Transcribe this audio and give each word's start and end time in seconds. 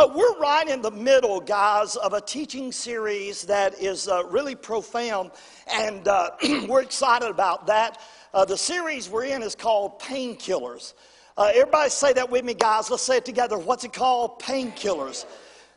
But 0.00 0.14
we're 0.14 0.38
right 0.38 0.66
in 0.66 0.80
the 0.80 0.90
middle, 0.90 1.40
guys, 1.42 1.94
of 1.94 2.14
a 2.14 2.22
teaching 2.22 2.72
series 2.72 3.42
that 3.42 3.82
is 3.82 4.08
uh, 4.08 4.24
really 4.30 4.54
profound, 4.54 5.30
and 5.70 6.08
uh, 6.08 6.30
we're 6.66 6.80
excited 6.80 7.28
about 7.28 7.66
that. 7.66 8.00
Uh, 8.32 8.46
the 8.46 8.56
series 8.56 9.10
we're 9.10 9.24
in 9.24 9.42
is 9.42 9.54
called 9.54 10.00
Painkillers. 10.00 10.94
Uh, 11.36 11.50
everybody 11.54 11.90
say 11.90 12.14
that 12.14 12.30
with 12.30 12.46
me, 12.46 12.54
guys. 12.54 12.88
Let's 12.90 13.02
say 13.02 13.18
it 13.18 13.26
together. 13.26 13.58
What's 13.58 13.84
it 13.84 13.92
called? 13.92 14.40
Painkillers. 14.40 15.26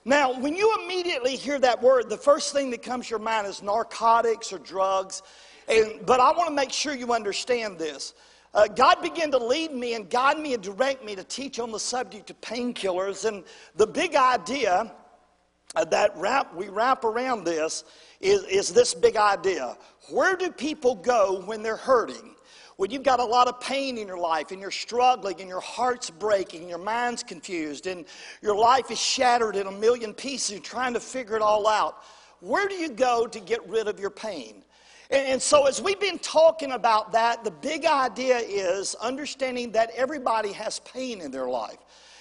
Now, 0.06 0.40
when 0.40 0.56
you 0.56 0.74
immediately 0.86 1.36
hear 1.36 1.60
that 1.60 1.84
word, 1.84 2.10
the 2.10 2.16
first 2.16 2.54
thing 2.54 2.72
that 2.72 2.82
comes 2.82 3.08
to 3.08 3.10
your 3.10 3.20
mind 3.20 3.46
is 3.46 3.62
narcotics 3.62 4.54
or 4.54 4.60
drugs. 4.60 5.22
And, 5.68 6.06
but 6.06 6.22
I 6.22 6.32
want 6.32 6.48
to 6.48 6.56
make 6.56 6.72
sure 6.72 6.96
you 6.96 7.12
understand 7.12 7.78
this. 7.78 8.14
Uh, 8.54 8.68
God 8.68 9.02
began 9.02 9.32
to 9.32 9.38
lead 9.38 9.74
me 9.74 9.96
and 9.96 10.10
guide 10.10 10.38
me 10.38 10.54
and 10.54 10.62
direct 10.62 11.04
me 11.04 11.16
to 11.16 11.24
teach 11.24 11.60
on 11.60 11.72
the 11.72 11.80
subject 11.80 12.30
of 12.30 12.40
painkillers. 12.42 13.26
And 13.26 13.44
the 13.76 13.88
big 13.88 14.16
idea 14.16 14.94
uh, 15.76 15.86
that 15.86 16.12
wrap, 16.16 16.54
we 16.54 16.70
wrap 16.70 17.04
around 17.04 17.46
this 17.46 17.84
is, 18.22 18.44
is 18.44 18.72
this 18.72 18.94
big 18.94 19.18
idea. 19.18 19.76
Where 20.10 20.36
do 20.36 20.52
people 20.52 20.94
go 20.94 21.42
when 21.46 21.64
they're 21.64 21.76
hurting? 21.76 22.36
When 22.78 22.92
you've 22.92 23.04
got 23.04 23.20
a 23.20 23.26
lot 23.26 23.48
of 23.48 23.60
pain 23.60 23.98
in 23.98 24.08
your 24.08 24.18
life 24.18 24.52
and 24.52 24.60
you're 24.60 24.72
struggling 24.72 25.40
and 25.40 25.50
your 25.50 25.60
heart's 25.60 26.10
breaking 26.10 26.70
your 26.70 26.80
mind's 26.80 27.24
confused 27.24 27.88
and 27.88 28.06
your 28.42 28.56
life 28.56 28.92
is 28.92 29.00
shattered 29.00 29.56
in 29.56 29.68
a 29.68 29.72
million 29.72 30.14
pieces, 30.14 30.60
trying 30.60 30.94
to 30.94 31.00
figure 31.00 31.36
it 31.36 31.42
all 31.42 31.68
out. 31.68 32.04
Where 32.40 32.68
do 32.68 32.76
you 32.76 32.90
go 32.90 33.26
to 33.26 33.40
get 33.40 33.68
rid 33.68 33.88
of 33.88 34.00
your 34.00 34.10
pain? 34.10 34.63
And, 35.14 35.40
so, 35.40 35.68
as 35.68 35.80
we've 35.80 36.00
been 36.00 36.18
talking 36.18 36.72
about 36.72 37.12
that, 37.12 37.44
the 37.44 37.52
big 37.52 37.86
idea 37.86 38.40
is 38.40 38.96
understanding 38.96 39.72
that 39.74 39.92
everybody 39.96 40.52
has 40.54 40.80
pain 40.80 41.22
in 41.22 41.30
their 41.30 41.48
life. 41.48 41.78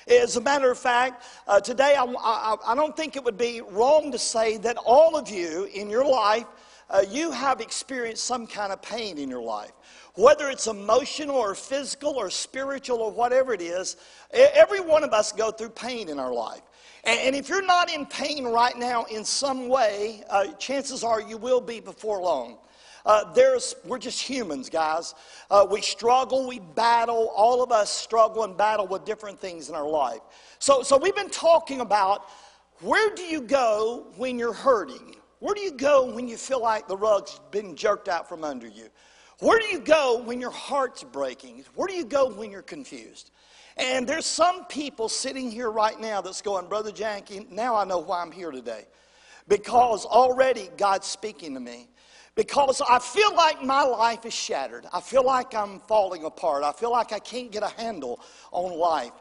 As 0.06 0.36
a 0.36 0.42
matter 0.42 0.70
of 0.70 0.78
fact, 0.78 1.24
uh, 1.48 1.58
today 1.58 1.94
I, 1.96 2.04
I, 2.04 2.56
I, 2.66 2.74
don't 2.74 2.94
think 2.94 3.16
it 3.16 3.24
would 3.24 3.38
be 3.38 3.62
wrong 3.62 4.12
to 4.12 4.18
say 4.18 4.58
that 4.58 4.76
all 4.76 5.16
of 5.16 5.30
you 5.30 5.70
in 5.72 5.88
your 5.88 6.04
life, 6.04 6.44
uh, 6.90 7.02
you 7.08 7.30
have 7.30 7.62
experienced 7.62 8.24
some 8.24 8.46
kind 8.46 8.74
of 8.74 8.82
pain 8.82 9.16
in 9.16 9.30
your 9.30 9.42
life. 9.42 9.72
Whether 10.14 10.50
it's 10.50 10.66
emotional 10.66 11.36
or 11.36 11.54
physical 11.54 12.16
or 12.16 12.28
spiritual 12.28 12.98
or 12.98 13.10
whatever 13.10 13.54
it 13.54 13.62
is, 13.62 13.96
every 14.32 14.80
one 14.80 15.02
of 15.02 15.14
us 15.14 15.32
go 15.32 15.50
through 15.50 15.70
pain 15.70 16.10
in 16.10 16.18
our 16.18 16.34
life. 16.34 16.60
And, 17.04 17.18
and 17.20 17.36
if 17.36 17.48
you're 17.48 17.64
not 17.64 17.90
in 17.90 18.04
pain 18.04 18.44
right 18.44 18.76
now 18.76 19.04
in 19.04 19.24
some 19.24 19.70
way, 19.70 20.24
uh, 20.28 20.48
chances 20.58 21.02
are 21.02 21.22
you 21.22 21.38
will 21.38 21.62
be 21.62 21.80
before 21.80 22.20
long. 22.20 22.58
Uh, 23.04 23.32
there's, 23.32 23.74
we're 23.84 23.98
just 23.98 24.20
humans, 24.20 24.70
guys. 24.70 25.14
Uh, 25.50 25.66
we 25.68 25.80
struggle, 25.80 26.46
we 26.46 26.60
battle. 26.60 27.32
All 27.34 27.62
of 27.62 27.72
us 27.72 27.90
struggle 27.90 28.44
and 28.44 28.56
battle 28.56 28.86
with 28.86 29.04
different 29.04 29.40
things 29.40 29.68
in 29.68 29.74
our 29.74 29.88
life. 29.88 30.20
So, 30.58 30.82
so 30.82 30.96
we've 30.96 31.16
been 31.16 31.30
talking 31.30 31.80
about 31.80 32.26
where 32.80 33.14
do 33.14 33.22
you 33.22 33.40
go 33.40 34.06
when 34.16 34.38
you're 34.38 34.52
hurting? 34.52 35.16
Where 35.40 35.54
do 35.54 35.60
you 35.60 35.72
go 35.72 36.12
when 36.14 36.28
you 36.28 36.36
feel 36.36 36.62
like 36.62 36.86
the 36.86 36.96
rug's 36.96 37.40
been 37.50 37.74
jerked 37.74 38.08
out 38.08 38.28
from 38.28 38.44
under 38.44 38.68
you? 38.68 38.88
Where 39.40 39.58
do 39.58 39.66
you 39.66 39.80
go 39.80 40.22
when 40.22 40.40
your 40.40 40.52
heart's 40.52 41.02
breaking? 41.02 41.64
Where 41.74 41.88
do 41.88 41.94
you 41.94 42.04
go 42.04 42.28
when 42.32 42.52
you're 42.52 42.62
confused? 42.62 43.32
And 43.76 44.06
there's 44.06 44.26
some 44.26 44.66
people 44.66 45.08
sitting 45.08 45.50
here 45.50 45.70
right 45.70 45.98
now 45.98 46.20
that's 46.20 46.42
going, 46.42 46.68
Brother 46.68 46.92
Jackie, 46.92 47.46
now 47.50 47.74
I 47.74 47.84
know 47.84 47.98
why 47.98 48.22
I'm 48.22 48.30
here 48.30 48.52
today. 48.52 48.86
Because 49.48 50.04
already 50.04 50.70
God's 50.76 51.08
speaking 51.08 51.54
to 51.54 51.60
me 51.60 51.88
because 52.34 52.80
I 52.88 52.98
feel 52.98 53.34
like 53.34 53.62
my 53.62 53.82
life 53.82 54.24
is 54.24 54.32
shattered. 54.32 54.86
I 54.92 55.00
feel 55.00 55.24
like 55.24 55.54
I'm 55.54 55.80
falling 55.80 56.24
apart. 56.24 56.64
I 56.64 56.72
feel 56.72 56.90
like 56.90 57.12
I 57.12 57.18
can't 57.18 57.50
get 57.50 57.62
a 57.62 57.68
handle 57.68 58.20
on 58.50 58.78
life. 58.78 59.12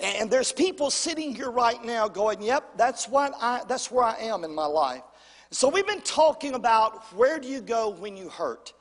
And 0.00 0.30
there's 0.30 0.52
people 0.52 0.90
sitting 0.90 1.34
here 1.34 1.50
right 1.50 1.82
now 1.82 2.06
going, 2.06 2.40
"Yep, 2.42 2.76
that's 2.76 3.08
what 3.08 3.34
I 3.40 3.62
that's 3.66 3.90
where 3.90 4.04
I 4.04 4.16
am 4.18 4.44
in 4.44 4.54
my 4.54 4.66
life." 4.66 5.02
So 5.50 5.68
we've 5.68 5.86
been 5.86 6.02
talking 6.02 6.54
about 6.54 7.02
where 7.14 7.40
do 7.40 7.48
you 7.48 7.60
go 7.60 7.88
when 7.88 8.16
you 8.16 8.28
hurt? 8.28 8.74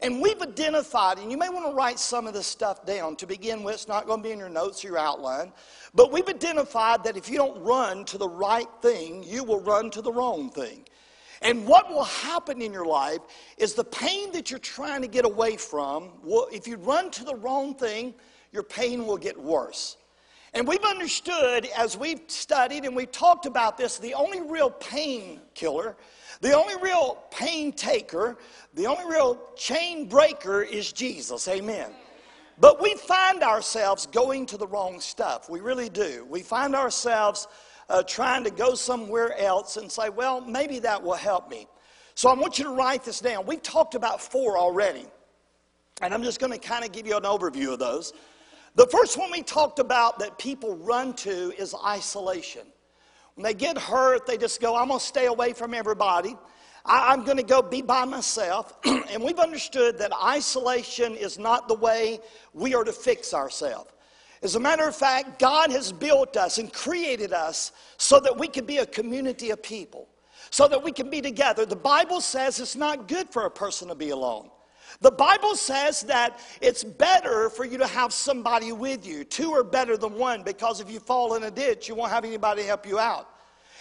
And 0.00 0.20
we've 0.20 0.40
identified, 0.40 1.18
and 1.18 1.30
you 1.30 1.36
may 1.36 1.48
want 1.48 1.66
to 1.66 1.72
write 1.72 1.98
some 1.98 2.28
of 2.28 2.34
this 2.34 2.46
stuff 2.46 2.86
down 2.86 3.16
to 3.16 3.26
begin 3.26 3.64
with. 3.64 3.74
It's 3.74 3.88
not 3.88 4.06
going 4.06 4.20
to 4.20 4.28
be 4.28 4.32
in 4.32 4.38
your 4.38 4.48
notes 4.48 4.84
or 4.84 4.88
your 4.88 4.98
outline. 4.98 5.52
But 5.94 6.12
we've 6.12 6.28
identified 6.28 7.02
that 7.04 7.16
if 7.16 7.28
you 7.28 7.36
don't 7.36 7.60
run 7.62 8.04
to 8.06 8.18
the 8.18 8.28
right 8.28 8.68
thing, 8.80 9.24
you 9.24 9.42
will 9.42 9.60
run 9.60 9.90
to 9.90 10.02
the 10.02 10.12
wrong 10.12 10.50
thing. 10.50 10.87
And 11.42 11.66
what 11.66 11.88
will 11.88 12.04
happen 12.04 12.60
in 12.60 12.72
your 12.72 12.86
life 12.86 13.20
is 13.56 13.74
the 13.74 13.84
pain 13.84 14.32
that 14.32 14.50
you're 14.50 14.58
trying 14.58 15.02
to 15.02 15.08
get 15.08 15.24
away 15.24 15.56
from, 15.56 16.10
will, 16.22 16.48
if 16.52 16.66
you 16.66 16.76
run 16.76 17.10
to 17.12 17.24
the 17.24 17.34
wrong 17.36 17.74
thing, 17.74 18.14
your 18.52 18.62
pain 18.62 19.06
will 19.06 19.16
get 19.16 19.38
worse. 19.38 19.96
And 20.54 20.66
we've 20.66 20.84
understood 20.84 21.68
as 21.76 21.96
we've 21.96 22.22
studied 22.26 22.84
and 22.84 22.96
we've 22.96 23.12
talked 23.12 23.46
about 23.46 23.76
this, 23.76 23.98
the 23.98 24.14
only 24.14 24.40
real 24.40 24.70
pain 24.70 25.40
killer, 25.54 25.96
the 26.40 26.56
only 26.56 26.74
real 26.82 27.22
pain 27.30 27.72
taker, 27.72 28.38
the 28.74 28.86
only 28.86 29.04
real 29.04 29.38
chain 29.56 30.08
breaker 30.08 30.62
is 30.62 30.92
Jesus. 30.92 31.46
Amen. 31.48 31.90
But 32.60 32.82
we 32.82 32.94
find 32.94 33.42
ourselves 33.42 34.06
going 34.06 34.46
to 34.46 34.56
the 34.56 34.66
wrong 34.66 35.00
stuff. 35.00 35.48
We 35.48 35.60
really 35.60 35.88
do. 35.88 36.26
We 36.28 36.42
find 36.42 36.74
ourselves 36.74 37.46
uh, 37.88 38.02
trying 38.02 38.44
to 38.44 38.50
go 38.50 38.74
somewhere 38.74 39.36
else 39.38 39.76
and 39.76 39.90
say, 39.90 40.08
well, 40.08 40.40
maybe 40.40 40.78
that 40.80 41.02
will 41.02 41.14
help 41.14 41.50
me. 41.50 41.66
So 42.14 42.28
I 42.28 42.34
want 42.34 42.58
you 42.58 42.64
to 42.64 42.70
write 42.70 43.04
this 43.04 43.20
down. 43.20 43.46
We've 43.46 43.62
talked 43.62 43.94
about 43.94 44.20
four 44.20 44.58
already, 44.58 45.06
and 46.02 46.12
I'm 46.12 46.22
just 46.22 46.40
going 46.40 46.52
to 46.52 46.58
kind 46.58 46.84
of 46.84 46.92
give 46.92 47.06
you 47.06 47.16
an 47.16 47.22
overview 47.22 47.72
of 47.72 47.78
those. 47.78 48.12
The 48.74 48.86
first 48.86 49.16
one 49.16 49.30
we 49.30 49.42
talked 49.42 49.78
about 49.78 50.18
that 50.18 50.38
people 50.38 50.76
run 50.76 51.14
to 51.14 51.52
is 51.56 51.74
isolation. 51.84 52.66
When 53.34 53.44
they 53.44 53.54
get 53.54 53.78
hurt, 53.78 54.26
they 54.26 54.36
just 54.36 54.60
go, 54.60 54.76
I'm 54.76 54.88
going 54.88 55.00
to 55.00 55.04
stay 55.04 55.26
away 55.26 55.52
from 55.52 55.74
everybody. 55.74 56.36
I, 56.84 57.12
am 57.12 57.24
going 57.24 57.36
to 57.36 57.42
go 57.42 57.62
be 57.62 57.82
by 57.82 58.04
myself. 58.04 58.76
and 58.84 59.22
we've 59.22 59.38
understood 59.38 59.98
that 59.98 60.12
isolation 60.12 61.14
is 61.14 61.38
not 61.38 61.68
the 61.68 61.74
way 61.74 62.20
we 62.52 62.74
are 62.74 62.84
to 62.84 62.92
fix 62.92 63.34
ourselves. 63.34 63.90
As 64.42 64.54
a 64.54 64.60
matter 64.60 64.86
of 64.86 64.94
fact, 64.94 65.38
God 65.38 65.70
has 65.70 65.90
built 65.90 66.36
us 66.36 66.58
and 66.58 66.72
created 66.72 67.32
us 67.32 67.72
so 67.96 68.20
that 68.20 68.38
we 68.38 68.46
can 68.46 68.64
be 68.64 68.78
a 68.78 68.86
community 68.86 69.50
of 69.50 69.62
people, 69.62 70.08
so 70.50 70.68
that 70.68 70.82
we 70.82 70.92
can 70.92 71.10
be 71.10 71.20
together. 71.20 71.66
The 71.66 71.76
Bible 71.76 72.20
says 72.20 72.60
it's 72.60 72.76
not 72.76 73.08
good 73.08 73.30
for 73.30 73.46
a 73.46 73.50
person 73.50 73.88
to 73.88 73.94
be 73.94 74.10
alone. 74.10 74.50
The 75.00 75.10
Bible 75.10 75.54
says 75.54 76.02
that 76.02 76.40
it's 76.60 76.82
better 76.82 77.50
for 77.50 77.64
you 77.64 77.78
to 77.78 77.86
have 77.86 78.12
somebody 78.12 78.72
with 78.72 79.06
you. 79.06 79.24
Two 79.24 79.52
are 79.52 79.64
better 79.64 79.96
than 79.96 80.14
one 80.14 80.42
because 80.42 80.80
if 80.80 80.90
you 80.90 80.98
fall 80.98 81.34
in 81.34 81.44
a 81.44 81.50
ditch, 81.50 81.88
you 81.88 81.94
won't 81.94 82.10
have 82.10 82.24
anybody 82.24 82.62
to 82.62 82.68
help 82.68 82.86
you 82.86 82.98
out. 82.98 83.28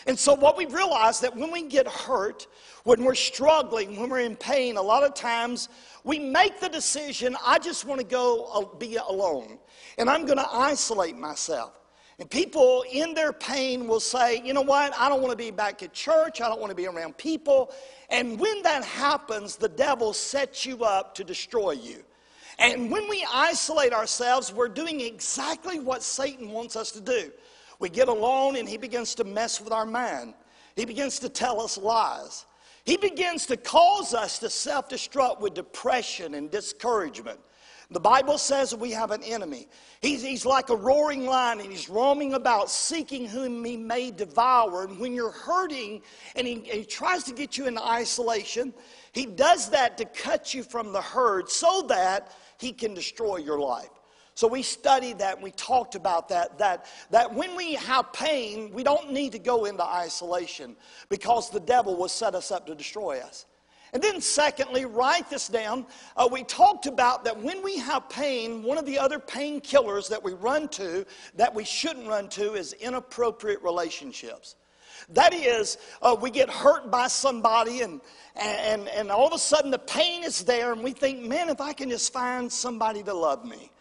And 0.06 0.18
so, 0.18 0.34
what 0.34 0.58
we've 0.58 0.74
realized 0.74 1.22
that 1.24 1.36
when 1.36 1.52
we 1.52 1.64
get 1.64 1.88
hurt, 1.88 2.48
when 2.84 3.04
we're 3.04 3.16
struggling, 3.16 4.00
when 4.00 4.10
we're 4.10 4.20
in 4.20 4.36
pain, 4.36 4.78
a 4.78 4.82
lot 4.82 5.04
of 5.04 5.14
times 5.14 5.70
we 6.04 6.20
make 6.20 6.60
the 6.60 6.70
decision, 6.70 7.36
I 7.46 7.60
just 7.60 7.84
want 7.84 8.00
to 8.00 8.06
go 8.06 8.46
uh, 8.46 8.78
be 8.78 8.98
alone 8.98 9.58
and 9.98 10.10
I'm 10.10 10.26
going 10.26 10.38
to 10.38 10.50
isolate 10.52 11.18
myself. 11.18 11.74
And 12.20 12.30
people 12.30 12.84
in 12.92 13.14
their 13.14 13.32
pain 13.32 13.88
will 13.88 14.00
say, 14.00 14.42
you 14.44 14.54
know 14.54 14.62
what, 14.62 14.92
I 14.98 15.08
don't 15.08 15.22
want 15.22 15.32
to 15.32 15.38
be 15.38 15.52
back 15.52 15.84
at 15.84 15.94
church, 15.94 16.42
I 16.42 16.50
don't 16.50 16.60
want 16.60 16.72
to 16.72 16.76
be 16.76 16.88
around 16.88 17.18
people. 17.18 17.72
And 18.10 18.40
when 18.40 18.64
that 18.64 18.84
happens, 18.84 19.56
the 19.56 19.70
devil 19.70 20.14
sets 20.14 20.66
you 20.66 20.84
up 20.84 21.14
to 21.16 21.24
destroy 21.24 21.72
you. 21.72 22.04
And 22.60 22.90
when 22.90 23.08
we 23.08 23.26
isolate 23.32 23.94
ourselves, 23.94 24.52
we're 24.52 24.68
doing 24.68 25.02
exactly 25.02 25.80
what 25.80 26.02
Satan 26.02 26.50
wants 26.50 26.76
us 26.76 26.92
to 26.92 27.02
do. 27.02 27.32
We 27.80 27.90
get 27.90 28.08
alone 28.08 28.56
and 28.56 28.68
he 28.68 28.78
begins 28.78 29.14
to 29.16 29.24
mess 29.24 29.62
with 29.62 29.72
our 29.72 29.86
mind. 29.86 30.34
He 30.76 30.86
begins 30.86 31.20
to 31.20 31.30
tell 31.30 31.62
us 31.62 31.78
lies. 31.78 32.48
He 32.84 32.98
begins 32.98 33.46
to 33.48 33.58
cause 33.58 34.16
us 34.16 34.40
to 34.40 34.50
self 34.50 34.90
destruct 34.90 35.40
with 35.40 35.54
depression 35.54 36.34
and 36.34 36.50
discouragement. 36.50 37.40
The 37.90 38.00
Bible 38.02 38.38
says 38.38 38.76
we 38.76 38.92
have 38.92 39.12
an 39.12 39.24
enemy. 39.24 39.70
He's, 40.02 40.22
he's 40.22 40.46
like 40.46 40.70
a 40.70 40.76
roaring 40.76 41.26
lion 41.26 41.62
and 41.62 41.72
he's 41.72 41.88
roaming 41.88 42.34
about 42.34 42.70
seeking 42.70 43.26
whom 43.26 43.64
he 43.64 43.78
may 43.78 44.12
devour. 44.12 44.84
And 44.84 45.00
when 45.00 45.14
you're 45.14 45.32
hurting 45.32 46.02
and 46.36 46.46
he, 46.46 46.56
and 46.56 46.66
he 46.66 46.84
tries 46.84 47.24
to 47.24 47.34
get 47.34 47.58
you 47.58 47.66
into 47.66 47.82
isolation, 47.82 48.74
he 49.14 49.26
does 49.26 49.70
that 49.70 49.98
to 50.00 50.06
cut 50.06 50.54
you 50.54 50.64
from 50.64 50.92
the 50.92 51.02
herd 51.02 51.50
so 51.50 51.84
that 51.88 52.36
he 52.58 52.74
can 52.74 52.94
destroy 52.94 53.38
your 53.38 53.60
life. 53.60 53.90
So 54.36 54.48
we 54.48 54.62
studied 54.64 55.20
that 55.20 55.36
and 55.36 55.44
we 55.44 55.52
talked 55.52 55.96
about 55.96 56.28
that, 56.30 56.58
that, 56.60 56.86
that 57.10 57.34
when 57.34 57.56
we 57.56 57.76
have 57.76 58.12
pain, 58.12 58.70
we 58.72 58.84
don't 58.84 59.12
need 59.12 59.32
to 59.32 59.40
go 59.40 59.64
into 59.64 59.84
isolation 59.84 60.76
because 61.08 61.50
the 61.50 61.60
devil 61.62 61.96
will 61.96 62.10
set 62.10 62.36
us 62.36 62.52
up 62.52 62.68
to 62.68 62.76
destroy 62.76 63.20
us. 63.20 63.46
And 63.98 64.04
then, 64.04 64.22
secondly, 64.22 64.86
write 64.86 65.28
this 65.28 65.48
down. 65.48 65.84
Uh, 66.16 66.30
we 66.32 66.44
talked 66.44 66.86
about 66.86 67.24
that 67.24 67.36
when 67.42 67.64
we 67.64 67.80
have 67.80 68.08
pain, 68.10 68.62
one 68.62 68.78
of 68.78 68.86
the 68.86 69.00
other 69.00 69.18
painkillers 69.18 70.08
that 70.10 70.24
we 70.24 70.34
run 70.34 70.68
to, 70.68 71.04
that 71.34 71.56
we 71.56 71.64
shouldn't 71.64 72.08
run 72.08 72.30
to, 72.30 72.54
is 72.54 72.74
inappropriate 72.74 73.60
relationships. 73.64 74.56
That 75.10 75.34
is, 75.34 75.80
uh, 76.04 76.16
we 76.22 76.30
get 76.30 76.48
hurt 76.48 76.92
by 76.92 77.08
somebody, 77.08 77.82
and, 77.82 78.00
and, 78.36 78.88
and 78.90 79.10
all 79.10 79.26
of 79.26 79.34
a 79.34 79.40
sudden 79.40 79.72
the 79.72 79.80
pain 79.80 80.24
is 80.24 80.44
there, 80.44 80.74
and 80.74 80.84
we 80.84 80.92
think, 80.92 81.24
man, 81.24 81.50
if 81.50 81.60
I 81.60 81.74
can 81.74 81.90
just 81.90 82.14
find 82.14 82.52
somebody 82.52 83.02
to 83.02 83.16
love 83.16 83.46
me. 83.46 83.72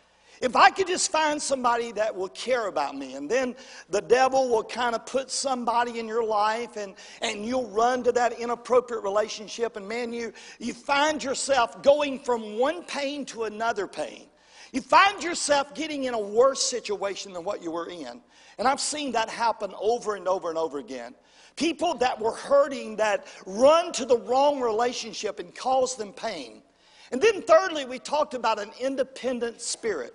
If 0.40 0.54
I 0.54 0.70
could 0.70 0.86
just 0.86 1.10
find 1.10 1.40
somebody 1.40 1.92
that 1.92 2.14
will 2.14 2.28
care 2.28 2.66
about 2.68 2.96
me, 2.96 3.14
and 3.14 3.30
then 3.30 3.56
the 3.88 4.02
devil 4.02 4.48
will 4.48 4.64
kind 4.64 4.94
of 4.94 5.06
put 5.06 5.30
somebody 5.30 5.98
in 5.98 6.06
your 6.06 6.24
life 6.24 6.76
and, 6.76 6.94
and 7.22 7.44
you'll 7.44 7.68
run 7.70 8.02
to 8.04 8.12
that 8.12 8.38
inappropriate 8.38 9.02
relationship, 9.02 9.76
and 9.76 9.88
man, 9.88 10.12
you, 10.12 10.32
you 10.58 10.74
find 10.74 11.22
yourself 11.24 11.82
going 11.82 12.18
from 12.20 12.58
one 12.58 12.82
pain 12.84 13.24
to 13.26 13.44
another 13.44 13.86
pain. 13.86 14.26
You 14.72 14.82
find 14.82 15.22
yourself 15.22 15.74
getting 15.74 16.04
in 16.04 16.14
a 16.14 16.20
worse 16.20 16.62
situation 16.62 17.32
than 17.32 17.44
what 17.44 17.62
you 17.62 17.70
were 17.70 17.88
in. 17.88 18.20
And 18.58 18.66
I've 18.66 18.80
seen 18.80 19.12
that 19.12 19.30
happen 19.30 19.72
over 19.80 20.16
and 20.16 20.28
over 20.28 20.48
and 20.48 20.58
over 20.58 20.78
again. 20.78 21.14
People 21.56 21.94
that 21.94 22.20
were 22.20 22.32
hurting 22.32 22.96
that 22.96 23.26
run 23.46 23.92
to 23.92 24.04
the 24.04 24.18
wrong 24.18 24.60
relationship 24.60 25.38
and 25.38 25.54
cause 25.54 25.96
them 25.96 26.12
pain. 26.12 26.62
And 27.10 27.20
then, 27.20 27.40
thirdly, 27.42 27.86
we 27.86 27.98
talked 27.98 28.34
about 28.34 28.58
an 28.58 28.70
independent 28.80 29.60
spirit. 29.62 30.14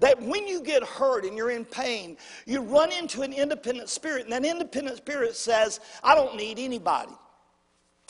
That 0.00 0.20
when 0.20 0.46
you 0.46 0.60
get 0.60 0.82
hurt 0.82 1.24
and 1.24 1.36
you're 1.36 1.50
in 1.50 1.64
pain, 1.64 2.16
you 2.46 2.60
run 2.62 2.90
into 2.92 3.22
an 3.22 3.32
independent 3.32 3.88
spirit, 3.88 4.24
and 4.24 4.32
that 4.32 4.44
independent 4.44 4.96
spirit 4.96 5.36
says, 5.36 5.80
I 6.02 6.14
don't 6.14 6.36
need 6.36 6.58
anybody. 6.58 7.12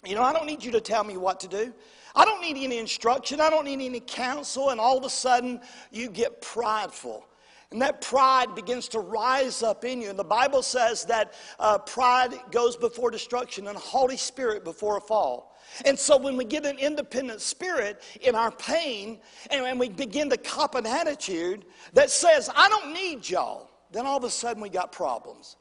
You 0.04 0.14
know, 0.14 0.22
I 0.22 0.32
don't 0.32 0.46
need 0.46 0.62
you 0.62 0.72
to 0.72 0.80
tell 0.80 1.04
me 1.04 1.16
what 1.16 1.40
to 1.40 1.48
do. 1.48 1.72
I 2.14 2.24
don't 2.24 2.40
need 2.40 2.62
any 2.62 2.78
instruction. 2.78 3.40
I 3.40 3.50
don't 3.50 3.64
need 3.64 3.80
any 3.80 4.00
counsel. 4.00 4.70
And 4.70 4.80
all 4.80 4.96
of 4.96 5.04
a 5.04 5.10
sudden, 5.10 5.60
you 5.90 6.08
get 6.08 6.40
prideful. 6.40 7.26
And 7.70 7.82
that 7.82 8.00
pride 8.00 8.54
begins 8.54 8.86
to 8.88 9.00
rise 9.00 9.62
up 9.62 9.84
in 9.84 10.00
you. 10.00 10.10
And 10.10 10.18
the 10.18 10.22
Bible 10.22 10.62
says 10.62 11.04
that 11.06 11.34
uh, 11.58 11.78
pride 11.78 12.32
goes 12.52 12.76
before 12.76 13.10
destruction 13.10 13.66
and 13.66 13.76
a 13.76 13.80
haughty 13.80 14.16
spirit 14.16 14.62
before 14.62 14.96
a 14.96 15.00
fall. 15.00 15.53
And 15.84 15.98
so 15.98 16.16
when 16.16 16.36
we 16.36 16.44
get 16.44 16.64
an 16.64 16.78
independent 16.78 17.40
spirit 17.40 18.02
in 18.20 18.34
our 18.34 18.50
pain 18.50 19.18
and, 19.50 19.78
we 19.78 19.88
begin 19.88 20.30
to 20.30 20.36
cop 20.36 20.76
an 20.76 20.86
attitude 20.86 21.64
that 21.94 22.10
says, 22.10 22.48
I 22.54 22.68
don't 22.68 22.92
need 22.92 23.28
y'all, 23.28 23.70
then 23.90 24.06
all 24.06 24.16
of 24.16 24.24
a 24.24 24.30
sudden 24.30 24.62
we 24.62 24.68
got 24.68 24.92
problems. 24.92 25.56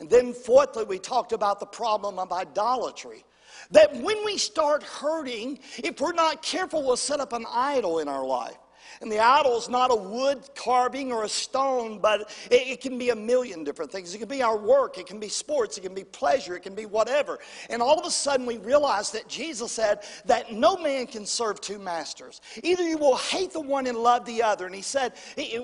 And 0.00 0.10
then, 0.10 0.32
fourthly, 0.32 0.82
we 0.84 0.98
talked 0.98 1.32
about 1.32 1.60
the 1.60 1.66
problem 1.66 2.18
of 2.18 2.32
idolatry. 2.32 3.24
That 3.70 3.94
when 3.94 4.24
we 4.24 4.36
start 4.36 4.82
hurting, 4.82 5.60
if 5.78 6.00
we're 6.00 6.12
not 6.12 6.42
careful, 6.42 6.82
we'll 6.82 6.96
set 6.96 7.20
up 7.20 7.32
an 7.32 7.46
idol 7.48 8.00
in 8.00 8.08
our 8.08 8.26
life. 8.26 8.56
And 9.02 9.10
the 9.10 9.18
idol 9.18 9.58
is 9.58 9.68
not 9.68 9.90
a 9.90 9.96
wood 9.96 10.48
carving 10.54 11.12
or 11.12 11.24
a 11.24 11.28
stone, 11.28 11.98
but 11.98 12.30
it, 12.52 12.68
it, 12.68 12.80
can 12.80 12.98
be 12.98 13.10
a 13.10 13.16
million 13.16 13.64
different 13.64 13.90
things. 13.90 14.14
It 14.14 14.18
can 14.18 14.28
be 14.28 14.42
our 14.42 14.56
work, 14.56 14.96
it 14.96 15.06
can 15.06 15.18
be 15.18 15.28
sports, 15.28 15.76
it 15.76 15.80
can 15.80 15.92
be 15.92 16.04
pleasure, 16.04 16.54
it 16.54 16.62
can 16.62 16.76
be 16.76 16.86
whatever. 16.86 17.40
And 17.68 17.82
all 17.82 17.98
of 17.98 18.06
a 18.06 18.10
sudden 18.10 18.46
we 18.46 18.58
realize 18.58 19.10
that 19.10 19.26
Jesus 19.26 19.72
said 19.72 20.04
that 20.26 20.52
no 20.52 20.76
man 20.76 21.08
can 21.08 21.26
serve 21.26 21.60
two 21.60 21.80
masters. 21.80 22.40
Either 22.62 22.84
you 22.84 22.96
will 22.96 23.16
hate 23.16 23.52
the 23.52 23.60
one 23.60 23.88
and 23.88 23.98
love 23.98 24.24
the 24.24 24.40
other. 24.40 24.66
And 24.66 24.74
he 24.74 24.82
said, 24.82 25.14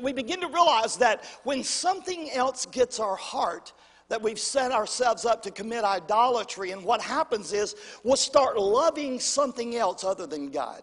we 0.02 0.12
begin 0.12 0.40
to 0.40 0.48
realize 0.48 0.96
that 0.96 1.24
when 1.44 1.62
something 1.62 2.30
else 2.32 2.66
gets 2.66 2.98
our 2.98 3.16
heart, 3.16 3.72
that 4.08 4.20
we've 4.20 4.40
set 4.40 4.72
ourselves 4.72 5.24
up 5.24 5.42
to 5.42 5.52
commit 5.52 5.84
idolatry. 5.84 6.72
And 6.72 6.82
what 6.82 7.00
happens 7.00 7.52
is 7.52 7.76
we'll 8.02 8.16
start 8.16 8.58
loving 8.58 9.20
something 9.20 9.76
else 9.76 10.02
other 10.02 10.26
than 10.26 10.50
God. 10.50 10.82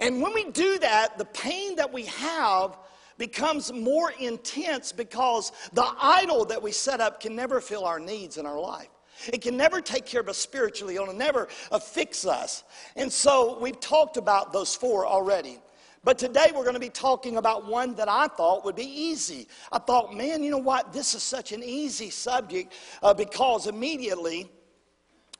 And 0.00 0.22
when 0.22 0.32
we 0.32 0.50
do 0.50 0.78
that, 0.78 1.18
the 1.18 1.24
pain 1.24 1.76
that 1.76 1.92
we 1.92 2.04
have 2.04 2.78
becomes 3.18 3.72
more 3.72 4.12
intense 4.12 4.92
because 4.92 5.52
the 5.72 5.86
idol 6.00 6.44
that 6.44 6.62
we 6.62 6.72
set 6.72 7.00
up 7.00 7.20
can 7.20 7.34
never 7.34 7.60
fill 7.60 7.84
our 7.84 7.98
needs 7.98 8.38
in 8.38 8.46
our 8.46 8.58
life. 8.58 8.88
It 9.26 9.42
can 9.42 9.56
never 9.56 9.80
take 9.80 10.06
care 10.06 10.20
of 10.20 10.28
us 10.28 10.38
spiritually, 10.38 10.94
it'll 10.94 11.12
never 11.12 11.48
fix 11.82 12.24
us. 12.24 12.62
And 12.94 13.12
so 13.12 13.58
we've 13.60 13.80
talked 13.80 14.16
about 14.16 14.52
those 14.52 14.76
four 14.76 15.06
already. 15.06 15.58
But 16.04 16.16
today 16.16 16.52
we're 16.54 16.62
going 16.62 16.74
to 16.74 16.80
be 16.80 16.88
talking 16.88 17.36
about 17.36 17.66
one 17.66 17.94
that 17.96 18.08
I 18.08 18.28
thought 18.28 18.64
would 18.64 18.76
be 18.76 18.84
easy. 18.84 19.48
I 19.72 19.78
thought, 19.78 20.14
man, 20.14 20.44
you 20.44 20.50
know 20.52 20.58
what? 20.58 20.92
This 20.92 21.14
is 21.14 21.24
such 21.24 21.50
an 21.50 21.62
easy 21.62 22.10
subject 22.10 22.72
uh, 23.02 23.12
because 23.12 23.66
immediately 23.66 24.48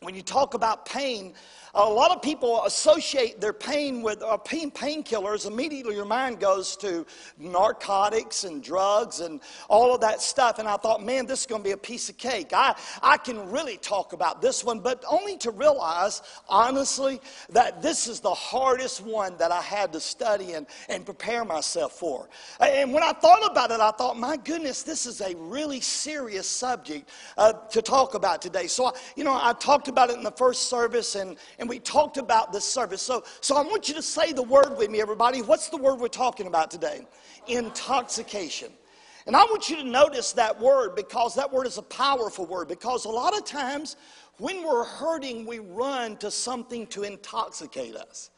when 0.00 0.14
you 0.14 0.22
talk 0.22 0.55
about 0.55 0.84
pain, 0.84 1.34
a 1.75 1.88
lot 1.88 2.11
of 2.11 2.23
people 2.23 2.65
associate 2.65 3.41
their 3.41 3.53
pain 3.53 4.03
with 4.03 4.23
uh, 4.23 4.37
pain 4.38 4.70
painkillers. 4.70 5.47
Immediately, 5.47 5.94
your 5.94 6.05
mind 6.05 6.41
goes 6.41 6.76
to 6.79 7.05
narcotics 7.38 8.44
and 8.44 8.62
drugs 8.62 9.20
and 9.20 9.41
all 9.69 9.94
of 9.94 10.00
that 10.00 10.23
stuff. 10.23 10.59
And 10.59 10.69
I 10.69 10.76
thought, 10.76 11.05
man, 11.05 11.26
this 11.26 11.41
is 11.41 11.47
going 11.47 11.62
to 11.62 11.65
be 11.65 11.73
a 11.73 11.76
piece 11.76 12.09
of 12.09 12.17
cake. 12.17 12.53
I, 12.53 12.75
I 13.03 13.19
can 13.19 13.50
really 13.50 13.76
talk 13.76 14.12
about 14.12 14.41
this 14.41 14.65
one, 14.65 14.81
but 14.81 15.05
only 15.09 15.37
to 15.38 15.50
realize, 15.50 16.23
honestly, 16.49 17.20
that 17.50 17.82
this 17.82 18.09
is 18.09 18.20
the 18.20 18.35
hardest 18.35 19.03
one 19.03 19.37
that 19.37 19.53
I 19.53 19.61
had 19.61 19.93
to 19.93 20.00
study 20.00 20.55
and, 20.55 20.67
and 20.88 21.05
prepare 21.05 21.44
myself 21.44 21.93
for. 21.93 22.29
And 22.61 22.93
when 22.93 23.03
I 23.03 23.12
thought 23.12 23.50
about 23.50 23.70
it, 23.70 23.81
I 23.81 23.91
thought, 23.91 24.19
my 24.19 24.37
goodness, 24.37 24.82
this 24.82 25.06
is 25.06 25.20
a 25.20 25.35
really 25.37 25.81
serious 25.81 26.49
subject 26.49 27.11
uh, 27.37 27.53
to 27.53 27.82
talk 27.82 28.15
about 28.15 28.41
today. 28.41 28.67
So, 28.67 28.93
you 29.17 29.25
know, 29.25 29.38
I 29.41 29.53
talked 29.53 29.88
about 29.88 30.11
it 30.11 30.17
in 30.17 30.23
the 30.23 30.31
first 30.32 30.69
service 30.69 31.15
and 31.15 31.37
and 31.59 31.68
we 31.69 31.79
talked 31.79 32.17
about 32.17 32.53
this 32.53 32.65
service. 32.65 33.03
So, 33.03 33.25
so 33.41 33.56
I 33.56 33.62
want 33.62 33.88
you 33.88 33.94
to 33.94 34.03
say 34.03 34.32
the 34.32 34.43
word 34.43 34.76
with 34.76 34.91
me, 34.91 35.00
everybody. 35.00 35.43
What's 35.43 35.69
the 35.69 35.76
word 35.76 36.00
we're 36.00 36.09
talking 36.09 36.47
about 36.47 36.70
today? 36.70 37.06
Intoxication. 37.47 38.73
And 39.26 39.37
I 39.37 39.44
want 39.44 39.69
you 39.69 39.76
to 39.76 39.85
notice 39.85 40.32
that 40.32 40.59
word 40.59 40.94
because 40.94 41.35
that 41.35 41.53
word 41.53 41.67
is 41.67 41.76
a 41.76 41.82
powerful 41.82 42.47
word. 42.47 42.67
Because 42.69 43.05
a 43.05 43.11
lot 43.11 43.37
of 43.37 43.44
times 43.44 43.97
when 44.38 44.65
we're 44.65 44.85
hurting, 44.85 45.44
we 45.44 45.59
run 45.59 46.17
to 46.19 46.31
something 46.31 46.87
to 46.88 47.03
intoxicate 47.03 47.94
us. 47.94 48.31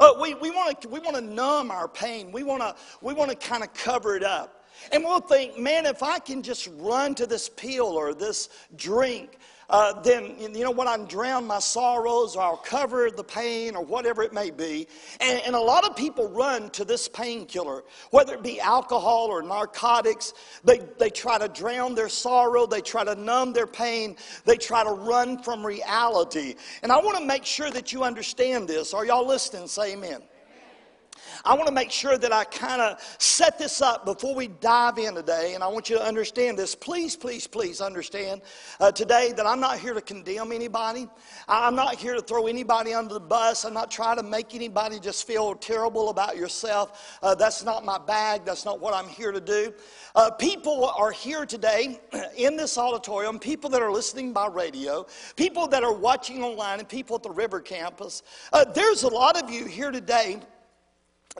Uh, 0.00 0.14
we 0.20 0.34
we 0.34 0.50
want 0.50 0.80
to 0.82 0.88
we 0.88 1.00
wanna 1.00 1.20
numb 1.20 1.70
our 1.70 1.88
pain, 1.88 2.30
we 2.30 2.42
want 2.42 2.60
to 2.60 2.74
we 3.02 3.14
wanna 3.14 3.34
kind 3.34 3.62
of 3.62 3.72
cover 3.74 4.16
it 4.16 4.22
up. 4.22 4.66
And 4.92 5.02
we'll 5.02 5.20
think, 5.20 5.58
man, 5.58 5.86
if 5.86 6.02
I 6.02 6.18
can 6.18 6.42
just 6.42 6.68
run 6.76 7.14
to 7.16 7.26
this 7.26 7.48
pill 7.48 7.86
or 7.86 8.14
this 8.14 8.48
drink, 8.76 9.38
uh, 9.70 10.00
then 10.00 10.34
you 10.38 10.64
know 10.64 10.70
what? 10.70 10.86
I 10.86 10.96
drown 11.04 11.46
my 11.46 11.58
sorrows, 11.58 12.36
or 12.36 12.42
I'll 12.42 12.56
cover 12.56 13.10
the 13.10 13.24
pain, 13.24 13.76
or 13.76 13.84
whatever 13.84 14.22
it 14.22 14.32
may 14.32 14.50
be. 14.50 14.88
And, 15.20 15.42
and 15.44 15.54
a 15.54 15.60
lot 15.60 15.84
of 15.84 15.94
people 15.94 16.28
run 16.28 16.70
to 16.70 16.84
this 16.84 17.06
painkiller, 17.06 17.84
whether 18.10 18.34
it 18.34 18.42
be 18.42 18.60
alcohol 18.60 19.26
or 19.26 19.42
narcotics. 19.42 20.32
They, 20.64 20.80
they 20.98 21.10
try 21.10 21.38
to 21.38 21.48
drown 21.48 21.94
their 21.94 22.08
sorrow, 22.08 22.66
they 22.66 22.80
try 22.80 23.04
to 23.04 23.14
numb 23.14 23.52
their 23.52 23.66
pain, 23.66 24.16
they 24.46 24.56
try 24.56 24.84
to 24.84 24.90
run 24.90 25.42
from 25.42 25.64
reality. 25.64 26.54
And 26.82 26.90
I 26.90 26.96
want 26.96 27.18
to 27.18 27.24
make 27.24 27.44
sure 27.44 27.70
that 27.70 27.92
you 27.92 28.04
understand 28.04 28.68
this. 28.68 28.94
Are 28.94 29.04
y'all 29.04 29.26
listening? 29.26 29.68
Say 29.68 29.92
amen. 29.92 30.22
I 31.44 31.54
want 31.54 31.66
to 31.66 31.72
make 31.72 31.90
sure 31.90 32.18
that 32.18 32.32
I 32.32 32.44
kind 32.44 32.80
of 32.80 33.00
set 33.18 33.58
this 33.58 33.80
up 33.80 34.04
before 34.04 34.34
we 34.34 34.48
dive 34.48 34.98
in 34.98 35.14
today, 35.14 35.54
and 35.54 35.62
I 35.62 35.68
want 35.68 35.88
you 35.88 35.96
to 35.96 36.04
understand 36.04 36.58
this. 36.58 36.74
Please, 36.74 37.16
please, 37.16 37.46
please 37.46 37.80
understand 37.80 38.42
uh, 38.80 38.90
today 38.90 39.32
that 39.36 39.46
I'm 39.46 39.60
not 39.60 39.78
here 39.78 39.94
to 39.94 40.00
condemn 40.00 40.52
anybody. 40.52 41.08
I'm 41.48 41.74
not 41.74 41.96
here 41.96 42.14
to 42.14 42.22
throw 42.22 42.46
anybody 42.46 42.94
under 42.94 43.14
the 43.14 43.20
bus. 43.20 43.64
I'm 43.64 43.74
not 43.74 43.90
trying 43.90 44.16
to 44.16 44.22
make 44.22 44.54
anybody 44.54 44.98
just 44.98 45.26
feel 45.26 45.54
terrible 45.54 46.10
about 46.10 46.36
yourself. 46.36 47.18
Uh, 47.22 47.34
that's 47.34 47.64
not 47.64 47.84
my 47.84 47.98
bag. 47.98 48.44
That's 48.44 48.64
not 48.64 48.80
what 48.80 48.94
I'm 48.94 49.08
here 49.08 49.32
to 49.32 49.40
do. 49.40 49.72
Uh, 50.14 50.30
people 50.30 50.86
are 50.86 51.10
here 51.10 51.46
today 51.46 52.00
in 52.36 52.56
this 52.56 52.76
auditorium, 52.78 53.38
people 53.38 53.70
that 53.70 53.82
are 53.82 53.92
listening 53.92 54.32
by 54.32 54.46
radio, 54.46 55.06
people 55.36 55.66
that 55.68 55.84
are 55.84 55.94
watching 55.94 56.42
online, 56.42 56.80
and 56.80 56.88
people 56.88 57.16
at 57.16 57.22
the 57.22 57.30
River 57.30 57.60
Campus. 57.60 58.22
Uh, 58.52 58.64
there's 58.64 59.02
a 59.02 59.08
lot 59.08 59.42
of 59.42 59.50
you 59.50 59.66
here 59.66 59.90
today 59.90 60.40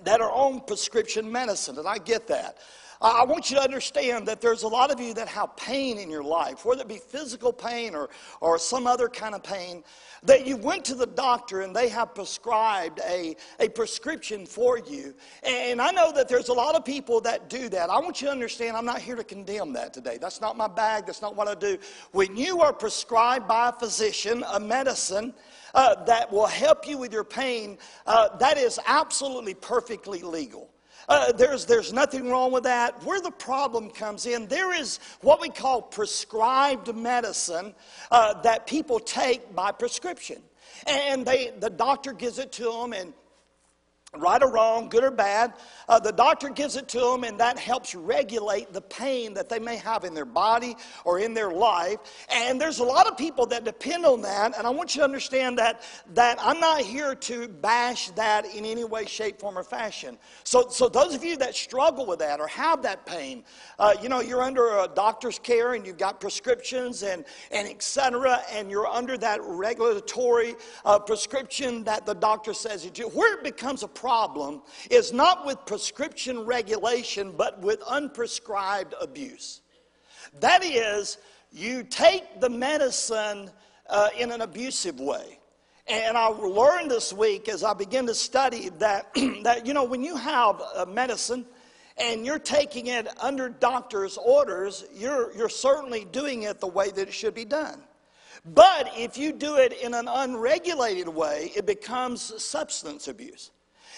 that 0.05 0.21
are 0.21 0.31
on 0.31 0.61
prescription 0.61 1.31
medicine, 1.31 1.79
and 1.79 1.89
I 1.89 1.99
get 1.99 2.27
that. 2.29 2.59
I 3.01 3.25
want 3.25 3.49
you 3.49 3.57
to 3.57 3.63
understand 3.63 4.27
that 4.27 4.41
there's 4.41 4.65
a 4.65 4.69
lot 4.69 4.91
of 4.91 4.99
you 4.99 5.15
that 5.15 5.29
have 5.29 5.57
pain 5.57 5.99
in 5.99 6.11
your 6.11 6.25
life, 6.25 6.65
whether 6.65 6.83
it 6.83 6.89
be 6.89 6.99
physical 6.99 7.53
pain 7.53 7.95
or, 7.95 8.11
or 8.41 8.59
some 8.59 8.89
other 8.89 9.09
kind 9.09 9.37
of 9.37 9.43
pain, 9.45 9.85
that 10.25 10.45
you 10.45 10.57
went 10.57 10.85
to 10.87 10.97
the 10.97 11.07
doctor 11.07 11.61
and 11.61 11.75
they 11.77 11.89
have 11.89 12.13
prescribed 12.13 12.99
a, 13.09 13.37
a 13.61 13.69
prescription 13.69 14.45
for 14.47 14.79
you. 14.79 15.15
And 15.45 15.81
I 15.81 15.93
know 15.93 16.11
that 16.11 16.29
there's 16.29 16.49
a 16.49 16.53
lot 16.53 16.75
of 16.75 16.85
people 16.85 17.21
that 17.21 17.49
do 17.49 17.69
that. 17.69 17.89
I 17.89 18.01
want 18.01 18.21
you 18.21 18.27
to 18.27 18.33
understand 18.33 18.77
I'm 18.77 18.85
not 18.85 19.01
here 19.01 19.15
to 19.15 19.23
condemn 19.23 19.73
that 19.75 19.95
today. 19.95 20.19
That's 20.21 20.41
not 20.41 20.57
my 20.57 20.67
bag, 20.67 21.07
that's 21.07 21.23
not 21.23 21.37
what 21.37 21.47
I 21.47 21.55
do. 21.55 21.79
When 22.11 22.37
you 22.37 22.63
are 22.63 22.73
prescribed 22.73 23.47
by 23.47 23.69
a 23.69 23.73
physician 23.73 24.45
a 24.53 24.59
medicine, 24.59 25.35
uh, 25.79 25.95
that 26.07 26.33
will 26.33 26.47
help 26.47 26.89
you 26.89 26.99
with 26.99 27.13
your 27.13 27.23
pain, 27.23 27.79
uh, 28.05 28.37
that 28.39 28.59
is 28.59 28.81
absolutely 28.85 29.55
perfectly 29.55 30.23
legal. 30.23 30.69
Uh, 31.09 31.31
there's, 31.31 31.67
there's 31.67 31.93
nothing 31.93 32.29
wrong 32.29 32.51
with 32.51 32.65
that. 32.65 33.01
Where 33.05 33.21
the 33.21 33.31
problem 33.31 33.89
comes 33.89 34.27
in, 34.27 34.49
there 34.49 34.75
is 34.75 34.99
what 35.21 35.41
we 35.41 35.49
call 35.49 35.81
prescribed 35.81 36.93
medicine 36.93 37.77
uh, 38.11 38.43
that 38.43 38.67
people 38.67 38.99
take 38.99 39.55
by 39.55 39.71
prescription. 39.71 40.43
And 40.89 41.25
they, 41.25 41.53
the 41.61 41.71
doctor 41.71 42.13
gives 42.13 42.41
it 42.41 42.51
to 42.53 42.65
them, 42.65 42.93
and 42.93 43.13
right 44.17 44.43
or 44.43 44.51
wrong, 44.51 44.89
good 44.89 45.05
or 45.05 45.11
bad. 45.11 45.53
Uh, 45.87 45.99
the 45.99 46.13
doctor 46.13 46.49
gives 46.49 46.77
it 46.77 46.89
to 46.89 46.99
them, 46.99 47.25
and 47.25 47.39
that 47.39 47.59
helps 47.59 47.95
regulate 47.95 48.73
the 48.73 48.81
pain 48.81 49.35
that 49.35 49.51
they 49.51 49.59
may 49.59 49.77
have 49.77 50.05
in 50.05 50.15
their 50.15 50.25
body 50.25 50.75
or 51.05 51.19
in 51.19 51.35
their 51.35 51.51
life. 51.51 51.99
And 52.31 52.59
there's 52.59 52.79
a 52.79 52.85
lot 52.85 53.07
of 53.07 53.19
people 53.19 53.45
that 53.47 53.65
depend 53.65 54.07
on 54.07 54.23
that. 54.23 54.57
And 54.57 54.67
I 54.67 54.71
want 54.71 54.95
you 54.95 55.01
to 55.01 55.05
understand 55.05 55.59
that 55.59 55.83
that 56.15 56.39
I'm 56.41 56.59
not 56.59 56.81
here 56.81 57.15
to 57.15 57.49
bash 57.49 58.09
that 58.13 58.47
in 58.47 58.65
any 58.65 58.85
way, 58.85 59.05
shape, 59.05 59.41
form, 59.41 59.59
or 59.59 59.63
fashion. 59.63 60.17
So, 60.43 60.69
so 60.71 60.89
those 60.89 61.15
of 61.15 61.23
you 61.23 61.37
that 61.37 61.55
struggle 61.55 62.07
with 62.07 62.21
that 62.21 62.41
or 62.41 62.47
have 62.49 62.83
that 62.83 63.05
pain, 63.05 63.45
uh, 63.79 63.95
you 64.03 64.09
know, 64.09 64.21
you're 64.21 64.43
under 64.43 64.79
a 64.79 64.89
doctor's 64.89 65.39
care 65.39 65.75
and 65.75 65.87
you've 65.87 65.99
got 65.99 66.19
prescriptions 66.19 67.03
and 67.03 67.27
and 67.51 67.69
etc. 67.69 68.41
And 68.53 68.71
you're 68.71 68.87
under 68.87 69.19
that 69.19 69.41
regulatory 69.43 70.55
uh, 70.87 70.99
prescription 70.99 71.85
that 71.85 72.07
the 72.07 72.15
doctor 72.15 72.55
says 72.55 72.87
you 72.87 72.91
do. 72.91 73.09
Where 73.09 73.35
it 73.35 73.45
becomes 73.45 73.83
a 73.83 73.89
problem 73.99 74.63
is 74.91 75.13
not 75.13 75.45
with 75.45 75.65
prescription 75.67 76.45
regulation, 76.45 77.33
but 77.37 77.61
with 77.61 77.81
unprescribed 77.81 78.93
abuse. 79.01 79.61
That 80.41 80.65
is, 80.65 81.19
you 81.51 81.83
take 81.83 82.41
the 82.41 82.51
medicine 82.51 83.51
uh, 83.89 84.09
in 84.17 84.31
an 84.31 84.41
abusive 84.41 85.01
way. 85.01 85.39
And 85.89 86.17
I 86.17 86.27
learned 86.27 86.91
this 86.91 87.13
week 87.13 87.49
as 87.49 87.65
I 87.65 87.73
begin 87.73 88.07
to 88.07 88.15
study 88.15 88.69
that, 88.79 89.13
that 89.43 89.67
you 89.67 89.75
know, 89.75 89.85
when 89.85 90.05
you 90.05 90.17
have 90.17 90.63
a 90.77 90.87
medicine 90.87 91.47
and 91.97 92.25
you're 92.25 92.39
taking 92.39 92.89
it 92.89 93.09
under 93.21 93.49
doctor's 93.49 94.17
orders, 94.19 94.85
you're, 94.95 95.35
you're 95.35 95.49
certainly 95.49 96.05
doing 96.05 96.45
it 96.45 96.61
the 96.61 96.67
way 96.67 96.91
that 96.91 97.09
it 97.09 97.15
should 97.15 97.35
be 97.35 97.47
done. 97.47 97.83
But 98.45 98.93
if 98.97 99.19
you 99.19 99.33
do 99.33 99.57
it 99.57 99.73
in 99.73 99.95
an 99.95 100.07
unregulated 100.09 101.09
way, 101.09 101.51
it 101.57 101.67
becomes 101.67 102.43
substance 102.43 103.09
abuse. 103.09 103.51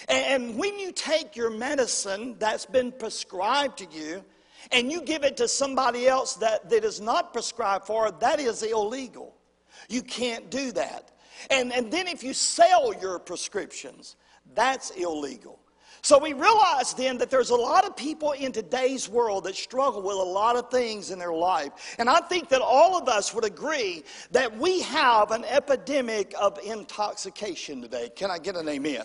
And 0.09 0.57
when 0.57 0.79
you 0.79 0.93
take 0.93 1.37
your 1.37 1.51
medicine 1.51 2.37
that's 2.39 2.67
been 2.67 2.93
prescribed 2.93 3.79
to 3.79 3.87
you 3.91 4.25
and 4.73 4.91
you 4.91 5.03
give 5.03 5.25
it 5.25 5.37
to 5.39 5.49
somebody 5.49 6.07
else 6.07 6.35
that, 6.37 6.69
that 6.71 6.85
is 6.85 7.01
not 7.01 7.33
prescribed 7.33 7.87
for, 7.87 8.11
that 8.11 8.41
is 8.41 8.63
illegal. 8.63 9.35
You 9.89 10.03
can't 10.03 10.51
do 10.51 10.73
that. 10.73 11.11
And, 11.51 11.73
and 11.73 11.91
then 11.91 12.07
if 12.07 12.23
you 12.23 12.35
sell 12.35 12.93
your 13.01 13.19
prescriptions, 13.19 14.17
that's 14.55 14.91
illegal. 14.91 15.59
So 16.03 16.19
we 16.19 16.33
realize 16.33 16.95
then 16.95 17.19
that 17.19 17.31
there's 17.31 17.51
a 17.51 17.57
lot 17.57 17.85
of 17.85 17.95
people 17.95 18.33
in 18.33 18.53
today's 18.53 19.09
world 19.09 19.45
that 19.45 19.55
struggle 19.55 20.01
with 20.01 20.17
a 20.17 20.23
lot 20.23 20.57
of 20.57 20.71
things 20.71 21.11
in 21.11 21.19
their 21.19 21.33
life. 21.33 21.97
And 21.99 22.09
I 22.09 22.21
think 22.21 22.49
that 22.49 22.63
all 22.63 22.97
of 22.97 23.09
us 23.09 23.35
would 23.35 23.45
agree 23.45 24.05
that 24.31 24.57
we 24.57 24.81
have 24.81 25.31
an 25.31 25.45
epidemic 25.45 26.35
of 26.41 26.59
intoxication 26.65 27.83
today. 27.83 28.11
Can 28.17 28.31
I 28.31 28.39
get 28.39 28.57
an 28.57 28.69
amen? 28.69 29.05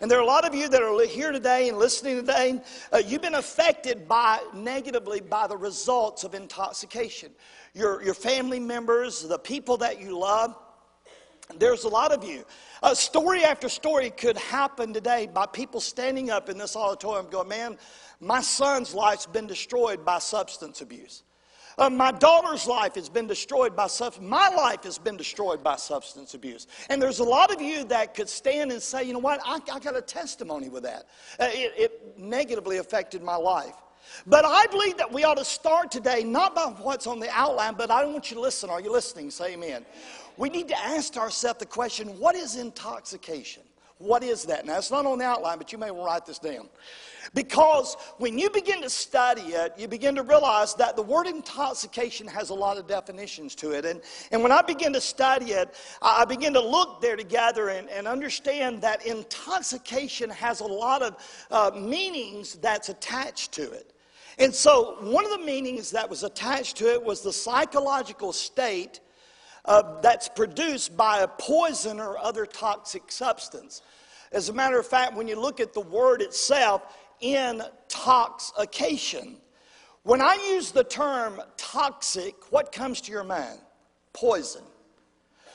And 0.00 0.10
there 0.10 0.18
are 0.18 0.22
a 0.22 0.26
lot 0.26 0.46
of 0.46 0.54
you 0.54 0.66
that 0.68 0.82
are 0.82 1.06
here 1.06 1.30
today 1.30 1.68
and 1.68 1.76
listening 1.76 2.16
today. 2.16 2.62
Uh, 2.90 3.02
you've 3.06 3.20
been 3.20 3.34
affected 3.34 4.08
by 4.08 4.40
negatively 4.54 5.20
by 5.20 5.46
the 5.46 5.56
results 5.56 6.24
of 6.24 6.34
intoxication. 6.34 7.32
Your, 7.74 8.02
your 8.02 8.14
family 8.14 8.60
members, 8.60 9.22
the 9.22 9.38
people 9.38 9.76
that 9.78 10.00
you 10.00 10.18
love. 10.18 10.56
There's 11.58 11.84
a 11.84 11.88
lot 11.88 12.12
of 12.12 12.24
you. 12.24 12.44
Uh, 12.82 12.94
story 12.94 13.44
after 13.44 13.68
story 13.68 14.08
could 14.08 14.38
happen 14.38 14.94
today 14.94 15.26
by 15.26 15.44
people 15.44 15.80
standing 15.80 16.30
up 16.30 16.48
in 16.48 16.56
this 16.56 16.76
auditorium 16.76 17.28
going, 17.28 17.48
Man, 17.48 17.78
my 18.20 18.40
son's 18.40 18.94
life's 18.94 19.26
been 19.26 19.46
destroyed 19.46 20.02
by 20.04 20.18
substance 20.18 20.80
abuse. 20.80 21.24
Uh, 21.80 21.88
my 21.88 22.12
daughter's 22.12 22.66
life 22.66 22.94
has 22.94 23.08
been 23.08 23.26
destroyed 23.26 23.74
by 23.74 23.86
substance. 23.86 24.28
My 24.28 24.50
life 24.50 24.84
has 24.84 24.98
been 24.98 25.16
destroyed 25.16 25.64
by 25.64 25.76
substance 25.76 26.34
abuse. 26.34 26.66
And 26.90 27.00
there's 27.00 27.20
a 27.20 27.24
lot 27.24 27.50
of 27.50 27.62
you 27.62 27.84
that 27.84 28.14
could 28.14 28.28
stand 28.28 28.70
and 28.70 28.82
say, 28.82 29.04
you 29.04 29.14
know 29.14 29.18
what, 29.18 29.40
I, 29.46 29.60
I 29.72 29.78
got 29.78 29.96
a 29.96 30.02
testimony 30.02 30.68
with 30.68 30.82
that. 30.82 31.06
Uh, 31.40 31.48
it, 31.48 31.72
it 31.78 32.18
negatively 32.18 32.76
affected 32.76 33.22
my 33.22 33.36
life. 33.36 33.74
But 34.26 34.44
I 34.44 34.66
believe 34.66 34.98
that 34.98 35.10
we 35.10 35.24
ought 35.24 35.38
to 35.38 35.44
start 35.44 35.90
today 35.90 36.22
not 36.22 36.54
by 36.54 36.64
what's 36.64 37.06
on 37.06 37.18
the 37.18 37.30
outline, 37.30 37.74
but 37.78 37.90
I 37.90 38.04
want 38.04 38.30
you 38.30 38.34
to 38.34 38.40
listen. 38.42 38.68
Are 38.68 38.80
you 38.80 38.92
listening? 38.92 39.30
Say 39.30 39.54
amen. 39.54 39.86
We 40.36 40.50
need 40.50 40.68
to 40.68 40.78
ask 40.78 41.16
ourselves 41.16 41.60
the 41.60 41.66
question 41.66 42.08
what 42.18 42.34
is 42.34 42.56
intoxication? 42.56 43.62
What 43.96 44.22
is 44.22 44.44
that? 44.44 44.64
Now, 44.64 44.78
it's 44.78 44.90
not 44.90 45.06
on 45.06 45.18
the 45.18 45.26
outline, 45.26 45.58
but 45.58 45.72
you 45.72 45.78
may 45.78 45.90
write 45.90 46.24
this 46.24 46.38
down. 46.38 46.68
Because 47.32 47.96
when 48.18 48.38
you 48.38 48.50
begin 48.50 48.82
to 48.82 48.90
study 48.90 49.52
it, 49.52 49.74
you 49.78 49.86
begin 49.86 50.16
to 50.16 50.22
realize 50.22 50.74
that 50.74 50.96
the 50.96 51.02
word 51.02 51.28
intoxication 51.28 52.26
has 52.26 52.50
a 52.50 52.54
lot 52.54 52.76
of 52.76 52.88
definitions 52.88 53.54
to 53.56 53.70
it. 53.70 53.84
And, 53.84 54.00
and 54.32 54.42
when 54.42 54.50
I 54.50 54.62
begin 54.62 54.92
to 54.94 55.00
study 55.00 55.52
it, 55.52 55.72
I 56.02 56.24
begin 56.24 56.52
to 56.54 56.60
look 56.60 57.00
there 57.00 57.14
together 57.14 57.68
and, 57.68 57.88
and 57.88 58.08
understand 58.08 58.82
that 58.82 59.06
intoxication 59.06 60.28
has 60.30 60.60
a 60.60 60.66
lot 60.66 61.02
of 61.02 61.46
uh, 61.52 61.70
meanings 61.78 62.54
that's 62.54 62.88
attached 62.88 63.52
to 63.52 63.70
it. 63.70 63.92
And 64.38 64.52
so, 64.52 64.96
one 65.00 65.24
of 65.24 65.30
the 65.30 65.44
meanings 65.44 65.90
that 65.92 66.08
was 66.08 66.24
attached 66.24 66.78
to 66.78 66.90
it 66.92 67.02
was 67.02 67.20
the 67.20 67.32
psychological 67.32 68.32
state 68.32 69.00
uh, 69.66 70.00
that's 70.00 70.28
produced 70.28 70.96
by 70.96 71.20
a 71.20 71.28
poison 71.28 72.00
or 72.00 72.18
other 72.18 72.46
toxic 72.46 73.12
substance. 73.12 73.82
As 74.32 74.48
a 74.48 74.52
matter 74.52 74.78
of 74.78 74.86
fact, 74.86 75.14
when 75.14 75.28
you 75.28 75.38
look 75.38 75.60
at 75.60 75.74
the 75.74 75.80
word 75.80 76.22
itself, 76.22 76.96
intoxication. 77.20 79.36
When 80.02 80.20
I 80.20 80.34
use 80.52 80.72
the 80.72 80.84
term 80.84 81.40
toxic, 81.56 82.34
what 82.50 82.72
comes 82.72 83.00
to 83.02 83.12
your 83.12 83.24
mind? 83.24 83.60
Poison. 84.12 84.64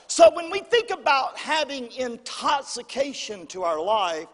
So 0.06 0.30
when 0.34 0.50
we 0.50 0.60
think 0.60 0.90
about 0.90 1.36
having 1.36 1.92
intoxication 1.92 3.46
to 3.48 3.64
our 3.64 3.80
life, 3.80 4.28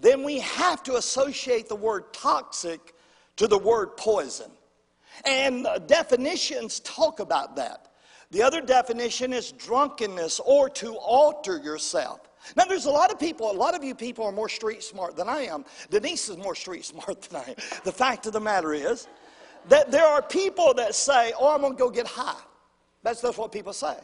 then 0.00 0.24
we 0.24 0.38
have 0.38 0.82
to 0.84 0.96
associate 0.96 1.68
the 1.68 1.76
word 1.76 2.14
toxic 2.14 2.94
to 3.36 3.46
the 3.46 3.58
word 3.58 3.98
poison. 3.98 4.50
And 5.26 5.68
definitions 5.86 6.80
talk 6.80 7.20
about 7.20 7.56
that. 7.56 7.88
The 8.30 8.42
other 8.42 8.62
definition 8.62 9.32
is 9.32 9.52
drunkenness 9.52 10.40
or 10.44 10.68
to 10.70 10.94
alter 10.94 11.58
yourself. 11.58 12.29
Now, 12.56 12.64
there's 12.64 12.86
a 12.86 12.90
lot 12.90 13.12
of 13.12 13.18
people, 13.18 13.50
a 13.50 13.52
lot 13.52 13.74
of 13.74 13.84
you 13.84 13.94
people 13.94 14.24
are 14.24 14.32
more 14.32 14.48
street 14.48 14.82
smart 14.82 15.16
than 15.16 15.28
I 15.28 15.42
am. 15.42 15.64
Denise 15.90 16.28
is 16.28 16.36
more 16.36 16.54
street 16.54 16.84
smart 16.92 17.22
than 17.22 17.42
I 17.42 17.50
am. 17.50 17.56
The 17.84 17.92
fact 17.92 18.26
of 18.26 18.32
the 18.32 18.40
matter 18.40 18.72
is 18.72 19.06
that 19.68 19.90
there 19.90 20.06
are 20.06 20.22
people 20.22 20.74
that 20.74 20.94
say, 20.94 21.32
oh, 21.38 21.54
I'm 21.54 21.60
going 21.60 21.74
to 21.74 21.78
go 21.78 21.90
get 21.90 22.06
high. 22.06 22.40
That's, 23.02 23.20
that's 23.20 23.38
what 23.38 23.52
people 23.52 23.72
say. 23.72 23.96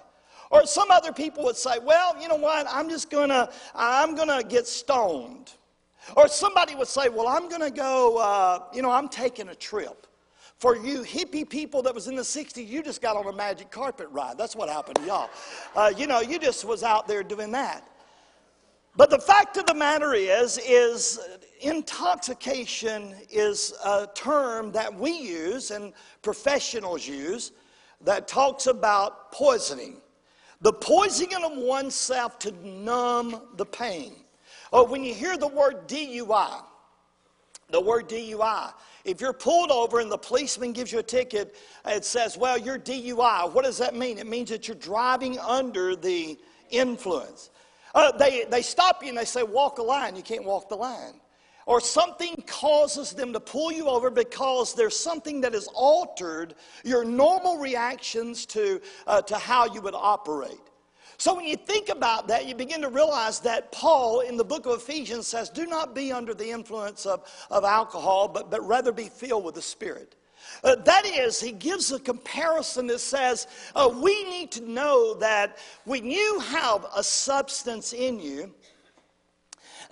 Or 0.51 0.67
some 0.67 0.91
other 0.91 1.13
people 1.13 1.45
would 1.45 1.57
say, 1.57 1.79
well, 1.83 2.21
you 2.21 2.29
know 2.29 2.37
what, 2.37 2.67
I'm 2.71 2.89
just 2.89 3.11
going 3.11 3.31
to, 3.31 3.51
I'm 3.75 4.15
going 4.15 4.29
to 4.29 4.47
get 4.47 4.67
stoned. 4.67 5.53
Or 6.17 6.29
somebody 6.29 6.77
would 6.77 6.87
say, 6.87 7.09
well, 7.09 7.27
I'm 7.27 7.49
going 7.49 7.63
to 7.63 7.71
go, 7.71 8.19
uh, 8.19 8.61
you 8.73 8.81
know, 8.81 8.91
I'm 8.91 9.09
taking 9.09 9.49
a 9.49 9.55
trip. 9.55 10.07
For 10.59 10.75
you 10.77 11.01
hippie 11.01 11.47
people 11.47 11.83
that 11.83 11.95
was 11.95 12.09
in 12.09 12.15
the 12.15 12.23
60s, 12.23 12.67
you 12.67 12.83
just 12.83 13.03
got 13.03 13.15
on 13.15 13.27
a 13.27 13.37
magic 13.37 13.71
carpet 13.71 14.09
ride. 14.11 14.39
That's 14.39 14.57
what 14.57 14.71
happened 14.71 14.97
to 14.97 15.05
y'all. 15.05 15.31
Uh, 15.75 15.93
you 15.95 16.07
know, 16.07 16.21
you 16.21 16.39
just 16.39 16.65
was 16.65 16.83
out 16.83 17.07
there 17.07 17.23
doing 17.23 17.51
that. 17.53 17.87
But 18.97 19.11
the 19.11 19.19
fact 19.19 19.59
of 19.59 19.67
the 19.67 19.75
matter 19.75 20.15
is, 20.15 20.59
is 20.59 21.21
intoxication 21.61 23.15
is 23.31 23.75
a 23.85 24.09
term 24.15 24.73
that 24.73 24.95
we 24.95 25.13
use 25.13 25.71
and 25.71 25.93
professionals 26.23 27.07
use 27.07 27.53
that 28.01 28.27
talks 28.27 28.67
about 28.67 29.33
poisoning. 29.33 30.01
The 30.63 30.73
poisoning 30.73 31.45
of 31.45 31.57
oneself 31.57 32.39
to 32.41 32.53
numb 32.67 33.43
the 33.57 33.67
pain. 33.67 34.15
Or 34.73 34.81
oh, 34.81 34.85
when 34.85 35.05
you 35.05 35.15
hear 35.15 35.37
the 35.37 35.47
word 35.47 35.87
DUI, 35.87 36.63
the 37.71 37.81
word 37.81 38.09
DUI, 38.09 38.73
if 39.05 39.21
you're 39.21 39.33
pulled 39.33 39.71
over 39.71 40.01
and 40.01 40.11
the 40.11 40.19
policeman 40.19 40.73
gives 40.73 40.91
you 40.91 40.99
a 40.99 41.03
ticket, 41.03 41.55
it 41.85 42.05
says, 42.05 42.37
well, 42.37 42.59
you're 42.59 42.79
DUI. 42.79 43.53
What 43.53 43.65
does 43.65 43.79
that 43.79 43.95
mean? 43.95 44.19
It 44.19 44.27
means 44.27 44.49
that 44.51 44.67
you're 44.67 44.77
driving 44.77 45.39
under 45.39 45.95
the 45.95 46.39
influence. 46.71 47.51
Uh, 47.97 48.13
they, 48.13 48.45
they 48.51 48.61
stop 48.61 49.03
you 49.03 49.09
and 49.09 49.17
they 49.17 49.25
say, 49.25 49.43
walk 49.43 49.79
a 49.79 49.83
line. 49.83 50.15
You 50.17 50.23
can't 50.23 50.45
walk 50.45 50.69
the 50.69 50.77
line. 50.77 51.15
Or 51.65 51.81
something 51.81 52.45
causes 52.47 53.13
them 53.13 53.33
to 53.33 53.41
pull 53.41 53.73
you 53.73 53.89
over 53.89 54.11
because 54.11 54.75
there's 54.75 54.95
something 54.95 55.41
that 55.41 55.55
has 55.55 55.67
altered 55.75 56.55
your 56.85 57.05
normal 57.05 57.57
reactions 57.57 58.45
to, 58.47 58.83
uh, 59.07 59.23
to 59.23 59.37
how 59.37 59.73
you 59.73 59.81
would 59.81 59.95
operate. 59.95 60.61
So 61.17 61.35
when 61.35 61.47
you 61.47 61.57
think 61.57 61.89
about 61.89 62.29
that, 62.29 62.47
you 62.47 62.55
begin 62.55 62.83
to 62.83 62.91
realize 62.91 63.41
that 63.41 63.73
Paul 63.73 64.21
in 64.21 64.37
the 64.37 64.45
book 64.45 64.67
of 64.67 64.73
Ephesians 64.75 65.27
says, 65.27 65.49
Do 65.49 65.65
not 65.65 65.95
be 65.95 66.13
under 66.13 66.35
the 66.35 66.51
influence 66.51 67.07
of, 67.07 67.27
of 67.51 67.65
alcohol, 67.65 68.29
but, 68.29 68.51
but 68.51 68.65
rather 68.67 68.93
be 68.93 69.09
filled 69.09 69.43
with 69.43 69.55
the 69.55 69.63
Spirit. 69.63 70.17
Uh, 70.65 70.75
that 70.77 71.07
is, 71.07 71.41
he 71.41 71.53
gives 71.53 71.93
a 71.93 71.99
comparison 71.99 72.87
that 72.87 73.01
says 73.01 73.47
uh, 73.75 73.91
we 74.03 74.25
need 74.25 74.51
to 74.51 74.69
know 74.69 75.15
that 75.15 75.59
when 75.85 76.05
you 76.11 76.39
have 76.41 76.87
a 76.95 77.03
substance 77.03 77.93
in 77.93 78.19
you 78.19 78.53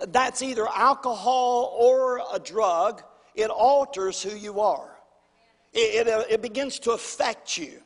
that's 0.07 0.41
either 0.41 0.67
alcohol 0.67 1.75
or 1.77 2.21
a 2.33 2.39
drug, 2.39 3.03
it 3.33 3.49
alters 3.49 4.21
who 4.21 4.35
you 4.35 4.59
are. 4.59 4.97
It, 5.73 6.07
it, 6.07 6.13
uh, 6.13 6.23
it 6.29 6.41
begins 6.41 6.79
to 6.79 6.91
affect 6.91 7.57
you. 7.57 7.81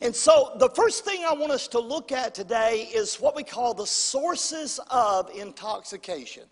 And 0.00 0.14
so, 0.14 0.56
the 0.58 0.68
first 0.70 1.04
thing 1.04 1.24
I 1.24 1.32
want 1.32 1.52
us 1.52 1.68
to 1.68 1.78
look 1.78 2.10
at 2.10 2.34
today 2.34 2.90
is 2.92 3.20
what 3.20 3.36
we 3.36 3.44
call 3.44 3.72
the 3.72 3.86
sources 3.86 4.80
of 4.90 5.30
intoxication. 5.30 6.42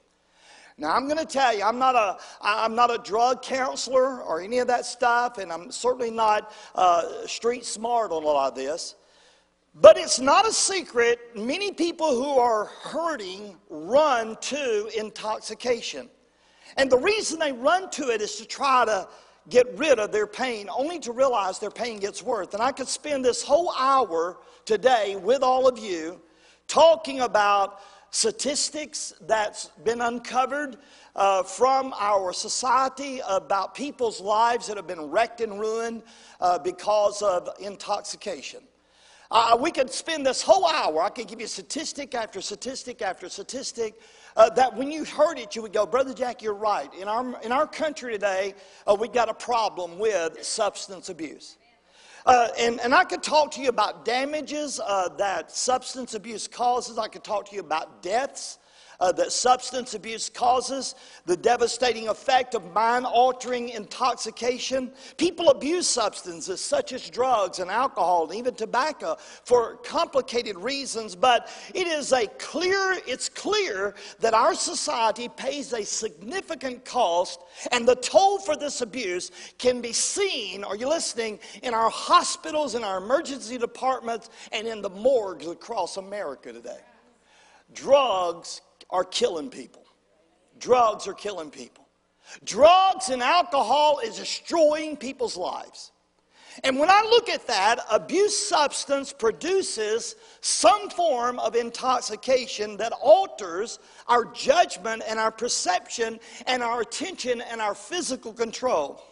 Now, 0.80 0.96
I'm 0.96 1.04
going 1.04 1.18
to 1.18 1.26
tell 1.26 1.54
you, 1.54 1.62
I'm 1.62 1.78
not, 1.78 1.94
a, 1.94 2.16
I'm 2.40 2.74
not 2.74 2.90
a 2.90 2.96
drug 2.96 3.42
counselor 3.42 4.22
or 4.22 4.40
any 4.40 4.60
of 4.60 4.66
that 4.68 4.86
stuff, 4.86 5.36
and 5.36 5.52
I'm 5.52 5.70
certainly 5.70 6.10
not 6.10 6.54
uh, 6.74 7.26
street 7.26 7.66
smart 7.66 8.12
on 8.12 8.22
a 8.22 8.26
lot 8.26 8.52
of 8.52 8.54
this. 8.54 8.94
But 9.74 9.98
it's 9.98 10.18
not 10.18 10.48
a 10.48 10.52
secret, 10.52 11.18
many 11.36 11.70
people 11.70 12.08
who 12.08 12.30
are 12.38 12.64
hurting 12.64 13.58
run 13.68 14.36
to 14.40 14.90
intoxication. 14.98 16.08
And 16.78 16.90
the 16.90 16.98
reason 16.98 17.38
they 17.38 17.52
run 17.52 17.90
to 17.90 18.08
it 18.08 18.22
is 18.22 18.36
to 18.36 18.46
try 18.46 18.86
to 18.86 19.06
get 19.50 19.66
rid 19.76 19.98
of 19.98 20.12
their 20.12 20.26
pain, 20.26 20.70
only 20.74 20.98
to 21.00 21.12
realize 21.12 21.58
their 21.58 21.70
pain 21.70 21.98
gets 21.98 22.22
worse. 22.22 22.54
And 22.54 22.62
I 22.62 22.72
could 22.72 22.88
spend 22.88 23.22
this 23.22 23.42
whole 23.42 23.70
hour 23.78 24.38
today 24.64 25.16
with 25.16 25.42
all 25.42 25.68
of 25.68 25.78
you 25.78 26.22
talking 26.68 27.20
about 27.20 27.80
statistics 28.10 29.14
that's 29.26 29.66
been 29.84 30.00
uncovered 30.00 30.76
uh, 31.16 31.42
from 31.42 31.94
our 31.98 32.32
society 32.32 33.20
about 33.28 33.74
people's 33.74 34.20
lives 34.20 34.66
that 34.66 34.76
have 34.76 34.86
been 34.86 35.10
wrecked 35.10 35.40
and 35.40 35.60
ruined 35.60 36.02
uh, 36.40 36.58
because 36.58 37.22
of 37.22 37.48
intoxication. 37.60 38.60
Uh, 39.32 39.56
we 39.60 39.70
could 39.70 39.90
spend 39.90 40.26
this 40.26 40.42
whole 40.42 40.66
hour, 40.66 41.02
I 41.02 41.08
could 41.08 41.28
give 41.28 41.40
you 41.40 41.46
statistic 41.46 42.16
after 42.16 42.40
statistic 42.40 43.00
after 43.00 43.28
statistic, 43.28 43.94
uh, 44.36 44.50
that 44.50 44.76
when 44.76 44.90
you 44.90 45.04
heard 45.04 45.38
it, 45.38 45.54
you 45.54 45.62
would 45.62 45.72
go, 45.72 45.86
Brother 45.86 46.12
Jack, 46.12 46.42
you're 46.42 46.52
right. 46.52 46.92
In 46.94 47.06
our, 47.06 47.40
in 47.42 47.52
our 47.52 47.66
country 47.66 48.12
today, 48.12 48.54
uh, 48.88 48.96
we've 48.98 49.12
got 49.12 49.28
a 49.28 49.34
problem 49.34 50.00
with 50.00 50.42
substance 50.44 51.10
abuse. 51.10 51.58
Uh, 52.26 52.48
and, 52.58 52.80
and 52.80 52.94
I 52.94 53.04
could 53.04 53.22
talk 53.22 53.50
to 53.52 53.62
you 53.62 53.68
about 53.68 54.04
damages 54.04 54.80
uh, 54.84 55.08
that 55.16 55.50
substance 55.50 56.14
abuse 56.14 56.46
causes. 56.46 56.98
I 56.98 57.08
could 57.08 57.24
talk 57.24 57.48
to 57.48 57.54
you 57.54 57.60
about 57.60 58.02
deaths 58.02 58.58
uh, 59.00 59.12
that 59.12 59.32
substance 59.32 59.94
abuse 59.94 60.28
causes, 60.28 60.94
the 61.26 61.36
devastating 61.36 62.08
effect 62.08 62.54
of 62.54 62.72
mind 62.74 63.06
altering 63.06 63.70
intoxication. 63.70 64.92
People 65.16 65.48
abuse 65.48 65.88
substances 65.88 66.60
such 66.60 66.92
as 66.92 67.08
drugs 67.08 67.58
and 67.58 67.70
alcohol 67.70 68.24
and 68.24 68.34
even 68.34 68.54
tobacco 68.54 69.16
for 69.44 69.76
complicated 69.76 70.56
reasons, 70.58 71.16
but 71.16 71.48
it 71.74 71.86
is 71.86 72.12
a 72.12 72.26
clear, 72.38 72.98
it's 73.06 73.28
clear 73.28 73.94
that 74.20 74.34
our 74.34 74.54
society 74.54 75.28
pays 75.28 75.72
a 75.72 75.84
significant 75.84 76.84
cost, 76.84 77.40
and 77.72 77.86
the 77.86 77.96
toll 77.96 78.38
for 78.38 78.56
this 78.56 78.80
abuse 78.80 79.30
can 79.58 79.80
be 79.80 79.92
seen, 79.92 80.64
are 80.64 80.76
you 80.76 80.88
listening, 80.88 81.38
in 81.62 81.74
our 81.74 81.90
hospitals, 81.90 82.74
in 82.74 82.84
our 82.84 82.98
emergency 82.98 83.58
departments, 83.58 84.30
and 84.52 84.66
in 84.66 84.82
the 84.82 84.90
morgues 84.90 85.46
across 85.46 85.96
America 85.96 86.52
today. 86.52 86.80
Drugs 87.72 88.60
are 88.90 89.04
killing 89.04 89.50
people. 89.50 89.84
Drugs 90.58 91.06
are 91.06 91.14
killing 91.14 91.50
people. 91.50 91.86
Drugs 92.44 93.08
and 93.08 93.22
alcohol 93.22 94.00
is 94.04 94.16
destroying 94.16 94.96
people's 94.96 95.36
lives. 95.36 95.92
And 96.64 96.78
when 96.78 96.90
I 96.90 97.02
look 97.02 97.28
at 97.28 97.46
that, 97.46 97.78
abuse 97.90 98.36
substance 98.36 99.12
produces 99.12 100.16
some 100.40 100.90
form 100.90 101.38
of 101.38 101.54
intoxication 101.54 102.76
that 102.78 102.92
alters 102.92 103.78
our 104.08 104.24
judgment 104.24 105.02
and 105.08 105.18
our 105.18 105.30
perception 105.30 106.18
and 106.46 106.62
our 106.62 106.80
attention 106.80 107.40
and 107.40 107.60
our 107.60 107.74
physical 107.74 108.32
control. 108.32 109.02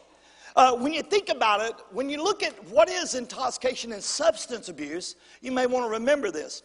Uh, 0.56 0.74
when 0.74 0.92
you 0.92 1.02
think 1.02 1.28
about 1.28 1.60
it, 1.60 1.74
when 1.92 2.10
you 2.10 2.22
look 2.22 2.42
at 2.42 2.52
what 2.68 2.88
is 2.88 3.14
intoxication 3.14 3.92
and 3.92 4.02
substance 4.02 4.68
abuse, 4.68 5.14
you 5.40 5.52
may 5.52 5.66
want 5.66 5.84
to 5.84 5.90
remember 5.90 6.32
this. 6.32 6.64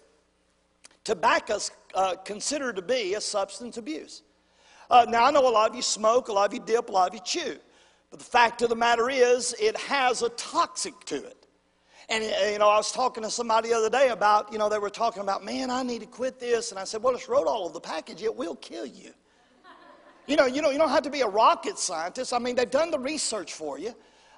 Tobacco 1.04 1.60
uh, 1.94 2.16
considered 2.26 2.76
to 2.76 2.82
be 2.82 3.14
a 3.14 3.22
substance 3.22 3.78
abuse. 3.78 4.24
Uh, 4.90 5.06
now, 5.08 5.26
I 5.26 5.32
know 5.32 5.48
a 5.48 5.50
lot 5.50 5.70
of 5.70 5.76
you 5.76 5.82
smoke, 5.82 6.28
a 6.28 6.34
lot 6.34 6.48
of 6.48 6.54
you 6.54 6.60
dip, 6.60 6.90
a 6.90 6.92
lot 6.92 7.10
of 7.10 7.14
you 7.16 7.22
chew. 7.24 7.58
But 8.12 8.20
the 8.20 8.26
fact 8.26 8.62
of 8.62 8.70
the 8.70 8.76
matter 8.76 9.10
is, 9.10 9.56
it 9.60 9.78
has 9.78 10.22
a 10.22 10.30
toxic 10.30 10.94
to 11.06 11.16
it. 11.16 11.48
And, 12.10 12.24
uh, 12.24 12.52
you 12.52 12.60
know, 12.60 12.70
I 12.70 12.78
was 12.78 12.92
talking 12.92 13.24
to 13.24 13.32
somebody 13.32 13.70
the 13.70 13.76
other 13.76 13.90
day 13.90 14.10
about, 14.10 14.52
you 14.52 14.60
know, 14.60 14.70
they 14.70 14.78
were 14.78 14.90
talking 14.90 15.22
about, 15.22 15.44
man, 15.44 15.72
I 15.72 15.84
need 15.84 16.02
to 16.02 16.06
quit 16.06 16.40
this. 16.40 16.72
And 16.72 16.80
I 16.80 16.84
said, 16.84 17.02
well, 17.02 17.16
it's 17.16 17.30
wrote 17.30 17.48
all 17.48 17.66
of 17.66 17.74
the 17.74 17.80
package. 17.80 18.22
It 18.22 18.36
will 18.36 18.56
kill 18.56 18.86
you. 18.86 19.12
You 20.28 20.36
know, 20.36 20.46
you 20.46 20.62
know, 20.62 20.70
you 20.70 20.78
don't 20.78 20.90
have 20.90 21.04
to 21.04 21.10
be 21.10 21.22
a 21.22 21.28
rocket 21.28 21.78
scientist. 21.78 22.34
I 22.34 22.40
mean, 22.40 22.56
they've 22.56 22.70
done 22.70 22.92
the 22.92 23.00
research 23.00 23.54
for 23.54 23.78
you. 23.80 23.94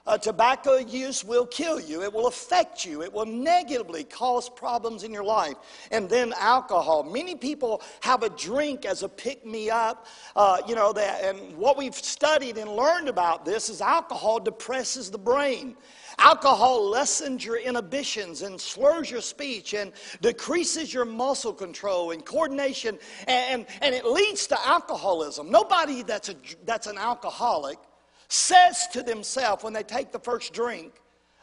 Uh, 0.07 0.17
tobacco 0.17 0.77
use 0.77 1.23
will 1.23 1.47
kill 1.47 1.79
you. 1.79 2.03
It 2.03 2.13
will 2.13 2.27
affect 2.27 2.85
you. 2.85 3.01
It 3.01 3.11
will 3.11 3.25
negatively 3.25 4.03
cause 4.03 4.49
problems 4.49 5.03
in 5.03 5.11
your 5.11 5.23
life. 5.23 5.55
And 5.89 6.07
then 6.07 6.33
alcohol. 6.37 7.03
Many 7.03 7.35
people 7.35 7.81
have 8.01 8.21
a 8.21 8.29
drink 8.29 8.85
as 8.85 9.01
a 9.01 9.09
pick 9.09 9.45
me 9.45 9.71
up. 9.71 10.05
Uh, 10.35 10.61
you 10.67 10.75
know, 10.75 10.93
that, 10.93 11.23
and 11.23 11.57
what 11.57 11.75
we've 11.75 11.95
studied 11.95 12.57
and 12.59 12.69
learned 12.69 13.09
about 13.09 13.45
this 13.45 13.67
is 13.69 13.81
alcohol 13.81 14.39
depresses 14.39 15.09
the 15.09 15.17
brain. 15.17 15.75
Alcohol 16.19 16.87
lessens 16.87 17.43
your 17.43 17.57
inhibitions 17.57 18.43
and 18.43 18.61
slurs 18.61 19.09
your 19.09 19.21
speech 19.21 19.73
and 19.73 19.91
decreases 20.21 20.93
your 20.93 21.03
muscle 21.03 21.51
control 21.51 22.11
and 22.11 22.23
coordination, 22.23 22.97
and, 23.27 23.65
and 23.81 23.95
it 23.95 24.05
leads 24.05 24.47
to 24.47 24.67
alcoholism. 24.67 25.49
Nobody 25.49 26.03
that's, 26.03 26.29
a, 26.29 26.35
that's 26.63 26.87
an 26.87 26.97
alcoholic 26.97 27.79
says 28.27 28.87
to 28.93 29.03
themselves 29.03 29.63
when 29.63 29.73
they 29.73 29.83
take 29.83 30.11
the 30.11 30.19
first 30.19 30.53
drink, 30.53 30.93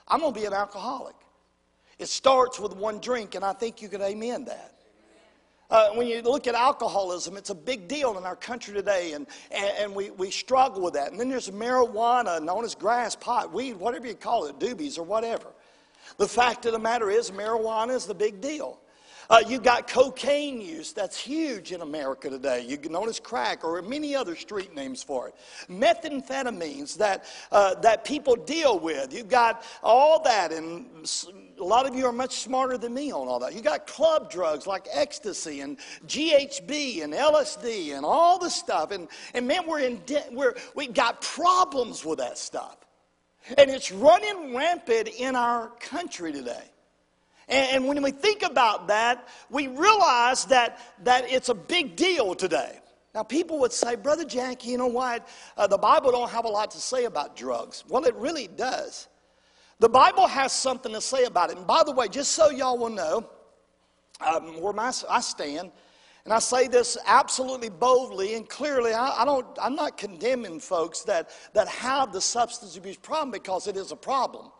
I'm 0.09 0.21
going 0.21 0.35
to 0.35 0.40
be 0.40 0.47
an 0.47 0.53
alcoholic. 0.53 1.14
It 1.99 2.09
starts 2.09 2.59
with 2.59 2.75
one 2.75 2.99
drink, 2.99 3.35
and 3.35 3.45
I 3.45 3.53
think 3.53 3.81
you 3.81 3.88
could 3.88 4.01
amen 4.01 4.45
that. 4.47 4.75
Uh, 5.71 5.88
when 5.95 6.07
you 6.07 6.21
look 6.21 6.47
at 6.47 6.55
alcoholism, 6.55 7.35
it's 7.37 7.49
a 7.49 7.55
big 7.55 7.88
deal 7.88 8.18
in 8.18 8.25
our 8.25 8.37
country 8.37 8.75
today, 8.75 9.12
and, 9.12 9.27
and, 9.51 9.71
and, 9.79 9.95
we, 9.95 10.11
we 10.11 10.31
struggle 10.31 10.83
with 10.83 10.92
that. 10.92 11.11
And 11.11 11.18
then 11.18 11.31
there's 11.31 11.49
marijuana, 11.49 12.42
known 12.42 12.64
as 12.64 12.75
grass, 12.75 13.16
pot, 13.16 13.55
weed, 13.55 13.77
whatever 13.77 14.07
you 14.07 14.14
call 14.14 14.45
it, 14.45 14.59
doobies 14.59 14.99
or 14.99 15.03
whatever. 15.03 15.47
The 16.18 16.29
fact 16.29 16.66
of 16.66 16.73
the 16.73 16.79
matter 16.79 17.09
is, 17.09 17.31
marijuana 17.31 17.95
is 17.95 18.05
the 18.05 18.14
big 18.14 18.42
deal. 18.42 18.81
Uh, 19.33 19.42
you've 19.49 19.62
got 19.62 19.88
cocaine 19.88 20.61
use, 20.61 20.92
that's 20.92 21.16
huge 21.18 21.73
in 21.73 21.81
America 21.81 22.29
today. 22.29 22.61
You 22.61 22.77
known 22.90 23.09
as 23.09 23.18
crack 23.18 23.64
or 23.64 23.81
many 23.81 24.14
other 24.14 24.37
street 24.37 24.75
names 24.75 25.03
for 25.03 25.29
it. 25.29 25.35
Methamphetamines 25.71 26.99
that, 26.99 27.25
uh, 27.51 27.75
that 27.77 28.05
people 28.05 28.37
deal 28.37 28.79
with. 28.79 29.11
You've 29.11 29.31
got 29.31 29.64
all 29.83 30.23
that, 30.25 30.53
and 30.53 31.11
a 31.59 31.64
lot 31.64 31.87
of 31.87 31.95
you 31.95 32.05
are 32.05 32.12
much 32.12 32.40
smarter 32.40 32.77
than 32.77 32.92
me 32.92 33.11
on 33.11 33.27
all 33.27 33.38
that. 33.38 33.55
You 33.55 33.62
got 33.62 33.87
club 33.87 34.31
drugs 34.31 34.66
like 34.66 34.87
ecstasy 34.92 35.62
and 35.62 35.79
GHB 36.07 37.03
and 37.03 37.14
LSD 37.14 37.97
and 37.97 38.05
all 38.05 38.38
the 38.38 38.51
stuff. 38.51 38.90
And, 38.90 39.09
and 39.33 39.49
man, 39.49 39.66
we're 39.66 39.81
in 39.81 40.03
de- 40.05 40.29
we're, 40.33 40.57
we 40.75 40.88
got 40.88 41.23
problems 41.23 42.05
with 42.05 42.18
that 42.18 42.37
stuff. 42.37 42.77
And 43.57 43.71
it's 43.71 43.90
running 43.90 44.55
rampant 44.55 45.09
in 45.09 45.37
our 45.37 45.68
country 45.81 46.35
today. 46.35 46.72
And, 47.48 47.87
when 47.87 48.02
we 48.02 48.12
think 48.12 48.42
about 48.42 48.88
that, 48.88 49.28
we 49.50 49.66
realize 49.66 50.44
that, 50.46 50.78
that 51.05 51.31
it's 51.31 51.48
a 51.48 51.55
big 51.55 51.96
deal 51.96 52.35
today. 52.35 52.78
Now, 53.14 53.22
people 53.22 53.59
would 53.61 53.72
say, 53.72 53.94
Brother 53.94 54.24
Jack, 54.24 54.64
you 54.64 54.78
know 54.78 54.87
what? 54.87 55.28
Uh, 55.57 55.66
the 55.66 55.76
Bible 55.76 56.12
don't 56.12 56.31
have 56.31 56.44
a 56.44 56.48
lot 56.48 56.70
to 56.70 56.78
say 56.78 57.05
about 57.05 57.37
drugs. 57.37 57.85
Well, 57.88 58.05
it 58.05 58.14
really 58.14 58.46
does. 58.48 59.09
The 59.81 59.88
Bible 59.88 60.26
has 60.26 60.52
something 60.52 60.92
to 60.92 61.00
say 61.00 61.24
about 61.24 61.50
it. 61.50 61.59
And 61.59 61.66
by 61.66 61.83
the 61.85 61.92
way, 61.92 62.09
just 62.09 62.33
so 62.33 62.50
y'all 62.50 62.78
will 62.78 62.88
know 62.88 63.28
um, 64.20 64.61
where 64.61 64.72
my, 64.72 64.92
I 65.11 65.20
stand, 65.20 65.72
and 66.24 66.33
I 66.33 66.38
say 66.38 66.68
this 66.68 66.96
absolutely 67.05 67.68
boldly 67.68 68.35
and 68.37 68.48
clearly, 68.48 68.92
I, 68.92 69.22
I, 69.22 69.24
don't, 69.24 69.46
I'm 69.61 69.74
not 69.74 69.98
condemning 69.98 70.61
folks 70.61 71.02
that, 71.02 71.31
that 71.52 71.66
have 71.68 72.12
the 72.12 72.20
substance 72.20 72.76
abuse 72.76 72.96
problem 72.96 73.33
because 73.33 73.66
it 73.66 73.76
is 73.76 73.90
a 73.90 73.96
problem. 73.96 74.50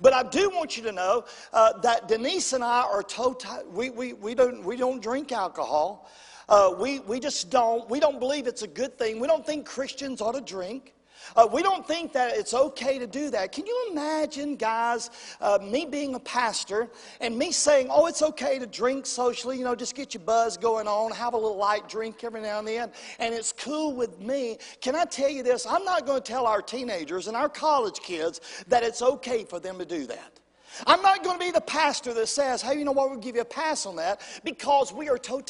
But 0.00 0.12
I 0.12 0.22
do 0.22 0.50
want 0.50 0.76
you 0.76 0.82
to 0.84 0.92
know 0.92 1.24
uh, 1.52 1.78
that 1.80 2.08
Denise 2.08 2.52
and 2.52 2.64
I 2.64 2.82
are 2.82 3.02
total, 3.02 3.64
we, 3.70 3.90
we, 3.90 4.12
we, 4.12 4.34
don't, 4.34 4.64
we 4.64 4.76
don't 4.76 5.00
drink 5.00 5.32
alcohol. 5.32 6.10
Uh, 6.48 6.74
we, 6.78 7.00
we 7.00 7.18
just 7.18 7.50
don't, 7.50 7.88
we 7.90 7.98
don't 7.98 8.20
believe 8.20 8.46
it's 8.46 8.62
a 8.62 8.68
good 8.68 8.98
thing. 8.98 9.18
We 9.20 9.26
don't 9.26 9.44
think 9.44 9.66
Christians 9.66 10.20
ought 10.20 10.34
to 10.34 10.40
drink. 10.40 10.94
Uh, 11.34 11.48
we 11.50 11.62
don't 11.62 11.86
think 11.86 12.12
that 12.12 12.36
it's 12.36 12.54
okay 12.54 12.98
to 12.98 13.06
do 13.06 13.30
that. 13.30 13.52
Can 13.52 13.66
you 13.66 13.88
imagine, 13.90 14.56
guys, 14.56 15.10
uh, 15.40 15.58
me 15.62 15.86
being 15.86 16.14
a 16.14 16.20
pastor 16.20 16.88
and 17.20 17.36
me 17.36 17.52
saying, 17.52 17.88
oh, 17.90 18.06
it's 18.06 18.22
okay 18.22 18.58
to 18.58 18.66
drink 18.66 19.06
socially, 19.06 19.58
you 19.58 19.64
know, 19.64 19.74
just 19.74 19.94
get 19.94 20.14
your 20.14 20.22
buzz 20.22 20.56
going 20.56 20.86
on, 20.86 21.10
have 21.12 21.34
a 21.34 21.36
little 21.36 21.56
light 21.56 21.88
drink 21.88 22.22
every 22.22 22.42
now 22.42 22.58
and 22.58 22.68
then, 22.68 22.90
and 23.18 23.34
it's 23.34 23.52
cool 23.52 23.94
with 23.94 24.20
me. 24.20 24.58
Can 24.80 24.94
I 24.94 25.04
tell 25.04 25.30
you 25.30 25.42
this? 25.42 25.66
I'm 25.66 25.84
not 25.84 26.06
going 26.06 26.22
to 26.22 26.32
tell 26.32 26.46
our 26.46 26.62
teenagers 26.62 27.26
and 27.26 27.36
our 27.36 27.48
college 27.48 28.00
kids 28.00 28.40
that 28.68 28.82
it's 28.82 29.02
okay 29.02 29.44
for 29.44 29.58
them 29.58 29.78
to 29.78 29.84
do 29.84 30.06
that. 30.06 30.40
I'm 30.86 31.00
not 31.00 31.22
going 31.24 31.38
to 31.38 31.44
be 31.44 31.50
the 31.50 31.60
pastor 31.60 32.12
that 32.14 32.26
says, 32.26 32.60
hey, 32.60 32.78
you 32.78 32.84
know 32.84 32.92
what, 32.92 33.10
we'll 33.10 33.18
give 33.18 33.36
you 33.36 33.42
a 33.42 33.46
pass 33.46 33.86
on 33.86 33.96
that 33.96 34.20
because 34.44 34.92
we 34.92 35.08
are 35.08 35.16
toe 35.16 35.40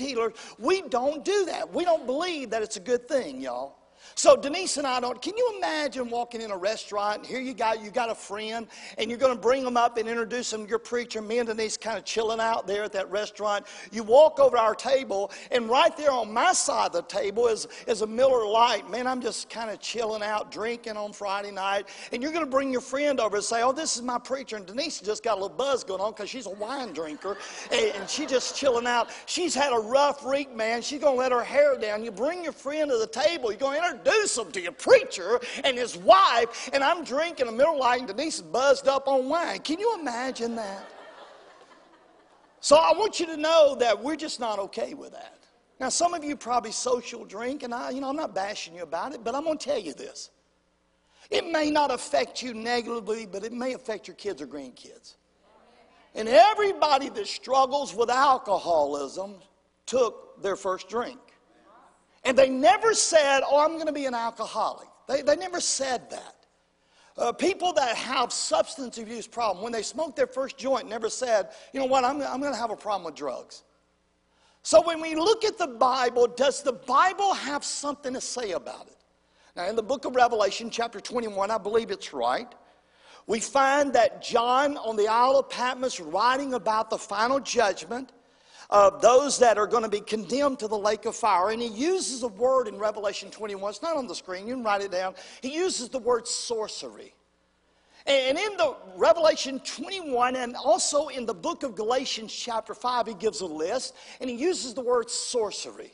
We 0.58 0.82
don't 0.82 1.24
do 1.24 1.44
that. 1.46 1.72
We 1.72 1.84
don't 1.84 2.06
believe 2.06 2.50
that 2.50 2.62
it's 2.62 2.76
a 2.76 2.80
good 2.80 3.08
thing, 3.08 3.40
y'all. 3.40 3.76
So 4.18 4.34
Denise 4.34 4.78
and 4.78 4.86
I 4.86 4.98
don't. 4.98 5.20
Can 5.20 5.36
you 5.36 5.56
imagine 5.58 6.08
walking 6.08 6.40
in 6.40 6.50
a 6.50 6.56
restaurant 6.56 7.18
and 7.18 7.26
here 7.26 7.38
you 7.38 7.52
got 7.52 7.82
you 7.82 7.90
got 7.90 8.08
a 8.08 8.14
friend 8.14 8.66
and 8.96 9.10
you're 9.10 9.18
going 9.18 9.34
to 9.34 9.38
bring 9.38 9.62
them 9.62 9.76
up 9.76 9.98
and 9.98 10.08
introduce 10.08 10.48
them 10.48 10.64
to 10.64 10.70
your 10.70 10.78
preacher. 10.78 11.20
Me 11.20 11.38
and 11.38 11.46
Denise 11.46 11.76
kind 11.76 11.98
of 11.98 12.04
chilling 12.06 12.40
out 12.40 12.66
there 12.66 12.84
at 12.84 12.92
that 12.92 13.10
restaurant. 13.10 13.66
You 13.92 14.02
walk 14.02 14.40
over 14.40 14.56
to 14.56 14.62
our 14.62 14.74
table 14.74 15.30
and 15.50 15.68
right 15.68 15.94
there 15.98 16.10
on 16.10 16.32
my 16.32 16.54
side 16.54 16.86
of 16.86 16.92
the 16.92 17.02
table 17.02 17.46
is 17.48 17.68
is 17.86 18.00
a 18.00 18.06
Miller 18.06 18.46
Lite. 18.46 18.90
Man, 18.90 19.06
I'm 19.06 19.20
just 19.20 19.50
kind 19.50 19.68
of 19.68 19.80
chilling 19.80 20.22
out, 20.22 20.50
drinking 20.50 20.96
on 20.96 21.12
Friday 21.12 21.50
night, 21.50 21.86
and 22.10 22.22
you're 22.22 22.32
going 22.32 22.44
to 22.44 22.50
bring 22.50 22.72
your 22.72 22.80
friend 22.80 23.20
over 23.20 23.36
and 23.36 23.44
say, 23.44 23.62
"Oh, 23.62 23.72
this 23.72 23.96
is 23.96 24.02
my 24.02 24.18
preacher." 24.18 24.56
And 24.56 24.64
Denise 24.64 24.98
just 24.98 25.24
got 25.24 25.32
a 25.32 25.40
little 25.42 25.58
buzz 25.58 25.84
going 25.84 26.00
on 26.00 26.12
because 26.12 26.30
she's 26.30 26.46
a 26.46 26.50
wine 26.54 26.94
drinker 26.94 27.36
and, 27.70 27.94
and 27.94 28.08
she's 28.08 28.30
just 28.30 28.56
chilling 28.56 28.86
out. 28.86 29.10
She's 29.26 29.54
had 29.54 29.74
a 29.74 29.78
rough 29.78 30.24
week, 30.24 30.56
man. 30.56 30.80
She's 30.80 31.02
going 31.02 31.16
to 31.16 31.18
let 31.18 31.32
her 31.32 31.44
hair 31.44 31.76
down. 31.76 32.02
You 32.02 32.10
bring 32.10 32.42
your 32.42 32.52
friend 32.52 32.90
to 32.90 32.96
the 32.96 33.06
table. 33.06 33.50
You're 33.50 33.60
going 33.60 33.78
to 33.78 33.86
introduce 33.88 34.05
introduce 34.06 34.34
them 34.34 34.52
to 34.52 34.60
your 34.60 34.72
preacher 34.72 35.40
and 35.64 35.76
his 35.76 35.96
wife, 35.96 36.70
and 36.72 36.82
I'm 36.82 37.04
drinking 37.04 37.48
a 37.48 37.52
Miller 37.52 37.76
Lite, 37.76 38.00
and 38.00 38.08
Denise 38.08 38.36
is 38.36 38.42
buzzed 38.42 38.88
up 38.88 39.08
on 39.08 39.28
wine. 39.28 39.60
Can 39.60 39.78
you 39.78 39.98
imagine 39.98 40.56
that? 40.56 40.84
So 42.60 42.76
I 42.76 42.92
want 42.96 43.20
you 43.20 43.26
to 43.26 43.36
know 43.36 43.76
that 43.78 44.02
we're 44.02 44.16
just 44.16 44.40
not 44.40 44.58
okay 44.58 44.94
with 44.94 45.12
that. 45.12 45.44
Now, 45.78 45.88
some 45.90 46.14
of 46.14 46.24
you 46.24 46.36
probably 46.36 46.72
social 46.72 47.24
drink, 47.24 47.62
and 47.62 47.74
I, 47.74 47.90
you 47.90 48.00
know, 48.00 48.08
I'm 48.08 48.16
not 48.16 48.34
bashing 48.34 48.74
you 48.74 48.82
about 48.82 49.12
it, 49.12 49.22
but 49.22 49.34
I'm 49.34 49.44
going 49.44 49.58
to 49.58 49.64
tell 49.64 49.78
you 49.78 49.92
this. 49.92 50.30
It 51.30 51.46
may 51.46 51.70
not 51.70 51.90
affect 51.90 52.42
you 52.42 52.54
negatively, 52.54 53.26
but 53.26 53.44
it 53.44 53.52
may 53.52 53.74
affect 53.74 54.08
your 54.08 54.14
kids 54.14 54.40
or 54.40 54.46
grandkids. 54.46 55.16
And 56.14 56.28
everybody 56.28 57.10
that 57.10 57.26
struggles 57.26 57.94
with 57.94 58.08
alcoholism 58.08 59.34
took 59.84 60.42
their 60.42 60.56
first 60.56 60.88
drink. 60.88 61.18
And 62.26 62.36
they 62.36 62.48
never 62.48 62.92
said, 62.92 63.42
Oh, 63.48 63.64
I'm 63.64 63.74
going 63.74 63.86
to 63.86 63.92
be 63.92 64.04
an 64.04 64.14
alcoholic. 64.14 64.88
They, 65.06 65.22
they 65.22 65.36
never 65.36 65.60
said 65.60 66.10
that. 66.10 66.34
Uh, 67.16 67.32
people 67.32 67.72
that 67.72 67.96
have 67.96 68.32
substance 68.32 68.98
abuse 68.98 69.28
problem, 69.28 69.62
when 69.62 69.72
they 69.72 69.82
smoke 69.82 70.16
their 70.16 70.26
first 70.26 70.58
joint, 70.58 70.88
never 70.88 71.08
said, 71.08 71.50
You 71.72 71.78
know 71.78 71.86
what, 71.86 72.04
I'm, 72.04 72.20
I'm 72.20 72.40
going 72.40 72.52
to 72.52 72.58
have 72.58 72.72
a 72.72 72.76
problem 72.76 73.04
with 73.04 73.14
drugs. 73.14 73.62
So 74.62 74.82
when 74.82 75.00
we 75.00 75.14
look 75.14 75.44
at 75.44 75.56
the 75.56 75.68
Bible, 75.68 76.26
does 76.26 76.64
the 76.64 76.72
Bible 76.72 77.32
have 77.32 77.64
something 77.64 78.12
to 78.12 78.20
say 78.20 78.50
about 78.50 78.88
it? 78.88 78.96
Now, 79.54 79.68
in 79.68 79.76
the 79.76 79.82
book 79.82 80.04
of 80.04 80.16
Revelation, 80.16 80.68
chapter 80.68 80.98
21, 80.98 81.52
I 81.52 81.58
believe 81.58 81.92
it's 81.92 82.12
right. 82.12 82.52
We 83.28 83.38
find 83.38 83.92
that 83.92 84.20
John 84.20 84.76
on 84.78 84.96
the 84.96 85.06
Isle 85.06 85.38
of 85.38 85.48
Patmos 85.48 86.00
writing 86.00 86.54
about 86.54 86.90
the 86.90 86.98
final 86.98 87.38
judgment 87.38 88.10
of 88.70 89.00
those 89.00 89.38
that 89.38 89.58
are 89.58 89.66
going 89.66 89.82
to 89.82 89.88
be 89.88 90.00
condemned 90.00 90.58
to 90.60 90.68
the 90.68 90.78
lake 90.78 91.04
of 91.04 91.16
fire. 91.16 91.50
And 91.50 91.62
he 91.62 91.68
uses 91.68 92.22
a 92.22 92.28
word 92.28 92.68
in 92.68 92.78
Revelation 92.78 93.30
21. 93.30 93.70
It's 93.70 93.82
not 93.82 93.96
on 93.96 94.06
the 94.06 94.14
screen, 94.14 94.46
you 94.46 94.54
can 94.54 94.64
write 94.64 94.82
it 94.82 94.90
down. 94.90 95.14
He 95.42 95.54
uses 95.54 95.88
the 95.88 95.98
word 95.98 96.26
sorcery. 96.26 97.14
And 98.06 98.38
in 98.38 98.56
the 98.56 98.76
Revelation 98.94 99.60
21 99.60 100.36
and 100.36 100.54
also 100.54 101.08
in 101.08 101.26
the 101.26 101.34
book 101.34 101.64
of 101.64 101.74
Galatians, 101.74 102.32
chapter 102.32 102.72
5, 102.72 103.08
he 103.08 103.14
gives 103.14 103.40
a 103.40 103.46
list 103.46 103.96
and 104.20 104.30
he 104.30 104.36
uses 104.36 104.74
the 104.74 104.80
word 104.80 105.10
sorcery. 105.10 105.92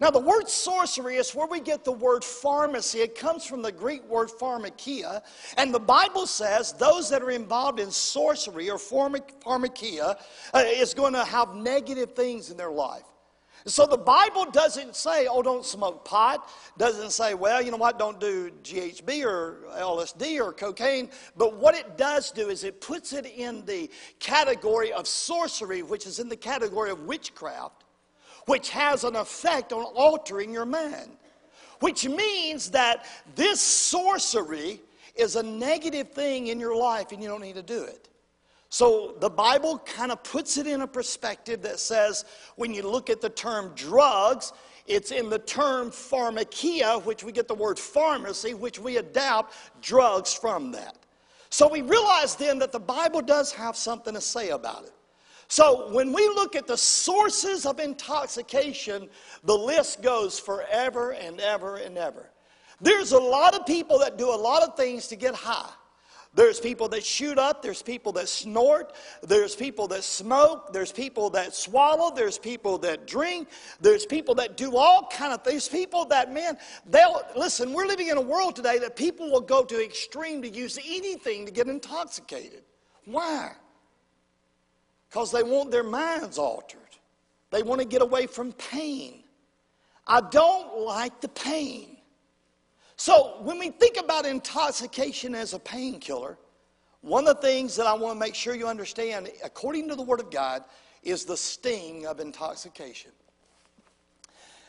Now, 0.00 0.10
the 0.10 0.20
word 0.20 0.48
sorcery 0.48 1.16
is 1.16 1.34
where 1.34 1.46
we 1.46 1.60
get 1.60 1.84
the 1.84 1.92
word 1.92 2.24
pharmacy. 2.24 3.00
It 3.00 3.14
comes 3.14 3.44
from 3.44 3.62
the 3.62 3.72
Greek 3.72 4.04
word 4.08 4.28
pharmakia. 4.28 5.22
And 5.56 5.72
the 5.74 5.80
Bible 5.80 6.26
says 6.26 6.72
those 6.72 7.10
that 7.10 7.22
are 7.22 7.30
involved 7.30 7.80
in 7.80 7.90
sorcery 7.90 8.70
or 8.70 8.78
pharmakia 8.78 10.20
uh, 10.54 10.62
is 10.66 10.94
going 10.94 11.12
to 11.12 11.24
have 11.24 11.54
negative 11.54 12.12
things 12.12 12.50
in 12.50 12.56
their 12.56 12.70
life. 12.70 13.04
So 13.66 13.86
the 13.86 13.98
Bible 13.98 14.46
doesn't 14.50 14.94
say, 14.94 15.26
oh, 15.26 15.42
don't 15.42 15.64
smoke 15.64 16.04
pot. 16.04 16.48
Doesn't 16.78 17.10
say, 17.10 17.34
well, 17.34 17.60
you 17.60 17.70
know 17.70 17.76
what, 17.76 17.98
don't 17.98 18.20
do 18.20 18.50
GHB 18.62 19.24
or 19.24 19.64
LSD 19.76 20.40
or 20.40 20.52
cocaine. 20.52 21.10
But 21.36 21.56
what 21.56 21.74
it 21.74 21.98
does 21.98 22.30
do 22.30 22.48
is 22.48 22.64
it 22.64 22.80
puts 22.80 23.12
it 23.12 23.26
in 23.26 23.64
the 23.66 23.90
category 24.20 24.92
of 24.92 25.06
sorcery, 25.06 25.82
which 25.82 26.06
is 26.06 26.18
in 26.18 26.28
the 26.28 26.36
category 26.36 26.90
of 26.90 27.00
witchcraft 27.00 27.84
which 28.48 28.70
has 28.70 29.04
an 29.04 29.14
effect 29.14 29.72
on 29.72 29.84
altering 29.94 30.52
your 30.52 30.64
mind. 30.64 31.10
Which 31.80 32.08
means 32.08 32.70
that 32.70 33.04
this 33.36 33.60
sorcery 33.60 34.80
is 35.14 35.36
a 35.36 35.42
negative 35.42 36.12
thing 36.12 36.46
in 36.46 36.58
your 36.58 36.74
life 36.74 37.12
and 37.12 37.22
you 37.22 37.28
don't 37.28 37.42
need 37.42 37.56
to 37.56 37.62
do 37.62 37.84
it. 37.84 38.08
So 38.70 39.16
the 39.20 39.28
Bible 39.28 39.78
kind 39.80 40.10
of 40.10 40.22
puts 40.22 40.56
it 40.56 40.66
in 40.66 40.80
a 40.80 40.86
perspective 40.86 41.62
that 41.62 41.78
says 41.78 42.24
when 42.56 42.72
you 42.72 42.82
look 42.82 43.10
at 43.10 43.20
the 43.20 43.28
term 43.28 43.72
drugs, 43.74 44.52
it's 44.86 45.10
in 45.10 45.28
the 45.28 45.38
term 45.40 45.90
pharmakia, 45.90 47.04
which 47.04 47.22
we 47.22 47.32
get 47.32 47.48
the 47.48 47.54
word 47.54 47.78
pharmacy, 47.78 48.54
which 48.54 48.78
we 48.78 48.96
adapt 48.96 49.54
drugs 49.82 50.32
from 50.32 50.72
that. 50.72 50.96
So 51.50 51.68
we 51.68 51.82
realize 51.82 52.34
then 52.34 52.58
that 52.60 52.72
the 52.72 52.80
Bible 52.80 53.20
does 53.20 53.52
have 53.52 53.76
something 53.76 54.14
to 54.14 54.20
say 54.20 54.50
about 54.50 54.84
it. 54.84 54.92
So 55.48 55.90
when 55.92 56.12
we 56.12 56.26
look 56.28 56.54
at 56.54 56.66
the 56.66 56.76
sources 56.76 57.64
of 57.64 57.80
intoxication, 57.80 59.08
the 59.44 59.56
list 59.56 60.02
goes 60.02 60.38
forever 60.38 61.12
and 61.12 61.40
ever 61.40 61.76
and 61.76 61.96
ever. 61.96 62.30
There's 62.80 63.12
a 63.12 63.18
lot 63.18 63.54
of 63.54 63.66
people 63.66 63.98
that 64.00 64.18
do 64.18 64.28
a 64.28 64.36
lot 64.36 64.62
of 64.62 64.76
things 64.76 65.08
to 65.08 65.16
get 65.16 65.34
high. 65.34 65.70
There's 66.34 66.60
people 66.60 66.88
that 66.90 67.02
shoot 67.02 67.38
up, 67.38 67.62
there's 67.62 67.82
people 67.82 68.12
that 68.12 68.28
snort, 68.28 68.92
there's 69.22 69.56
people 69.56 69.88
that 69.88 70.04
smoke, 70.04 70.72
there's 70.72 70.92
people 70.92 71.30
that 71.30 71.54
swallow, 71.54 72.14
there's 72.14 72.38
people 72.38 72.76
that 72.78 73.06
drink, 73.06 73.48
there's 73.80 74.04
people 74.04 74.34
that 74.36 74.56
do 74.56 74.76
all 74.76 75.08
kind 75.10 75.32
of 75.32 75.42
things. 75.42 75.66
People 75.66 76.04
that 76.04 76.32
man, 76.32 76.58
they'll 76.86 77.22
listen, 77.34 77.72
we're 77.72 77.86
living 77.86 78.08
in 78.08 78.18
a 78.18 78.20
world 78.20 78.54
today 78.54 78.78
that 78.78 78.94
people 78.94 79.32
will 79.32 79.40
go 79.40 79.64
to 79.64 79.82
extreme 79.82 80.42
to 80.42 80.48
use 80.48 80.78
anything 80.86 81.46
to 81.46 81.50
get 81.50 81.66
intoxicated. 81.66 82.62
Why? 83.06 83.52
Because 85.08 85.32
they 85.32 85.42
want 85.42 85.70
their 85.70 85.84
minds 85.84 86.38
altered. 86.38 86.80
They 87.50 87.62
want 87.62 87.80
to 87.80 87.86
get 87.86 88.02
away 88.02 88.26
from 88.26 88.52
pain. 88.52 89.22
I 90.06 90.20
don't 90.20 90.78
like 90.78 91.20
the 91.20 91.28
pain. 91.28 91.96
So, 92.96 93.36
when 93.42 93.58
we 93.58 93.70
think 93.70 93.96
about 93.96 94.26
intoxication 94.26 95.34
as 95.34 95.54
a 95.54 95.58
painkiller, 95.58 96.36
one 97.00 97.28
of 97.28 97.36
the 97.36 97.42
things 97.42 97.76
that 97.76 97.86
I 97.86 97.94
want 97.94 98.16
to 98.16 98.20
make 98.20 98.34
sure 98.34 98.54
you 98.54 98.66
understand, 98.66 99.30
according 99.44 99.88
to 99.88 99.94
the 99.94 100.02
Word 100.02 100.20
of 100.20 100.30
God, 100.30 100.64
is 101.02 101.24
the 101.24 101.36
sting 101.36 102.06
of 102.06 102.18
intoxication. 102.18 103.12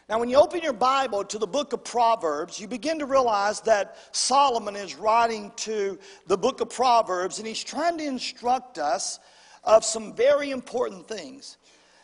Now, 0.08 0.20
when 0.20 0.30
you 0.30 0.38
open 0.38 0.62
your 0.62 0.74
Bible 0.74 1.24
to 1.24 1.38
the 1.38 1.48
book 1.48 1.74
of 1.74 1.84
Proverbs, 1.84 2.60
you 2.60 2.68
begin 2.68 3.00
to 3.00 3.06
realize 3.06 3.62
that 3.62 3.98
Solomon 4.12 4.76
is 4.76 4.96
writing 4.96 5.52
to 5.58 6.00
the 6.28 6.38
book 6.38 6.62
of 6.62 6.70
Proverbs 6.70 7.38
and 7.40 7.48
he's 7.48 7.64
trying 7.64 7.98
to 8.00 8.04
instruct 8.04 8.80
us 8.80 9.20
of 9.64 9.84
some 9.84 10.14
very 10.14 10.52
important 10.52 11.08
things. 11.08 11.58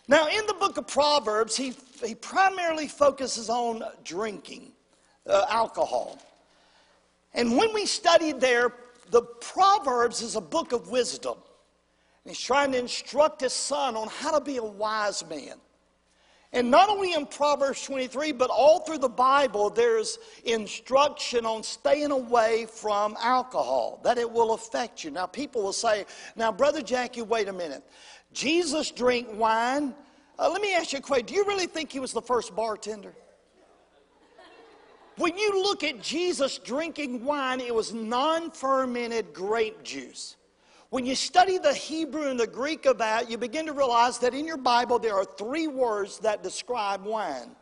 Now, 0.08 0.28
in 0.28 0.46
the 0.46 0.54
book 0.54 0.78
of 0.78 0.88
Proverbs, 0.88 1.58
he, 1.58 1.74
he 2.04 2.15
primarily 2.15 2.88
focuses 2.88 3.50
on 3.50 3.84
drinking, 4.04 4.72
uh, 5.28 5.46
alcohol. 5.50 6.20
And 7.34 7.58
when 7.58 7.74
we 7.74 7.86
studied 7.86 8.39
there, 8.39 8.74
the 9.10 9.22
Proverbs 9.22 10.22
is 10.22 10.36
a 10.36 10.41
book 10.41 10.72
of 10.72 10.89
wisdom. 10.89 11.38
And 12.24 12.32
he's 12.32 12.39
trying 12.39 12.72
to 12.74 12.80
instruct 12.80 13.41
his 13.41 13.54
son 13.54 13.96
on 13.96 14.08
how 14.08 14.38
to 14.38 14.44
be 14.44 14.58
a 14.58 14.63
wise 14.63 15.28
man. 15.28 15.56
And 16.56 16.72
not 16.72 16.88
only 16.88 17.12
in 17.12 17.26
Proverbs 17.26 17.84
23, 17.84 18.32
but 18.32 18.50
all 18.50 18.80
through 18.80 19.00
the 19.00 19.10
Bible, 19.10 19.70
there's 19.70 20.20
instruction 20.46 21.46
on 21.46 21.63
staying 21.63 22.12
away 22.12 22.65
from 22.65 23.18
alcohol, 23.20 24.00
that 24.06 24.18
it 24.18 24.32
will 24.32 24.54
affect 24.54 25.04
you. 25.04 25.12
Now, 25.12 25.26
people 25.26 25.62
will 25.62 25.74
say, 25.74 26.06
Now, 26.38 26.54
Brother 26.54 26.82
Jackie, 26.82 27.24
wait 27.24 27.50
a 27.50 27.54
minute. 27.54 27.84
Jesus 28.32 28.89
drank 28.89 29.28
wine. 29.34 29.94
Uh, 30.39 30.50
let 30.50 30.62
me 30.62 30.74
ask 30.74 30.94
you 30.94 31.00
a 31.00 31.02
question. 31.02 31.26
Do 31.26 31.34
you 31.34 31.44
really 31.44 31.68
think 31.68 31.91
he 31.91 32.00
was 32.00 32.13
the 32.13 32.22
first 32.22 32.56
bartender? 32.56 33.13
When 35.18 35.38
you 35.38 35.62
look 35.62 35.84
at 35.84 36.02
Jesus 36.02 36.58
drinking 36.58 37.26
wine, 37.26 37.60
it 37.60 37.76
was 37.76 37.94
non 37.94 38.50
fermented 38.50 39.34
grape 39.34 39.84
juice. 39.84 40.38
When 40.89 41.06
you 41.06 41.15
study 41.15 41.58
the 41.58 41.74
Hebrew 41.74 42.30
and 42.30 42.39
the 42.39 42.48
Greek 42.48 42.86
of 42.86 43.00
that, 43.00 43.30
you 43.30 43.38
begin 43.38 43.65
to 43.65 43.74
realize 43.74 44.19
that 44.19 44.34
in 44.34 44.45
your 44.45 44.58
Bible 44.58 45.00
there 45.00 45.15
are 45.15 45.26
three 45.26 45.67
words 45.67 46.19
that 46.19 46.43
describe 46.43 47.04
wine. 47.04 47.56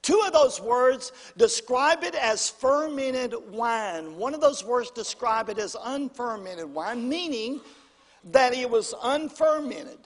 Two 0.00 0.20
of 0.26 0.32
those 0.32 0.60
words 0.60 1.12
describe 1.36 2.02
it 2.02 2.14
as 2.14 2.50
fermented 2.50 3.34
wine. 3.50 4.16
One 4.16 4.34
of 4.34 4.40
those 4.40 4.64
words 4.64 4.90
describe 4.90 5.48
it 5.48 5.58
as 5.58 5.76
unfermented 5.84 6.72
wine, 6.72 7.08
meaning 7.08 7.60
that 8.24 8.54
it 8.54 8.68
was 8.68 8.94
unfermented. 9.02 10.01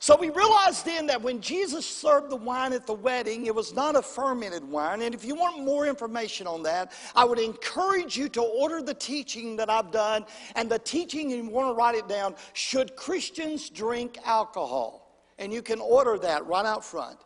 So 0.00 0.16
we 0.16 0.30
realized 0.30 0.84
then 0.84 1.08
that 1.08 1.20
when 1.20 1.40
Jesus 1.40 1.84
served 1.84 2.30
the 2.30 2.36
wine 2.36 2.72
at 2.72 2.86
the 2.86 2.94
wedding, 2.94 3.46
it 3.46 3.54
was 3.54 3.74
not 3.74 3.96
a 3.96 4.02
fermented 4.02 4.62
wine. 4.62 5.02
And 5.02 5.12
if 5.12 5.24
you 5.24 5.34
want 5.34 5.64
more 5.64 5.86
information 5.86 6.46
on 6.46 6.62
that, 6.62 6.92
I 7.16 7.24
would 7.24 7.40
encourage 7.40 8.16
you 8.16 8.28
to 8.30 8.40
order 8.40 8.80
the 8.80 8.94
teaching 8.94 9.56
that 9.56 9.68
I've 9.68 9.90
done. 9.90 10.24
And 10.54 10.70
the 10.70 10.78
teaching, 10.78 11.30
you 11.30 11.44
want 11.48 11.68
to 11.68 11.74
write 11.74 11.96
it 11.96 12.08
down 12.08 12.36
Should 12.52 12.94
Christians 12.94 13.70
Drink 13.70 14.18
Alcohol? 14.24 15.04
And 15.40 15.52
you 15.52 15.62
can 15.62 15.80
order 15.80 16.16
that 16.18 16.46
right 16.46 16.66
out 16.66 16.84
front. 16.84 17.18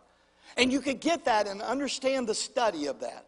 And 0.56 0.72
you 0.72 0.80
could 0.80 1.00
get 1.00 1.26
that 1.26 1.46
and 1.46 1.60
understand 1.60 2.26
the 2.26 2.34
study 2.34 2.86
of 2.86 3.00
that. 3.00 3.26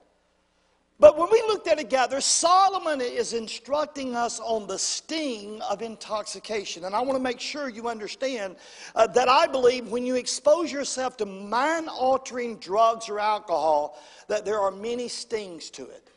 But 1.00 1.18
when 1.18 1.28
we 1.30 1.42
looked 1.48 1.66
at 1.66 1.78
it 1.78 1.82
together, 1.82 2.20
Solomon 2.20 3.00
is 3.00 3.32
instructing 3.32 4.14
us 4.14 4.38
on 4.38 4.68
the 4.68 4.78
sting 4.78 5.60
of 5.62 5.82
intoxication. 5.82 6.84
And 6.84 6.94
I 6.94 7.00
want 7.00 7.16
to 7.16 7.22
make 7.22 7.40
sure 7.40 7.68
you 7.68 7.88
understand 7.88 8.56
uh, 8.94 9.08
that 9.08 9.28
I 9.28 9.48
believe 9.48 9.88
when 9.88 10.06
you 10.06 10.14
expose 10.14 10.70
yourself 10.70 11.16
to 11.16 11.26
mind 11.26 11.88
altering 11.88 12.56
drugs 12.58 13.08
or 13.08 13.18
alcohol, 13.18 14.00
that 14.28 14.44
there 14.44 14.60
are 14.60 14.70
many 14.70 15.08
stings 15.08 15.68
to 15.70 15.82
it. 15.82 16.10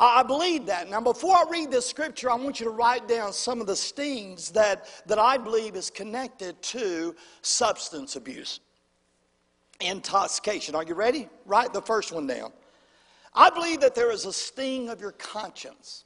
I 0.00 0.22
believe 0.22 0.66
that. 0.66 0.88
Now, 0.88 1.02
before 1.02 1.36
I 1.36 1.44
read 1.48 1.70
this 1.70 1.86
scripture, 1.86 2.30
I 2.30 2.34
want 2.34 2.58
you 2.58 2.64
to 2.64 2.70
write 2.70 3.06
down 3.06 3.34
some 3.34 3.60
of 3.60 3.66
the 3.66 3.76
stings 3.76 4.50
that, 4.52 4.86
that 5.06 5.18
I 5.18 5.36
believe 5.36 5.76
is 5.76 5.90
connected 5.90 6.60
to 6.62 7.14
substance 7.42 8.16
abuse, 8.16 8.60
intoxication. 9.78 10.74
Are 10.74 10.84
you 10.84 10.94
ready? 10.94 11.28
Write 11.44 11.74
the 11.74 11.82
first 11.82 12.12
one 12.12 12.26
down. 12.26 12.50
I 13.34 13.50
believe 13.50 13.80
that 13.80 13.94
there 13.94 14.10
is 14.10 14.26
a 14.26 14.32
sting 14.32 14.88
of 14.88 15.00
your 15.00 15.12
conscience. 15.12 16.04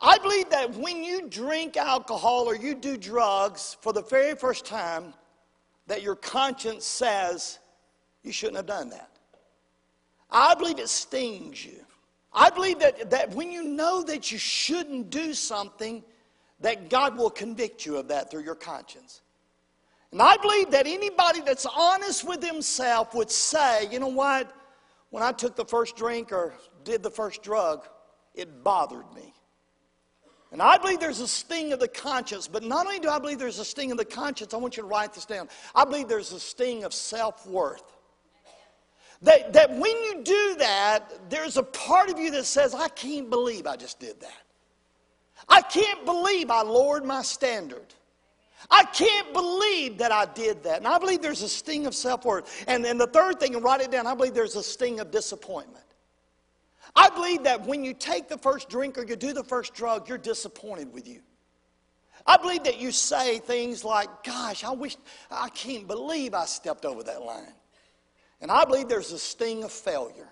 I 0.00 0.18
believe 0.18 0.48
that 0.50 0.74
when 0.74 1.02
you 1.02 1.28
drink 1.28 1.76
alcohol 1.76 2.44
or 2.44 2.54
you 2.54 2.74
do 2.74 2.96
drugs 2.96 3.76
for 3.80 3.92
the 3.92 4.02
very 4.02 4.36
first 4.36 4.64
time, 4.64 5.12
that 5.88 6.02
your 6.02 6.14
conscience 6.14 6.84
says 6.84 7.58
you 8.22 8.30
shouldn't 8.30 8.56
have 8.56 8.66
done 8.66 8.90
that. 8.90 9.10
I 10.30 10.54
believe 10.54 10.78
it 10.78 10.88
stings 10.88 11.64
you. 11.64 11.84
I 12.32 12.50
believe 12.50 12.78
that, 12.78 13.10
that 13.10 13.30
when 13.34 13.50
you 13.50 13.64
know 13.64 14.02
that 14.04 14.30
you 14.30 14.38
shouldn't 14.38 15.10
do 15.10 15.34
something, 15.34 16.04
that 16.60 16.90
God 16.90 17.16
will 17.16 17.30
convict 17.30 17.86
you 17.86 17.96
of 17.96 18.08
that 18.08 18.30
through 18.30 18.44
your 18.44 18.54
conscience. 18.54 19.22
And 20.12 20.22
I 20.22 20.36
believe 20.36 20.70
that 20.70 20.86
anybody 20.86 21.40
that's 21.40 21.66
honest 21.66 22.24
with 22.24 22.42
himself 22.42 23.14
would 23.14 23.30
say, 23.30 23.88
you 23.90 23.98
know 23.98 24.08
what? 24.08 24.54
When 25.10 25.22
I 25.22 25.32
took 25.32 25.56
the 25.56 25.64
first 25.64 25.96
drink 25.96 26.32
or 26.32 26.54
did 26.84 27.02
the 27.02 27.10
first 27.10 27.42
drug, 27.42 27.86
it 28.34 28.62
bothered 28.62 29.12
me. 29.14 29.32
And 30.50 30.62
I 30.62 30.78
believe 30.78 30.98
there's 30.98 31.20
a 31.20 31.28
sting 31.28 31.72
of 31.72 31.80
the 31.80 31.88
conscience, 31.88 32.48
but 32.48 32.62
not 32.62 32.86
only 32.86 32.98
do 32.98 33.10
I 33.10 33.18
believe 33.18 33.38
there's 33.38 33.58
a 33.58 33.64
sting 33.64 33.92
of 33.92 33.98
the 33.98 34.04
conscience, 34.04 34.54
I 34.54 34.56
want 34.56 34.76
you 34.76 34.82
to 34.82 34.88
write 34.88 35.12
this 35.12 35.26
down. 35.26 35.48
I 35.74 35.84
believe 35.84 36.08
there's 36.08 36.32
a 36.32 36.40
sting 36.40 36.84
of 36.84 36.94
self 36.94 37.46
worth. 37.46 37.82
That, 39.22 39.52
that 39.52 39.70
when 39.70 39.96
you 40.04 40.22
do 40.22 40.56
that, 40.58 41.28
there's 41.28 41.56
a 41.56 41.62
part 41.62 42.08
of 42.08 42.18
you 42.18 42.30
that 42.30 42.44
says, 42.44 42.74
I 42.74 42.88
can't 42.88 43.28
believe 43.28 43.66
I 43.66 43.76
just 43.76 43.98
did 43.98 44.20
that. 44.20 44.42
I 45.48 45.60
can't 45.60 46.04
believe 46.04 46.50
I 46.50 46.62
lowered 46.62 47.04
my 47.04 47.22
standard. 47.22 47.94
I 48.70 48.84
can't 48.84 49.32
believe 49.32 49.98
that 49.98 50.12
I 50.12 50.26
did 50.26 50.62
that. 50.64 50.78
And 50.78 50.86
I 50.86 50.98
believe 50.98 51.22
there's 51.22 51.42
a 51.42 51.48
sting 51.48 51.86
of 51.86 51.94
self 51.94 52.24
worth. 52.24 52.64
And 52.66 52.84
then 52.84 52.98
the 52.98 53.06
third 53.06 53.38
thing, 53.38 53.54
and 53.54 53.62
write 53.62 53.80
it 53.80 53.90
down, 53.90 54.06
I 54.06 54.14
believe 54.14 54.34
there's 54.34 54.56
a 54.56 54.62
sting 54.62 55.00
of 55.00 55.10
disappointment. 55.10 55.84
I 56.96 57.10
believe 57.10 57.44
that 57.44 57.66
when 57.66 57.84
you 57.84 57.94
take 57.94 58.28
the 58.28 58.38
first 58.38 58.68
drink 58.68 58.98
or 58.98 59.04
you 59.04 59.16
do 59.16 59.32
the 59.32 59.44
first 59.44 59.74
drug, 59.74 60.08
you're 60.08 60.18
disappointed 60.18 60.92
with 60.92 61.06
you. 61.06 61.20
I 62.26 62.36
believe 62.36 62.64
that 62.64 62.80
you 62.80 62.90
say 62.90 63.38
things 63.38 63.84
like, 63.84 64.08
Gosh, 64.24 64.64
I 64.64 64.72
wish, 64.72 64.96
I 65.30 65.48
can't 65.50 65.86
believe 65.86 66.34
I 66.34 66.44
stepped 66.44 66.84
over 66.84 67.02
that 67.04 67.22
line. 67.22 67.52
And 68.40 68.50
I 68.50 68.64
believe 68.64 68.88
there's 68.88 69.12
a 69.12 69.18
sting 69.18 69.64
of 69.64 69.72
failure. 69.72 70.28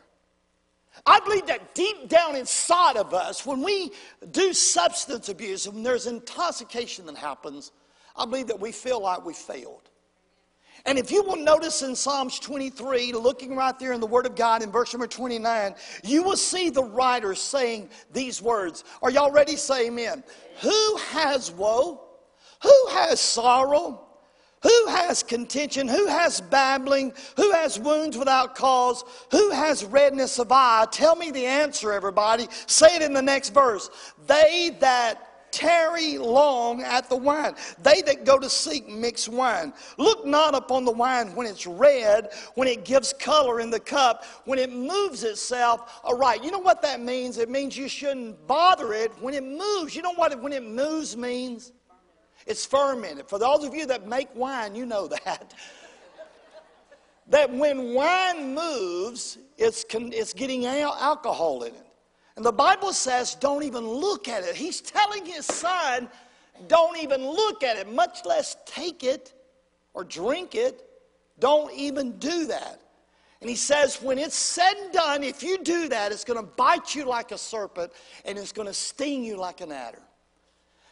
I 1.04 1.20
believe 1.20 1.46
that 1.46 1.74
deep 1.74 2.08
down 2.08 2.36
inside 2.36 2.96
of 2.96 3.12
us, 3.12 3.44
when 3.44 3.62
we 3.62 3.92
do 4.30 4.52
substance 4.52 5.28
abuse, 5.28 5.68
when 5.68 5.82
there's 5.82 6.06
intoxication 6.06 7.04
that 7.06 7.16
happens, 7.16 7.72
I 8.16 8.24
believe 8.24 8.48
that 8.48 8.61
we 8.61 8.72
feel 8.72 9.00
like 9.00 9.24
we 9.24 9.35
failed. 9.35 9.83
And 10.85 10.98
if 10.98 11.11
you 11.11 11.22
will 11.24 11.37
notice 11.37 11.83
in 11.83 11.96
Psalms 11.96 12.38
23, 12.38 13.12
looking 13.12 13.57
right 13.57 13.76
there 13.79 13.92
in 13.92 14.00
the 14.00 14.07
Word 14.07 14.24
of 14.24 14.37
God 14.37 14.62
in 14.62 14.70
verse 14.70 14.92
number 14.92 15.09
29, 15.09 15.74
you 16.05 16.22
will 16.22 16.37
see 16.37 16.70
the 16.70 16.85
writer 16.85 17.35
saying 17.35 17.90
these 18.12 18.40
words. 18.40 18.85
Are 19.02 19.11
y'all 19.11 19.33
ready? 19.33 19.57
Say 19.57 19.88
amen. 19.88 20.22
Who 20.61 20.96
has 21.09 21.50
woe? 21.50 22.02
Who 22.62 22.87
has 22.90 23.20
sorrow? 23.20 24.07
Who 24.62 24.87
has 24.88 25.22
contention? 25.22 25.88
Who 25.88 26.07
has 26.07 26.40
babbling? 26.40 27.12
Who 27.37 27.52
has 27.52 27.79
wounds 27.79 28.16
without 28.16 28.55
cause? 28.55 29.05
Who 29.33 29.50
has 29.50 29.85
redness 29.85 30.38
of 30.38 30.50
eye? 30.50 30.87
Tell 30.90 31.16
me 31.16 31.31
the 31.31 31.46
answer, 31.46 31.92
everybody. 31.92 32.48
Say 32.66 32.96
it 32.96 33.02
in 33.02 33.12
the 33.12 33.22
next 33.22 33.50
verse. 33.50 33.90
They 34.26 34.76
that 34.81 35.25
tarry 35.57 36.19
long 36.19 36.83
at 36.83 37.09
the 37.09 37.16
wine. 37.16 37.55
They 37.83 38.03
that 38.03 38.25
go 38.25 38.38
to 38.38 38.51
seek 38.51 38.88
mixed 38.88 39.29
wine. 39.31 39.73
Look 39.97 40.27
not 40.27 40.55
upon 40.55 40.85
the 40.85 40.92
wine 40.92 41.35
when 41.35 41.47
it's 41.47 41.66
red, 41.66 42.31
when 42.55 42.69
it 42.69 42.85
gives 42.85 43.14
color 43.14 43.61
in 43.61 43.71
the 43.71 43.81
cup, 43.81 44.25
when 44.45 44.59
it 44.59 44.71
moves 44.71 45.25
itself 45.25 46.01
aright. 46.05 46.45
You 46.45 46.51
know 46.51 46.59
what 46.59 46.83
that 46.83 47.01
means? 47.01 47.38
It 47.38 47.49
means 47.49 47.77
you 47.77 47.88
shouldn't 47.88 48.47
bother 48.47 48.92
it 48.92 49.11
when 49.21 49.33
it 49.33 49.45
moves. 49.45 49.97
You 49.97 50.03
know 50.03 50.12
what 50.12 50.38
when 50.42 50.53
it 50.53 50.64
moves 50.64 51.16
means? 51.16 51.73
It's 52.47 52.66
fermented. 52.66 53.29
For 53.29 53.38
those 53.38 53.64
of 53.64 53.75
you 53.75 53.87
that 53.87 54.07
make 54.07 54.29
wine, 54.35 54.75
you 54.75 54.85
know 54.85 55.07
that. 55.25 55.55
that 57.29 57.51
when 57.51 57.95
wine 57.95 58.55
moves, 58.55 59.38
it's, 59.57 59.85
it's 59.90 60.35
getting 60.35 60.66
alcohol 60.66 61.62
in 61.62 61.75
it. 61.75 61.86
And 62.37 62.44
the 62.44 62.53
Bible 62.53 62.92
says, 62.92 63.35
don't 63.35 63.62
even 63.62 63.87
look 63.87 64.29
at 64.29 64.44
it. 64.44 64.55
He's 64.55 64.81
telling 64.81 65.25
his 65.25 65.46
son, 65.46 66.09
don't 66.68 66.99
even 66.99 67.27
look 67.27 67.62
at 67.62 67.77
it, 67.77 67.90
much 67.92 68.25
less 68.25 68.57
take 68.66 69.03
it 69.03 69.33
or 69.94 70.05
drink 70.05 70.55
it. 70.55 70.83
Don't 71.38 71.72
even 71.72 72.18
do 72.18 72.46
that. 72.46 72.81
And 73.40 73.51
he 73.51 73.57
says, 73.57 74.01
when 74.01 74.18
it's 74.18 74.37
said 74.37 74.72
and 74.75 74.92
done, 74.92 75.22
if 75.22 75.42
you 75.42 75.59
do 75.59 75.88
that, 75.88 76.12
it's 76.12 76.25
going 76.25 76.38
to 76.38 76.46
bite 76.57 76.94
you 76.94 77.05
like 77.05 77.33
a 77.33 77.38
serpent 77.38 77.92
and 78.25 78.38
it's 78.38 78.53
going 78.53 78.68
to 78.68 78.75
sting 78.75 79.25
you 79.25 79.37
like 79.37 79.61
an 79.61 79.72
adder. 79.72 80.03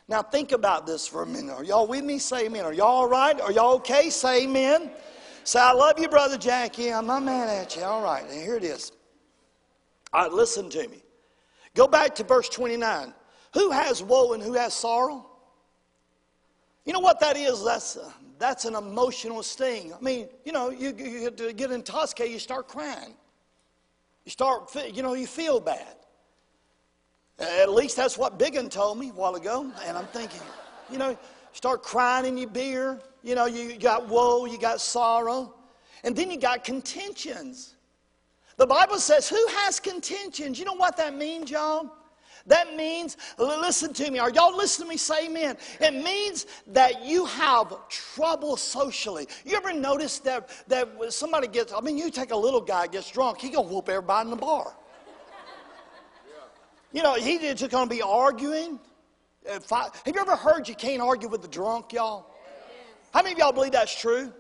Now, 0.08 0.22
think 0.22 0.52
about 0.52 0.86
this 0.86 1.06
for 1.06 1.22
a 1.22 1.26
minute. 1.26 1.52
Are 1.52 1.64
y'all 1.64 1.86
with 1.86 2.04
me? 2.04 2.18
Say 2.18 2.46
amen. 2.46 2.64
Are 2.64 2.74
y'all 2.74 2.86
all 2.86 3.08
right? 3.08 3.40
Are 3.40 3.52
y'all 3.52 3.74
okay? 3.76 4.10
Say 4.10 4.44
amen. 4.44 4.90
Say, 5.44 5.60
I 5.60 5.72
love 5.72 5.98
you, 5.98 6.08
Brother 6.08 6.36
Jackie. 6.36 6.92
I'm 6.92 7.06
not 7.06 7.22
mad 7.22 7.48
at 7.48 7.76
you. 7.76 7.82
All 7.82 8.02
right, 8.02 8.24
and 8.28 8.42
here 8.42 8.56
it 8.56 8.64
is. 8.64 8.92
All 10.12 10.22
right, 10.22 10.32
listen 10.32 10.68
to 10.70 10.88
me. 10.88 11.03
Go 11.74 11.88
back 11.88 12.14
to 12.16 12.24
verse 12.24 12.48
29. 12.48 13.12
Who 13.54 13.70
has 13.70 14.02
woe 14.02 14.32
and 14.32 14.42
who 14.42 14.54
has 14.54 14.74
sorrow? 14.74 15.26
You 16.84 16.92
know 16.92 17.00
what 17.00 17.20
that 17.20 17.36
is? 17.36 17.64
That's, 17.64 17.96
uh, 17.96 18.10
that's 18.38 18.64
an 18.64 18.74
emotional 18.74 19.42
sting. 19.42 19.92
I 19.94 20.00
mean, 20.00 20.28
you 20.44 20.52
know, 20.52 20.70
you, 20.70 20.94
you 20.96 21.30
get 21.30 21.70
intoxicated, 21.70 22.32
you 22.32 22.38
start 22.38 22.68
crying. 22.68 23.14
You 24.24 24.30
start, 24.30 24.74
you 24.92 25.02
know, 25.02 25.14
you 25.14 25.26
feel 25.26 25.60
bad. 25.60 25.96
At 27.38 27.70
least 27.70 27.96
that's 27.96 28.16
what 28.16 28.38
Biggin 28.38 28.68
told 28.68 28.98
me 28.98 29.10
a 29.10 29.12
while 29.12 29.34
ago. 29.34 29.70
And 29.86 29.98
I'm 29.98 30.06
thinking, 30.06 30.40
you 30.90 30.98
know, 30.98 31.16
start 31.52 31.82
crying 31.82 32.26
in 32.26 32.38
your 32.38 32.50
beer. 32.50 33.00
You 33.22 33.34
know, 33.34 33.46
you 33.46 33.78
got 33.78 34.08
woe, 34.08 34.44
you 34.44 34.58
got 34.58 34.80
sorrow. 34.80 35.54
And 36.04 36.14
then 36.14 36.30
you 36.30 36.38
got 36.38 36.64
contentions. 36.64 37.74
The 38.56 38.66
Bible 38.66 38.98
says, 38.98 39.28
who 39.28 39.44
has 39.48 39.80
contentions? 39.80 40.58
You 40.58 40.64
know 40.64 40.74
what 40.74 40.96
that 40.96 41.14
means, 41.14 41.50
y'all? 41.50 41.90
That 42.46 42.76
means, 42.76 43.16
listen 43.38 43.94
to 43.94 44.10
me. 44.10 44.18
Are 44.18 44.30
y'all 44.30 44.54
listening 44.54 44.88
to 44.88 44.90
me 44.92 44.96
say 44.98 45.26
amen? 45.26 45.56
It 45.80 45.94
means 45.94 46.46
that 46.68 47.02
you 47.02 47.24
have 47.24 47.88
trouble 47.88 48.56
socially. 48.56 49.26
You 49.46 49.56
ever 49.56 49.72
notice 49.72 50.18
that, 50.20 50.50
that 50.68 50.88
somebody 51.08 51.48
gets, 51.48 51.72
I 51.72 51.80
mean, 51.80 51.96
you 51.96 52.10
take 52.10 52.32
a 52.32 52.36
little 52.36 52.60
guy, 52.60 52.86
gets 52.86 53.10
drunk, 53.10 53.40
he 53.40 53.48
gonna 53.48 53.66
whoop 53.66 53.88
everybody 53.88 54.26
in 54.26 54.30
the 54.30 54.36
bar. 54.36 54.76
You 56.92 57.02
know, 57.02 57.14
he's 57.14 57.40
just 57.40 57.70
to 57.70 57.86
be 57.86 58.02
arguing. 58.02 58.78
Have 59.48 60.02
you 60.06 60.14
ever 60.20 60.36
heard 60.36 60.68
you 60.68 60.74
can't 60.74 61.02
argue 61.02 61.28
with 61.28 61.42
the 61.42 61.48
drunk, 61.48 61.92
y'all? 61.92 62.26
How 63.12 63.22
many 63.22 63.32
of 63.32 63.38
y'all 63.38 63.52
believe 63.52 63.72
that's 63.72 63.98
true? 63.98 64.32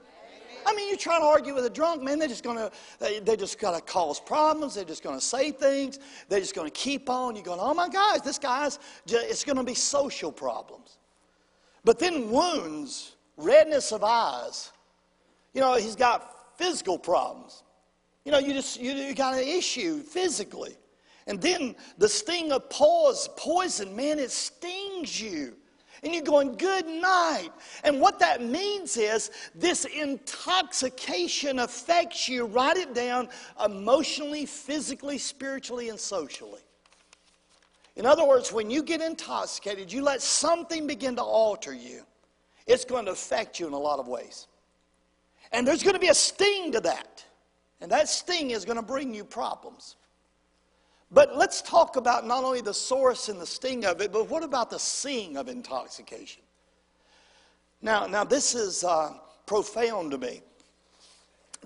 I 0.66 0.74
mean, 0.74 0.88
you're 0.88 0.98
trying 0.98 1.20
to 1.20 1.26
argue 1.26 1.54
with 1.54 1.64
a 1.64 1.70
drunk 1.70 2.02
man. 2.02 2.18
They're 2.18 2.28
just 2.28 2.44
going 2.44 2.56
to, 2.56 2.70
they, 2.98 3.20
they're 3.20 3.36
just 3.36 3.58
going 3.58 3.74
to 3.74 3.80
cause 3.80 4.20
problems. 4.20 4.74
They're 4.74 4.84
just 4.84 5.02
going 5.02 5.18
to 5.18 5.24
say 5.24 5.50
things. 5.50 5.98
They're 6.28 6.40
just 6.40 6.54
going 6.54 6.66
to 6.66 6.72
keep 6.72 7.10
on. 7.10 7.36
You're 7.36 7.44
going, 7.44 7.60
oh 7.60 7.74
my 7.74 7.88
gosh, 7.88 8.20
this 8.20 8.38
guy's, 8.38 8.78
just, 9.06 9.26
it's 9.26 9.44
going 9.44 9.58
to 9.58 9.64
be 9.64 9.74
social 9.74 10.32
problems. 10.32 10.98
But 11.84 11.98
then 11.98 12.30
wounds, 12.30 13.16
redness 13.36 13.92
of 13.92 14.02
eyes. 14.02 14.72
You 15.52 15.60
know, 15.60 15.74
he's 15.74 15.96
got 15.96 16.58
physical 16.58 16.98
problems. 16.98 17.62
You 18.24 18.32
know, 18.32 18.38
you 18.38 18.54
just, 18.54 18.80
you, 18.80 18.92
you 18.92 19.14
got 19.14 19.34
an 19.34 19.46
issue 19.46 20.02
physically. 20.02 20.76
And 21.26 21.40
then 21.40 21.74
the 21.98 22.08
sting 22.08 22.52
of 22.52 22.68
poison, 22.70 23.96
man, 23.96 24.18
it 24.18 24.30
stings 24.30 25.20
you. 25.20 25.56
And 26.04 26.12
you're 26.12 26.22
going, 26.22 26.52
good 26.52 26.86
night. 26.86 27.48
And 27.82 27.98
what 27.98 28.18
that 28.18 28.42
means 28.42 28.98
is 28.98 29.30
this 29.54 29.86
intoxication 29.86 31.60
affects 31.60 32.28
you, 32.28 32.44
write 32.44 32.76
it 32.76 32.94
down, 32.94 33.30
emotionally, 33.64 34.44
physically, 34.44 35.16
spiritually, 35.16 35.88
and 35.88 35.98
socially. 35.98 36.60
In 37.96 38.04
other 38.04 38.26
words, 38.26 38.52
when 38.52 38.70
you 38.70 38.82
get 38.82 39.00
intoxicated, 39.00 39.90
you 39.90 40.02
let 40.02 40.20
something 40.20 40.86
begin 40.86 41.16
to 41.16 41.22
alter 41.22 41.72
you. 41.72 42.02
It's 42.66 42.84
going 42.84 43.06
to 43.06 43.12
affect 43.12 43.58
you 43.58 43.66
in 43.66 43.72
a 43.72 43.78
lot 43.78 43.98
of 43.98 44.06
ways. 44.06 44.46
And 45.52 45.66
there's 45.66 45.82
going 45.82 45.94
to 45.94 46.00
be 46.00 46.08
a 46.08 46.14
sting 46.14 46.72
to 46.72 46.80
that. 46.80 47.24
And 47.80 47.90
that 47.90 48.08
sting 48.08 48.50
is 48.50 48.66
going 48.66 48.76
to 48.76 48.82
bring 48.82 49.14
you 49.14 49.24
problems. 49.24 49.96
But 51.14 51.36
let's 51.36 51.62
talk 51.62 51.94
about 51.94 52.26
not 52.26 52.42
only 52.42 52.60
the 52.60 52.74
source 52.74 53.28
and 53.28 53.40
the 53.40 53.46
sting 53.46 53.84
of 53.84 54.00
it, 54.00 54.12
but 54.12 54.28
what 54.28 54.42
about 54.42 54.68
the 54.68 54.80
seeing 54.80 55.36
of 55.36 55.48
intoxication? 55.48 56.42
Now, 57.80 58.06
now 58.06 58.24
this 58.24 58.56
is 58.56 58.82
uh, 58.82 59.12
profound 59.46 60.10
to 60.10 60.18
me. 60.18 60.42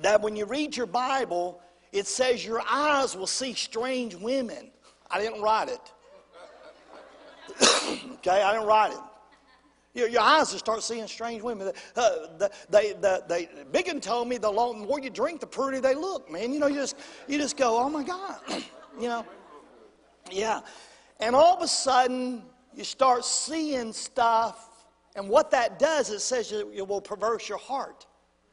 That 0.03 0.21
when 0.21 0.37
you 0.37 0.45
read 0.45 0.77
your 0.77 0.87
Bible, 0.87 1.63
it 1.93 2.07
says 2.07 2.45
your 2.45 2.63
eyes 2.69 3.17
will 3.17 3.27
see 3.27 3.55
strange 3.55 4.15
women. 4.15 4.71
I 5.11 5.19
didn't 5.19 5.41
write 5.41 5.71
it. 5.71 5.81
okay, 8.15 8.43
I 8.43 8.53
didn't 8.53 8.67
write 8.67 8.93
it. 8.93 8.99
Your, 9.95 10.09
your 10.09 10.21
eyes 10.21 10.53
will 10.53 10.59
start 10.59 10.83
seeing 10.83 11.07
strange 11.07 11.43
women. 11.43 11.73
Uh, 11.97 12.11
they, 12.69 12.93
they, 12.93 13.19
they, 13.27 13.49
Biggin 13.73 14.01
told 14.01 14.29
me 14.29 14.37
the, 14.37 14.53
the 14.53 14.75
more 14.75 15.01
you 15.01 15.09
drink, 15.09 15.41
the 15.41 15.47
prettier 15.47 15.81
they 15.81 15.95
look, 15.95 16.31
man. 16.31 16.53
You 16.53 16.61
know, 16.61 16.67
you 16.67 16.77
just, 16.77 16.97
you 17.27 17.39
just 17.39 17.57
go, 17.57 17.79
oh 17.83 17.89
my 17.89 18.03
God. 18.03 18.37
you 19.01 19.09
know, 19.09 19.25
yeah. 20.33 20.61
And 21.21 21.35
all 21.35 21.57
of 21.57 21.63
a 21.63 21.69
sudden, 21.69 22.43
you 22.75 22.85
start 22.85 23.25
seeing 23.25 23.93
stuff, 23.93 24.87
and 25.17 25.29
what 25.29 25.51
that 25.51 25.79
does, 25.79 26.11
it 26.11 26.21
says 26.21 26.53
it 26.53 26.87
will 26.87 27.01
perverse 27.01 27.49
your 27.49 27.59
heart. 27.59 28.07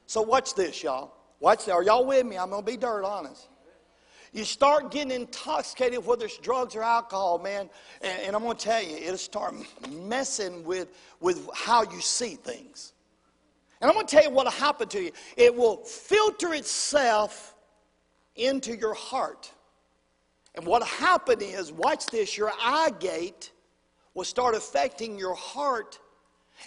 So 0.08 0.22
watch 0.22 0.56
this, 0.56 0.84
y'all. 0.84 1.14
Watch 1.40 1.66
this. 1.66 1.74
Are 1.74 1.84
y'all 1.84 2.06
with 2.06 2.26
me? 2.26 2.38
I'm 2.38 2.50
going 2.50 2.66
to 2.66 2.72
be 2.72 2.78
dirt 2.78 3.04
honest. 3.04 3.48
You 4.34 4.44
start 4.44 4.92
getting 4.92 5.12
intoxicated, 5.12 6.06
whether 6.06 6.26
it's 6.26 6.38
drugs 6.38 6.76
or 6.76 6.84
alcohol, 6.84 7.40
man, 7.40 7.70
and, 8.02 8.22
and 8.22 8.36
I'm 8.36 8.44
going 8.44 8.58
to 8.58 8.64
tell 8.64 8.84
you, 8.84 8.98
it'll 8.98 9.18
start 9.18 9.56
messing 9.90 10.66
with, 10.66 10.90
with 11.22 11.50
how 11.54 11.84
you 11.84 12.02
see 12.02 12.36
things. 12.36 12.92
And 13.80 13.90
I'm 13.90 13.96
going 13.96 14.08
to 14.08 14.14
tell 14.14 14.24
you 14.24 14.32
what 14.32 14.46
will 14.46 14.52
happen 14.52 14.90
to 14.90 15.04
you. 15.04 15.12
It 15.38 15.56
will 15.56 15.78
filter 15.86 16.54
itself 16.54 17.56
into 18.36 18.76
your 18.76 18.94
heart. 18.94 19.52
And 20.56 20.66
what 20.66 20.82
will 20.82 20.88
happen 20.88 21.42
is, 21.42 21.72
watch 21.72 22.08
this, 22.08 22.38
your 22.38 22.52
eye 22.60 22.92
gate 23.00 23.52
will 24.14 24.24
start 24.24 24.56
affecting 24.56 25.20
your 25.20 25.36
heart. 25.36 26.00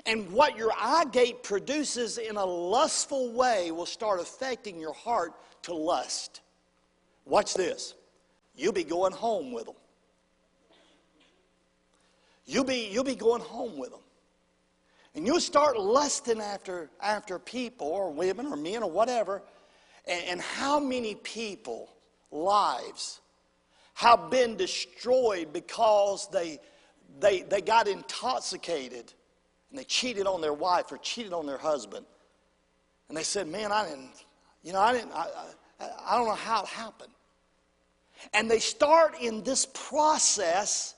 And 0.05 0.31
what 0.31 0.57
your 0.57 0.71
eye 0.79 1.07
gate 1.11 1.43
produces 1.43 2.19
in 2.19 2.37
a 2.37 2.45
lustful 2.45 3.33
way 3.33 3.71
will 3.71 3.87
start 3.87 4.21
affecting 4.21 4.79
your 4.79 4.93
heart 4.93 5.33
to 5.63 5.75
lust. 5.75 6.43
Watch 7.25 7.55
this. 7.55 7.95
You'll 8.55 8.75
be 8.75 8.85
going 8.85 9.13
home 9.13 9.53
with 9.53 9.65
them. 9.65 9.75
You'll 12.45 12.65
be, 12.65 12.89
you'll 12.91 13.05
be 13.05 13.15
going 13.15 13.43
home 13.43 13.79
with 13.79 13.91
them. 13.91 14.01
And 15.15 15.27
you'll 15.27 15.41
start 15.41 15.81
lusting 15.81 16.41
after, 16.41 16.91
after 17.01 17.39
people 17.39 17.87
or 17.87 18.11
women 18.13 18.47
or 18.47 18.57
men 18.57 18.83
or 18.83 18.91
whatever. 18.91 19.43
And, 20.07 20.25
and 20.27 20.41
how 20.41 20.79
many 20.79 21.15
people, 21.15 21.91
lives, 22.31 23.21
have 23.99 24.31
been 24.31 24.57
destroyed 24.57 25.53
because 25.53 26.29
they, 26.31 26.61
they, 27.19 27.43
they 27.43 27.61
got 27.61 27.89
intoxicated 27.89 29.13
and 29.71 29.79
they 29.79 29.83
cheated 29.83 30.25
on 30.25 30.41
their 30.41 30.53
wife 30.53 30.93
or 30.93 30.99
cheated 30.99 31.33
on 31.33 31.47
their 31.47 31.59
husband. 31.59 32.07
And 33.09 33.19
they 33.19 33.25
said, 33.25 33.49
Man, 33.49 33.73
I 33.73 33.89
didn't, 33.89 34.13
you 34.63 34.73
know, 34.73 34.79
I 34.79 34.93
didn't, 34.93 35.11
I, 35.11 35.27
I, 35.81 35.91
I 36.11 36.17
don't 36.17 36.29
know 36.29 36.35
how 36.35 36.63
it 36.63 36.69
happened. 36.69 37.11
And 38.33 38.49
they 38.49 38.61
start 38.61 39.17
in 39.21 39.43
this 39.43 39.67
process, 39.67 40.95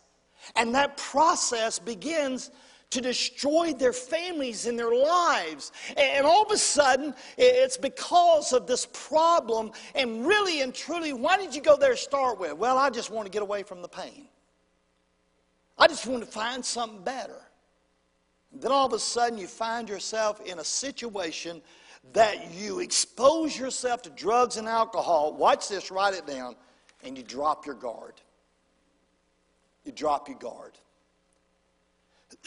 and 0.55 0.75
that 0.75 0.99
process 0.99 1.79
begins 1.79 2.51
to 2.91 3.01
destroy 3.01 3.73
their 3.73 3.93
families 3.93 4.67
and 4.67 4.79
their 4.79 4.95
lives. 4.95 5.73
And 5.97 6.27
all 6.27 6.43
of 6.43 6.51
a 6.51 6.59
sudden, 6.59 7.15
it's 7.39 7.77
because 7.77 8.53
of 8.53 8.67
this 8.67 8.87
problem. 8.93 9.71
And 9.95 10.27
really 10.27 10.63
and 10.63 10.75
truly, 10.75 11.13
why 11.13 11.37
did 11.37 11.55
you 11.55 11.63
go 11.63 11.77
there 11.77 11.93
to 11.93 11.97
start 11.97 12.39
with? 12.39 12.55
Well, 12.55 12.77
I 12.79 12.91
just 12.91 13.11
want 13.11 13.27
to 13.27 13.31
get 13.31 13.43
away 13.43 13.63
from 13.63 13.83
the 13.83 13.89
pain. 13.89 14.27
I 15.79 15.87
just 15.87 16.07
want 16.07 16.25
to 16.25 16.31
find 16.31 16.65
something 16.65 17.03
better. 17.03 17.41
Then 18.53 18.73
all 18.73 18.87
of 18.87 18.93
a 18.93 18.99
sudden, 18.99 19.39
you 19.39 19.47
find 19.47 19.89
yourself 19.89 20.41
in 20.45 20.59
a 20.59 20.65
situation 20.65 21.63
that 22.13 22.53
you 22.53 22.81
expose 22.81 23.57
yourself 23.57 24.03
to 24.03 24.11
drugs 24.11 24.57
and 24.57 24.67
alcohol. 24.67 25.33
Watch 25.35 25.69
this, 25.69 25.91
write 25.91 26.15
it 26.15 26.27
down 26.27 26.57
and 27.05 27.17
you 27.17 27.23
drop 27.23 27.67
your 27.67 27.75
guard. 27.75 28.15
You 29.85 29.93
drop 29.93 30.29
your 30.29 30.39
guard. 30.39 30.73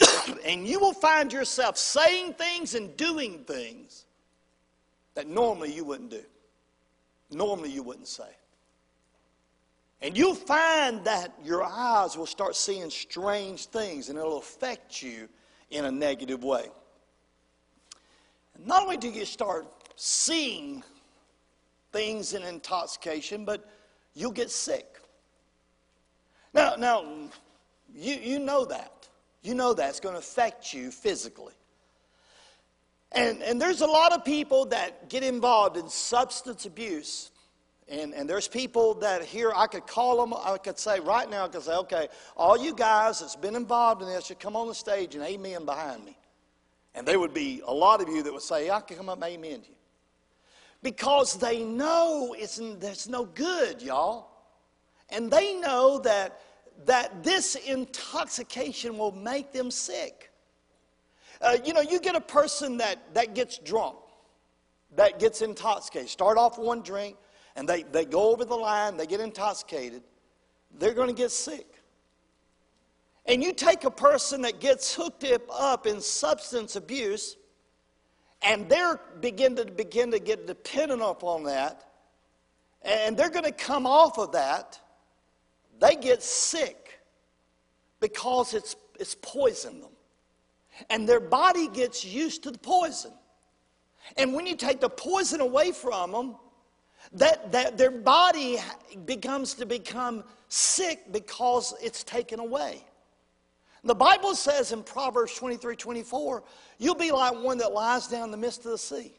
and 0.44 0.66
you 0.66 0.80
will 0.80 0.92
find 0.92 1.32
yourself 1.32 1.76
saying 1.76 2.34
things 2.34 2.74
and 2.74 2.96
doing 2.96 3.44
things 3.44 4.06
that 5.14 5.28
normally 5.28 5.72
you 5.72 5.84
wouldn't 5.84 6.10
do, 6.10 6.22
normally 7.30 7.70
you 7.70 7.82
wouldn't 7.82 8.08
say. 8.08 8.30
And 10.00 10.18
you'll 10.18 10.34
find 10.34 11.02
that 11.04 11.32
your 11.42 11.62
eyes 11.62 12.16
will 12.16 12.26
start 12.26 12.56
seeing 12.56 12.90
strange 12.90 13.66
things 13.66 14.10
and 14.10 14.18
it'll 14.18 14.38
affect 14.38 15.02
you 15.02 15.28
in 15.70 15.86
a 15.86 15.90
negative 15.90 16.44
way. 16.44 16.66
And 18.54 18.66
not 18.66 18.82
only 18.82 18.98
do 18.98 19.08
you 19.08 19.24
start 19.24 19.66
seeing 19.96 20.82
things 21.92 22.34
in 22.34 22.42
intoxication, 22.42 23.44
but 23.44 23.66
you'll 24.14 24.32
get 24.32 24.50
sick. 24.50 25.00
Now, 26.52 26.74
now 26.76 27.04
you, 27.94 28.14
you 28.14 28.38
know 28.40 28.64
that. 28.66 28.92
You 29.44 29.54
know 29.54 29.74
that. 29.74 29.90
It's 29.90 30.00
going 30.00 30.14
to 30.14 30.18
affect 30.18 30.74
you 30.74 30.90
physically. 30.90 31.52
And, 33.12 33.42
and 33.42 33.60
there's 33.60 33.82
a 33.82 33.86
lot 33.86 34.12
of 34.12 34.24
people 34.24 34.66
that 34.66 35.08
get 35.08 35.22
involved 35.22 35.76
in 35.76 35.88
substance 35.88 36.66
abuse. 36.66 37.30
And, 37.86 38.14
and 38.14 38.28
there's 38.28 38.48
people 38.48 38.94
that 38.94 39.22
here, 39.22 39.52
I 39.54 39.66
could 39.66 39.86
call 39.86 40.24
them, 40.24 40.34
I 40.34 40.56
could 40.56 40.78
say 40.78 40.98
right 40.98 41.30
now, 41.30 41.44
I 41.44 41.48
could 41.48 41.62
say, 41.62 41.74
okay, 41.74 42.08
all 42.36 42.58
you 42.58 42.74
guys 42.74 43.20
that's 43.20 43.36
been 43.36 43.54
involved 43.54 44.02
in 44.02 44.08
this 44.08 44.26
should 44.26 44.40
come 44.40 44.56
on 44.56 44.66
the 44.66 44.74
stage 44.74 45.14
and 45.14 45.22
amen 45.22 45.64
behind 45.64 46.04
me. 46.04 46.16
And 46.94 47.06
there 47.06 47.20
would 47.20 47.34
be 47.34 47.62
a 47.66 47.72
lot 47.72 48.00
of 48.00 48.08
you 48.08 48.22
that 48.22 48.32
would 48.32 48.42
say, 48.42 48.70
I 48.70 48.80
can 48.80 48.96
come 48.96 49.08
up 49.08 49.22
and 49.22 49.24
amen 49.24 49.60
to 49.60 49.68
you 49.68 49.74
because 50.82 51.34
they 51.34 51.62
know 51.64 52.34
it's, 52.38 52.60
there's 52.78 53.08
no 53.08 53.24
good, 53.24 53.82
y'all. 53.82 54.28
And 55.10 55.30
they 55.30 55.54
know 55.54 55.98
that, 56.00 56.40
that 56.86 57.22
this 57.22 57.54
intoxication 57.54 58.98
will 58.98 59.12
make 59.12 59.52
them 59.52 59.70
sick. 59.70 60.30
Uh, 61.40 61.56
you 61.64 61.72
know, 61.72 61.80
you 61.80 62.00
get 62.00 62.14
a 62.14 62.20
person 62.20 62.76
that, 62.78 63.14
that 63.14 63.34
gets 63.34 63.58
drunk, 63.58 63.96
that 64.96 65.18
gets 65.18 65.42
intoxicated. 65.42 66.08
Start 66.08 66.38
off 66.38 66.58
one 66.58 66.82
drink, 66.82 67.16
and 67.56 67.68
they, 67.68 67.82
they 67.82 68.04
go 68.04 68.32
over 68.32 68.44
the 68.44 68.54
line, 68.54 68.96
they 68.96 69.06
get 69.06 69.20
intoxicated. 69.20 70.02
They're 70.78 70.94
going 70.94 71.08
to 71.08 71.14
get 71.14 71.30
sick. 71.30 71.66
And 73.26 73.42
you 73.42 73.52
take 73.52 73.84
a 73.84 73.90
person 73.90 74.42
that 74.42 74.60
gets 74.60 74.94
hooked 74.94 75.24
up 75.50 75.86
in 75.86 76.00
substance 76.00 76.76
abuse, 76.76 77.36
and 78.42 78.68
they're 78.68 79.00
begin 79.20 79.56
to 79.56 79.64
begin 79.64 80.10
to 80.10 80.18
get 80.18 80.46
dependent 80.46 81.00
upon 81.00 81.44
that, 81.44 81.84
and 82.82 83.16
they're 83.16 83.30
going 83.30 83.44
to 83.44 83.52
come 83.52 83.86
off 83.86 84.18
of 84.18 84.32
that. 84.32 84.78
They 85.80 85.96
get 85.96 86.22
sick 86.22 87.00
because 88.00 88.54
it's 88.54 88.76
it's 88.98 89.16
poisoned 89.16 89.82
them, 89.82 89.90
and 90.90 91.08
their 91.08 91.20
body 91.20 91.68
gets 91.68 92.04
used 92.04 92.42
to 92.44 92.50
the 92.50 92.58
poison. 92.58 93.12
And 94.16 94.34
when 94.34 94.46
you 94.46 94.56
take 94.56 94.80
the 94.80 94.88
poison 94.88 95.40
away 95.40 95.72
from 95.72 96.12
them, 96.12 96.36
that, 97.12 97.52
that 97.52 97.78
their 97.78 97.90
body 97.90 98.58
becomes 99.04 99.54
to 99.54 99.66
become 99.66 100.24
sick 100.48 101.12
because 101.12 101.74
it's 101.82 102.04
taken 102.04 102.40
away. 102.40 102.84
The 103.82 103.94
Bible 103.94 104.34
says 104.34 104.72
in 104.72 104.82
Proverbs 104.82 105.34
23 105.34 105.76
24, 105.76 106.42
you'll 106.78 106.94
be 106.94 107.12
like 107.12 107.34
one 107.34 107.58
that 107.58 107.72
lies 107.72 108.06
down 108.06 108.24
in 108.24 108.30
the 108.30 108.36
midst 108.36 108.64
of 108.64 108.72
the 108.72 108.78
sea. 108.78 109.14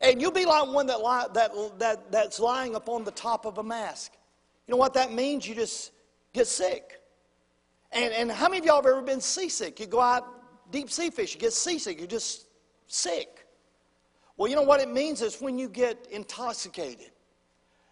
And 0.00 0.20
you'll 0.20 0.30
be 0.30 0.46
like 0.46 0.68
one 0.68 0.86
that, 0.86 1.00
lie, 1.00 1.26
that, 1.34 1.52
that, 1.78 2.10
that's 2.10 2.40
lying 2.40 2.74
upon 2.74 3.04
the 3.04 3.10
top 3.10 3.44
of 3.44 3.58
a 3.58 3.62
mast. 3.62 4.16
You 4.66 4.72
know 4.72 4.78
what 4.78 4.94
that 4.94 5.12
means? 5.12 5.46
You 5.46 5.54
just 5.54 5.92
get 6.32 6.46
sick. 6.46 7.00
And, 7.92 8.12
and 8.12 8.30
how 8.30 8.48
many 8.48 8.58
of 8.58 8.64
y'all 8.64 8.76
have 8.76 8.86
ever 8.86 9.02
been 9.02 9.20
seasick? 9.20 9.78
You 9.78 9.86
go 9.86 10.00
out 10.00 10.26
deep 10.70 10.90
sea 10.90 11.10
fish, 11.10 11.34
you 11.34 11.40
get 11.40 11.52
seasick, 11.52 11.98
you're 11.98 12.08
just 12.08 12.46
sick. 12.88 13.46
Well, 14.36 14.50
you 14.50 14.56
know 14.56 14.62
what 14.62 14.80
it 14.80 14.90
means 14.90 15.22
is 15.22 15.40
when 15.40 15.58
you 15.58 15.68
get 15.68 16.06
intoxicated, 16.10 17.10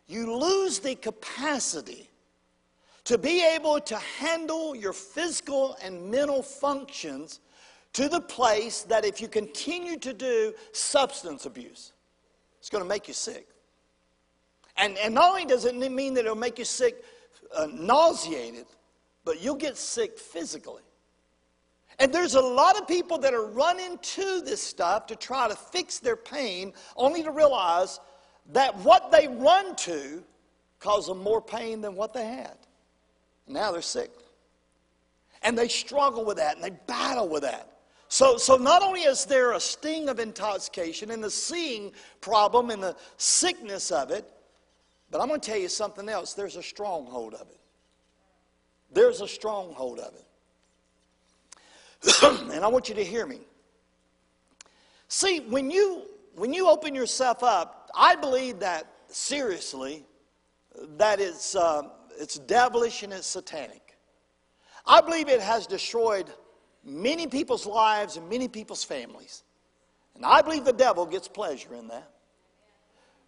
you 0.07 0.37
lose 0.37 0.81
the 0.81 0.95
capacity 0.97 2.11
to 3.05 3.17
be 3.19 3.45
able 3.55 3.81
to 3.81 3.97
handle 3.97 4.75
your 4.75 4.93
physical 4.93 5.77
and 5.83 6.11
mental 6.11 6.43
functions 6.43 7.41
to 7.93 8.09
the 8.09 8.21
place 8.21 8.83
that 8.83 9.05
if 9.05 9.21
you 9.21 9.29
continue 9.29 9.97
to 9.99 10.13
do 10.13 10.53
substance 10.73 11.47
abuse, 11.47 11.93
it's 12.59 12.69
going 12.69 12.83
to 12.83 12.89
make 12.89 13.09
you 13.09 13.15
sick. 13.15 13.49
And, 14.77 14.97
and 14.99 15.15
not 15.15 15.31
only 15.31 15.45
does 15.45 15.65
it 15.65 15.75
mean 15.75 16.15
that 16.15 16.25
it'll 16.25 16.35
make 16.37 16.59
you 16.59 16.65
sick, 16.65 17.05
uh, 17.57 17.69
nauseated, 17.73 18.67
but 19.25 19.41
you'll 19.41 19.55
get 19.55 19.77
sick 19.77 20.19
physically. 20.19 20.83
And 21.99 22.13
there's 22.13 22.35
a 22.35 22.41
lot 22.41 22.79
of 22.79 22.89
people 22.89 23.19
that 23.19 23.35
are 23.35 23.47
running 23.47 23.99
to 23.99 24.41
this 24.41 24.61
stuff 24.61 25.07
to 25.07 25.17
try 25.17 25.49
to 25.49 25.55
fix 25.55 26.01
their 26.01 26.17
pain, 26.17 26.73
only 26.97 27.23
to 27.23 27.31
realize 27.31 28.01
that 28.53 28.77
what 28.79 29.13
they 29.13 29.29
run 29.29 29.77
to 29.77 30.23
causes 30.81 31.07
them 31.09 31.23
more 31.23 31.41
pain 31.41 31.81
than 31.81 31.95
what 31.95 32.13
they 32.13 32.27
had. 32.27 32.57
Now 33.47 33.73
they're 33.73 33.81
sick. 33.81 34.11
And 35.43 35.57
they 35.57 35.69
struggle 35.69 36.25
with 36.25 36.39
that 36.39 36.57
and 36.57 36.65
they 36.65 36.71
battle 36.87 37.29
with 37.29 37.43
that. 37.43 37.71
So, 38.09 38.37
so 38.37 38.57
not 38.57 38.83
only 38.83 39.03
is 39.03 39.25
there 39.25 39.53
a 39.53 39.61
sting 39.61 40.09
of 40.09 40.19
intoxication 40.19 41.11
and 41.11 41.23
the 41.23 41.31
seeing 41.31 41.93
problem 42.21 42.71
and 42.71 42.83
the 42.83 42.97
sickness 43.17 43.91
of 43.91 44.11
it, 44.11 44.31
but 45.15 45.21
I'm 45.21 45.29
going 45.29 45.39
to 45.39 45.49
tell 45.49 45.61
you 45.61 45.69
something 45.69 46.09
else. 46.09 46.35
There's 46.35 46.57
a 46.57 46.63
stronghold 46.63 47.35
of 47.35 47.43
it. 47.43 47.61
There's 48.93 49.21
a 49.21 49.29
stronghold 49.29 50.01
of 50.01 50.13
it. 52.03 52.51
and 52.53 52.65
I 52.65 52.67
want 52.67 52.89
you 52.89 52.97
to 52.97 53.05
hear 53.05 53.25
me. 53.25 53.39
See, 55.07 55.39
when 55.39 55.71
you 55.71 56.07
when 56.35 56.53
you 56.53 56.69
open 56.69 56.97
yourself 56.97 57.45
up, 57.45 57.93
I 57.95 58.17
believe 58.17 58.59
that 58.59 58.89
seriously, 59.07 60.05
that 60.97 61.21
it's 61.21 61.55
uh, 61.55 61.83
it's 62.19 62.37
devilish 62.41 63.05
and 63.05 63.13
it's 63.13 63.29
satanic. 63.29 63.97
I 64.85 65.01
believe 65.01 65.29
it 65.29 65.41
has 65.41 65.69
destroyed 65.69 66.29
many 66.85 67.29
people's 67.29 67.67
lives 67.67 68.17
and 68.17 68.29
many 68.29 68.49
people's 68.49 68.83
families. 68.83 69.45
And 70.17 70.27
I 70.27 70.43
believe 70.43 70.65
the 70.65 70.73
devil 70.73 71.07
gets 71.07 71.29
pleasure 71.29 71.77
in 71.77 71.87
that. 71.87 72.14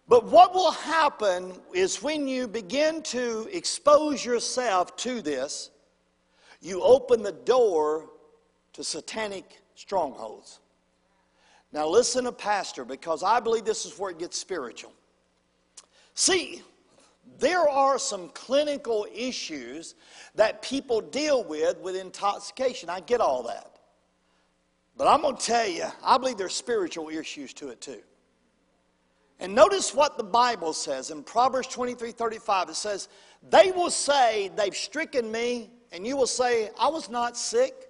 But 0.07 0.25
what 0.25 0.53
will 0.53 0.71
happen 0.71 1.53
is 1.73 2.01
when 2.01 2.27
you 2.27 2.47
begin 2.47 3.01
to 3.03 3.49
expose 3.51 4.23
yourself 4.23 4.95
to 4.97 5.21
this, 5.21 5.69
you 6.61 6.81
open 6.81 7.23
the 7.23 7.33
door 7.33 8.09
to 8.73 8.83
satanic 8.83 9.59
strongholds. 9.75 10.59
Now, 11.73 11.87
listen 11.87 12.23
to 12.23 12.31
Pastor 12.31 12.85
because 12.85 13.21
I 13.21 13.39
believe 13.39 13.65
this 13.65 13.85
is 13.85 13.99
where 13.99 14.11
it 14.11 14.19
gets 14.19 14.37
spiritual. 14.37 14.93
See, 16.13 16.61
there 17.39 17.67
are 17.67 17.99
some 17.99 18.29
clinical 18.29 19.05
issues 19.13 19.95
that 20.35 20.61
people 20.61 21.01
deal 21.01 21.43
with 21.43 21.77
with 21.79 21.95
intoxication. 21.95 22.89
I 22.89 23.01
get 23.01 23.19
all 23.19 23.43
that. 23.43 23.73
But 24.95 25.07
I'm 25.07 25.21
going 25.21 25.35
to 25.35 25.45
tell 25.45 25.67
you, 25.67 25.85
I 26.03 26.17
believe 26.17 26.37
there's 26.37 26.55
spiritual 26.55 27.09
issues 27.09 27.53
to 27.55 27.69
it 27.69 27.81
too. 27.81 28.01
And 29.39 29.53
notice 29.53 29.93
what 29.93 30.17
the 30.17 30.23
Bible 30.23 30.73
says 30.73 31.11
in 31.11 31.23
Proverbs 31.23 31.67
23 31.67 32.11
35. 32.11 32.69
It 32.69 32.75
says, 32.75 33.07
They 33.49 33.71
will 33.71 33.91
say, 33.91 34.51
They've 34.55 34.75
stricken 34.75 35.31
me, 35.31 35.69
and 35.91 36.05
you 36.05 36.17
will 36.17 36.27
say, 36.27 36.71
I 36.79 36.87
was 36.87 37.09
not 37.09 37.37
sick, 37.37 37.89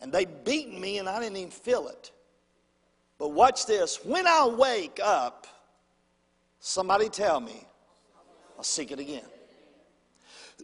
and 0.00 0.12
they 0.12 0.26
beaten 0.26 0.80
me, 0.80 0.98
and 0.98 1.08
I 1.08 1.20
didn't 1.20 1.36
even 1.38 1.50
feel 1.50 1.88
it. 1.88 2.12
But 3.18 3.30
watch 3.30 3.66
this 3.66 4.04
when 4.04 4.26
I 4.26 4.46
wake 4.46 5.00
up, 5.02 5.46
somebody 6.60 7.08
tell 7.08 7.40
me, 7.40 7.66
I'll 8.56 8.64
seek 8.64 8.90
it 8.90 8.98
again. 8.98 9.26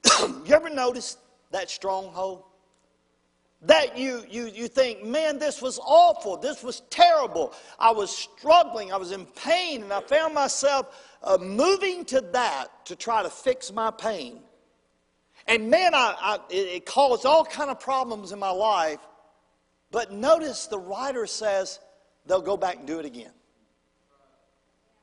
you 0.45 0.55
ever 0.55 0.71
notice 0.71 1.17
that 1.51 1.71
stronghold? 1.71 2.45
That 3.67 3.97
you, 3.97 4.23
you, 4.29 4.47
you 4.47 4.69
think, 4.69 5.05
man, 5.05 5.39
this 5.39 5.63
was 5.63 5.79
awful. 5.79 6.37
This 6.37 6.63
was 6.63 6.83
terrible. 6.91 7.55
I 7.79 7.93
was 7.93 8.15
struggling. 8.15 8.93
I 8.93 8.97
was 8.97 9.11
in 9.11 9.25
pain. 9.25 9.83
And 9.83 9.93
I 9.93 10.01
found 10.03 10.35
myself 10.35 10.95
uh, 11.23 11.39
moving 11.41 12.05
to 12.07 12.21
that 12.33 12.87
to 12.87 12.97
try 12.97 13.23
to 13.23 13.31
fix 13.31 13.73
my 13.73 13.91
pain. 13.91 14.41
And 15.47 15.71
man, 15.71 15.95
I, 15.95 16.15
I, 16.21 16.39
it, 16.51 16.85
caused 16.85 17.25
all 17.25 17.45
kind 17.45 17.71
of 17.71 17.81
problems 17.81 18.33
in 18.33 18.39
my 18.39 18.51
life. 18.51 19.01
But 19.91 20.13
notice 20.13 20.67
the 20.67 20.79
writer 20.79 21.27
says 21.27 21.81
they'll 22.27 22.43
go 22.43 22.57
back 22.57 22.77
and 22.77 22.87
do 22.87 22.99
it 22.99 23.07
again. 23.07 23.33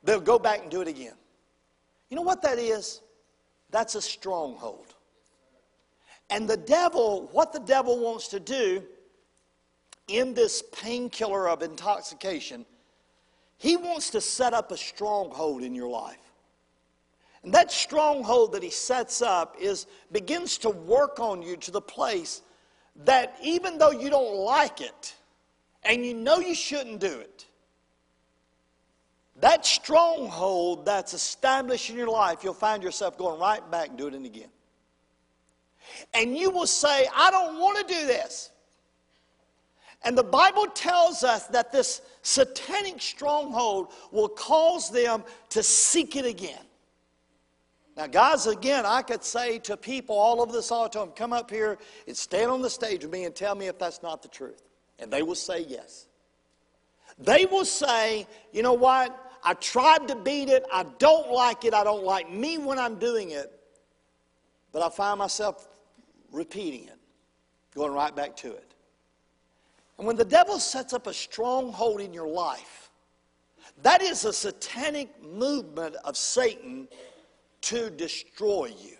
They'll 0.04 0.20
go 0.20 0.38
back 0.38 0.62
and 0.62 0.70
do 0.70 0.82
it 0.82 0.88
again. 0.88 1.14
You 2.10 2.16
know 2.16 2.22
what 2.22 2.42
that 2.42 2.58
is? 2.58 3.00
That's 3.70 3.94
a 3.94 4.02
stronghold. 4.02 4.94
And 6.30 6.48
the 6.48 6.56
devil, 6.56 7.28
what 7.32 7.52
the 7.52 7.60
devil 7.60 7.98
wants 7.98 8.28
to 8.28 8.40
do 8.40 8.82
in 10.08 10.34
this 10.34 10.62
painkiller 10.72 11.48
of 11.48 11.62
intoxication, 11.62 12.64
he 13.58 13.76
wants 13.76 14.10
to 14.10 14.20
set 14.20 14.54
up 14.54 14.72
a 14.72 14.76
stronghold 14.76 15.62
in 15.62 15.74
your 15.74 15.88
life. 15.88 16.18
And 17.42 17.52
that 17.54 17.72
stronghold 17.72 18.52
that 18.52 18.62
he 18.62 18.70
sets 18.70 19.20
up 19.20 19.56
is 19.60 19.86
begins 20.10 20.58
to 20.58 20.70
work 20.70 21.18
on 21.18 21.42
you 21.42 21.56
to 21.58 21.70
the 21.70 21.80
place 21.80 22.42
that 23.04 23.36
even 23.42 23.78
though 23.78 23.90
you 23.90 24.10
don't 24.10 24.36
like 24.36 24.80
it 24.80 25.14
and 25.82 26.04
you 26.04 26.14
know 26.14 26.38
you 26.38 26.54
shouldn't 26.54 27.00
do 27.00 27.18
it, 27.18 27.46
that 29.40 29.66
stronghold 29.66 30.84
that's 30.84 31.14
established 31.14 31.90
in 31.90 31.96
your 31.96 32.08
life, 32.08 32.44
you'll 32.44 32.54
find 32.54 32.82
yourself 32.82 33.18
going 33.18 33.40
right 33.40 33.68
back 33.70 33.88
and 33.88 33.98
doing 33.98 34.14
it 34.14 34.24
again. 34.24 34.50
And 36.14 36.36
you 36.36 36.50
will 36.50 36.66
say, 36.66 37.06
I 37.14 37.30
don't 37.30 37.58
want 37.58 37.86
to 37.86 37.94
do 37.94 38.06
this. 38.06 38.50
And 40.04 40.18
the 40.18 40.24
Bible 40.24 40.66
tells 40.66 41.22
us 41.22 41.46
that 41.48 41.70
this 41.70 42.02
satanic 42.22 43.00
stronghold 43.00 43.92
will 44.10 44.28
cause 44.28 44.90
them 44.90 45.22
to 45.50 45.62
seek 45.62 46.16
it 46.16 46.26
again. 46.26 46.64
Now, 47.96 48.06
guys, 48.06 48.46
again, 48.46 48.84
I 48.86 49.02
could 49.02 49.22
say 49.22 49.58
to 49.60 49.76
people 49.76 50.16
all 50.16 50.40
over 50.40 50.50
this 50.50 50.72
auditorium, 50.72 51.12
come 51.14 51.32
up 51.32 51.50
here 51.50 51.78
and 52.06 52.16
stand 52.16 52.50
on 52.50 52.62
the 52.62 52.70
stage 52.70 53.02
with 53.02 53.12
me 53.12 53.24
and 53.24 53.34
tell 53.34 53.54
me 53.54 53.66
if 53.66 53.78
that's 53.78 54.02
not 54.02 54.22
the 54.22 54.28
truth. 54.28 54.62
And 54.98 55.12
they 55.12 55.22
will 55.22 55.34
say 55.34 55.64
yes. 55.68 56.06
They 57.18 57.44
will 57.44 57.66
say, 57.66 58.26
you 58.52 58.62
know 58.62 58.72
what? 58.72 59.18
I 59.44 59.54
tried 59.54 60.08
to 60.08 60.16
beat 60.16 60.48
it. 60.48 60.64
I 60.72 60.84
don't 60.98 61.30
like 61.30 61.64
it. 61.64 61.74
I 61.74 61.84
don't 61.84 62.04
like 62.04 62.30
me 62.32 62.58
when 62.58 62.78
I'm 62.78 62.98
doing 62.98 63.32
it. 63.32 63.52
But 64.72 64.82
I 64.82 64.88
find 64.88 65.18
myself 65.18 65.68
repeating 66.32 66.84
it, 66.84 66.98
going 67.74 67.92
right 67.92 68.14
back 68.16 68.34
to 68.38 68.52
it. 68.52 68.74
And 69.98 70.06
when 70.06 70.16
the 70.16 70.24
devil 70.24 70.58
sets 70.58 70.92
up 70.92 71.06
a 71.06 71.14
stronghold 71.14 72.00
in 72.00 72.12
your 72.12 72.26
life, 72.26 72.90
that 73.82 74.02
is 74.02 74.24
a 74.24 74.32
satanic 74.32 75.22
movement 75.22 75.94
of 76.04 76.16
Satan 76.16 76.88
to 77.62 77.90
destroy 77.90 78.66
you. 78.66 78.96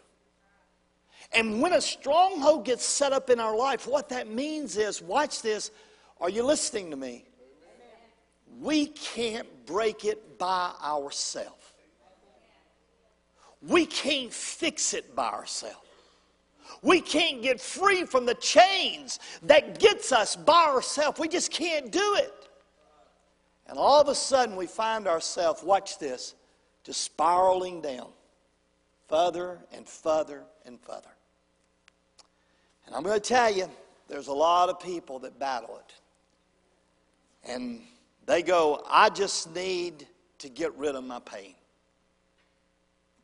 And 1.32 1.62
when 1.62 1.72
a 1.72 1.80
stronghold 1.80 2.66
gets 2.66 2.84
set 2.84 3.12
up 3.12 3.30
in 3.30 3.40
our 3.40 3.56
life, 3.56 3.86
what 3.86 4.08
that 4.10 4.28
means 4.28 4.76
is 4.76 5.00
watch 5.00 5.40
this. 5.42 5.70
Are 6.20 6.28
you 6.28 6.44
listening 6.44 6.90
to 6.90 6.96
me? 6.96 7.24
We 8.60 8.86
can't 8.86 9.48
break 9.66 10.04
it 10.04 10.38
by 10.38 10.72
ourselves. 10.84 11.56
We 13.62 13.86
can't 13.86 14.32
fix 14.32 14.92
it 14.92 15.16
by 15.16 15.28
ourselves. 15.28 15.81
We 16.82 17.00
can't 17.00 17.42
get 17.42 17.60
free 17.60 18.04
from 18.04 18.26
the 18.26 18.34
chains 18.34 19.20
that 19.44 19.78
gets 19.78 20.10
us 20.10 20.34
by 20.34 20.64
ourselves. 20.64 21.20
We 21.20 21.28
just 21.28 21.50
can't 21.50 21.92
do 21.92 22.16
it. 22.18 22.48
And 23.68 23.78
all 23.78 24.00
of 24.00 24.08
a 24.08 24.14
sudden 24.14 24.56
we 24.56 24.66
find 24.66 25.06
ourselves, 25.06 25.62
watch 25.62 25.98
this, 25.98 26.34
just 26.82 27.00
spiraling 27.00 27.80
down 27.80 28.08
further 29.08 29.58
and 29.72 29.88
further 29.88 30.42
and 30.66 30.80
further. 30.80 31.10
And 32.86 32.96
I'm 32.96 33.02
going 33.02 33.18
to 33.18 33.20
tell 33.20 33.50
you, 33.50 33.70
there's 34.08 34.26
a 34.26 34.32
lot 34.32 34.68
of 34.68 34.80
people 34.80 35.20
that 35.20 35.38
battle 35.38 35.78
it. 35.78 35.94
And 37.50 37.80
they 38.26 38.42
go, 38.42 38.84
I 38.88 39.08
just 39.08 39.54
need 39.54 40.06
to 40.38 40.48
get 40.48 40.76
rid 40.76 40.96
of 40.96 41.04
my 41.04 41.20
pain. 41.20 41.54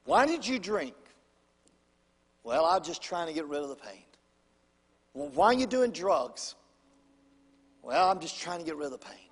Why 0.05 0.27
did 0.27 0.47
you 0.47 0.59
drink? 0.59 0.95
Well, 2.45 2.65
I'm 2.65 2.83
just 2.83 3.03
trying 3.03 3.27
to 3.27 3.33
get 3.33 3.47
rid 3.47 3.63
of 3.63 3.69
the 3.69 3.77
pain. 3.77 4.05
Well, 5.15 5.31
why 5.35 5.47
are 5.47 5.55
you 5.55 5.67
doing 5.67 5.91
drugs? 5.91 6.55
Well, 7.83 8.11
I'm 8.11 8.21
just 8.21 8.41
trying 8.41 8.59
to 8.59 8.65
get 8.65 8.77
rid 8.77 8.87
of 8.87 8.93
the 8.93 8.99
pain. 8.99 9.29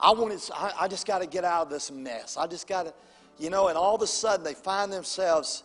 I 0.00 0.12
wanted, 0.12 0.40
I, 0.54 0.72
I 0.80 0.88
just 0.88 1.06
got 1.06 1.20
to 1.20 1.26
get 1.26 1.44
out 1.44 1.62
of 1.62 1.70
this 1.70 1.90
mess. 1.90 2.36
I 2.36 2.46
just 2.46 2.68
got 2.68 2.86
to, 2.86 2.94
you 3.38 3.50
know, 3.50 3.68
and 3.68 3.76
all 3.76 3.94
of 3.94 4.02
a 4.02 4.06
sudden 4.06 4.44
they 4.44 4.54
find 4.54 4.92
themselves, 4.92 5.64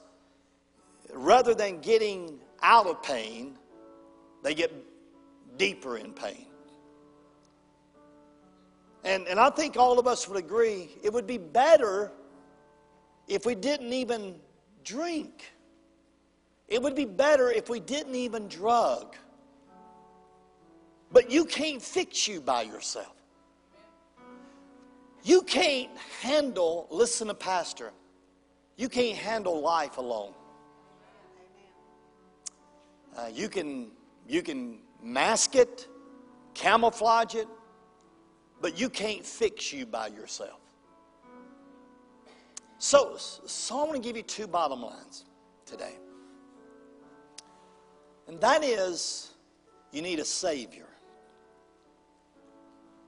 rather 1.13 1.53
than 1.53 1.79
getting 1.79 2.39
out 2.61 2.87
of 2.87 3.03
pain, 3.03 3.57
they 4.43 4.55
get 4.55 4.71
deeper 5.57 5.97
in 5.97 6.13
pain. 6.13 6.47
And, 9.03 9.27
and 9.27 9.39
I 9.39 9.49
think 9.49 9.77
all 9.77 9.99
of 9.99 10.07
us 10.07 10.27
would 10.27 10.37
agree 10.37 10.89
it 11.03 11.11
would 11.11 11.27
be 11.27 11.37
better 11.37 12.11
if 13.27 13.45
we 13.45 13.53
didn't 13.53 13.93
even 13.93 14.39
drink. 14.83 15.51
It 16.73 16.81
would 16.81 16.95
be 16.95 17.05
better 17.05 17.51
if 17.51 17.69
we 17.69 17.79
didn't 17.79 18.15
even 18.15 18.47
drug. 18.47 19.15
But 21.11 21.29
you 21.29 21.45
can't 21.45 21.79
fix 21.79 22.27
you 22.27 22.41
by 22.41 22.63
yourself. 22.63 23.13
You 25.23 25.43
can't 25.43 25.95
handle, 26.19 26.87
listen 26.89 27.27
to 27.27 27.35
Pastor, 27.35 27.91
you 28.75 28.89
can't 28.89 29.15
handle 29.15 29.61
life 29.61 29.97
alone. 29.99 30.33
Uh, 33.15 33.27
you, 33.31 33.49
can, 33.49 33.91
you 34.27 34.41
can 34.41 34.79
mask 35.03 35.55
it, 35.55 35.87
camouflage 36.55 37.35
it, 37.35 37.47
but 38.61 38.79
you 38.79 38.89
can't 38.89 39.23
fix 39.23 39.71
you 39.71 39.85
by 39.85 40.07
yourself. 40.07 40.59
So, 42.79 43.15
so 43.19 43.79
I 43.79 43.83
want 43.83 43.93
to 43.93 44.01
give 44.01 44.17
you 44.17 44.23
two 44.23 44.47
bottom 44.47 44.81
lines 44.81 45.25
today. 45.67 45.97
And 48.27 48.39
that 48.41 48.63
is, 48.63 49.31
you 49.91 50.01
need 50.01 50.19
a 50.19 50.25
Savior. 50.25 50.87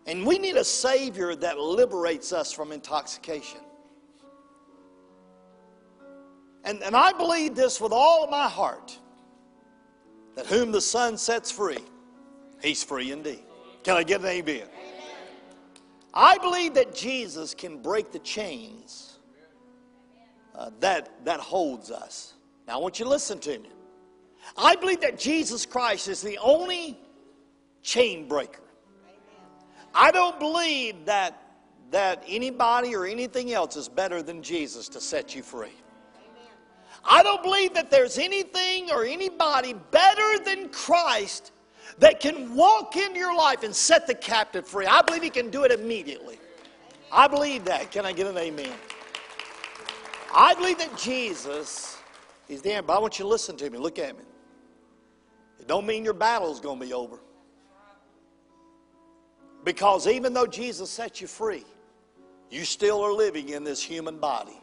And 0.08 0.26
we 0.26 0.38
need 0.38 0.56
a 0.56 0.64
Savior 0.64 1.36
that 1.36 1.58
liberates 1.58 2.32
us 2.32 2.52
from 2.52 2.72
intoxication. 2.72 3.62
And, 6.64 6.82
and 6.84 6.96
I 6.96 7.12
believe 7.14 7.56
this 7.56 7.80
with 7.80 7.92
all 7.92 8.28
my 8.28 8.48
heart 8.48 8.98
that 10.36 10.46
whom 10.48 10.72
the 10.72 10.82
Son 10.82 11.18
sets 11.18 11.52
free, 11.52 11.84
he's 12.62 12.84
free 12.84 13.12
indeed. 13.12 13.44
Can 13.84 13.96
I 13.96 14.04
get 14.04 14.22
an 14.22 14.28
amen? 14.28 14.56
amen? 14.56 14.70
I 16.14 16.38
believe 16.40 16.74
that 16.74 16.94
Jesus 16.94 17.54
can 17.54 17.82
break 17.82 18.12
the 18.12 18.20
chains 18.20 19.20
uh, 20.56 20.72
that, 20.80 21.26
that 21.26 21.40
holds 21.40 21.92
us. 21.92 22.34
Now, 22.68 22.76
I 22.76 22.78
want 22.78 23.00
you 23.00 23.06
to 23.06 23.12
listen 23.12 23.40
to 23.40 23.60
me. 23.60 23.70
I 24.58 24.76
believe 24.76 25.02
that 25.02 25.18
Jesus 25.18 25.66
Christ 25.66 26.08
is 26.08 26.22
the 26.22 26.38
only 26.38 26.98
chain 27.82 28.28
breaker. 28.28 28.62
I 29.94 30.12
don't 30.12 30.40
believe 30.40 31.06
that, 31.06 31.42
that 31.92 32.24
anybody 32.28 32.96
or 32.96 33.06
anything 33.06 33.54
else 33.54 33.76
is 33.76 33.88
better 33.88 34.22
than 34.22 34.44
Jesus 34.44 34.90
to 34.90 35.02
set 35.02 35.36
you 35.36 35.42
free. 35.42 35.74
I 37.08 37.24
don't 37.24 37.44
believe 37.44 37.74
that 37.76 37.92
there's 37.92 38.18
anything 38.18 38.92
or 38.92 39.06
anybody 39.06 39.74
better 39.92 40.44
than 40.44 40.70
Christ 40.70 41.52
that 42.00 42.20
can 42.20 42.56
walk 42.56 42.96
into 42.96 43.20
your 43.20 43.36
life 43.36 43.64
and 43.64 43.76
set 43.76 44.08
the 44.08 44.16
captive 44.16 44.68
free. 44.68 44.86
I 44.86 45.02
believe 45.02 45.22
he 45.22 45.30
can 45.30 45.50
do 45.50 45.64
it 45.64 45.72
immediately. 45.72 46.40
I 47.12 47.28
believe 47.28 47.64
that. 47.66 47.92
Can 47.92 48.06
I 48.06 48.12
get 48.12 48.28
an 48.28 48.38
amen? 48.38 48.74
I 50.34 50.54
believe 50.56 50.80
that 50.80 50.98
Jesus 50.98 51.98
is 52.50 52.62
the 52.62 52.74
answer. 52.74 52.88
But 52.88 52.98
I 52.98 53.00
want 53.00 53.20
you 53.20 53.24
to 53.24 53.30
listen 53.30 53.56
to 53.58 53.70
me. 53.70 53.78
Look 53.78 54.00
at 54.00 54.18
me. 54.18 54.24
It 55.66 55.68
don't 55.68 55.88
mean 55.88 56.06
your 56.06 56.14
battle 56.14 56.52
is 56.52 56.60
going 56.60 56.80
to 56.80 56.86
be 56.86 56.94
over. 56.94 57.18
Because 59.64 60.06
even 60.06 60.32
though 60.32 60.46
Jesus 60.46 60.92
set 60.92 61.22
you 61.22 61.26
free, 61.28 61.66
you 62.52 62.66
still 62.66 63.02
are 63.02 63.12
living 63.12 63.50
in 63.50 63.64
this 63.64 63.82
human 63.82 64.20
body. 64.20 64.62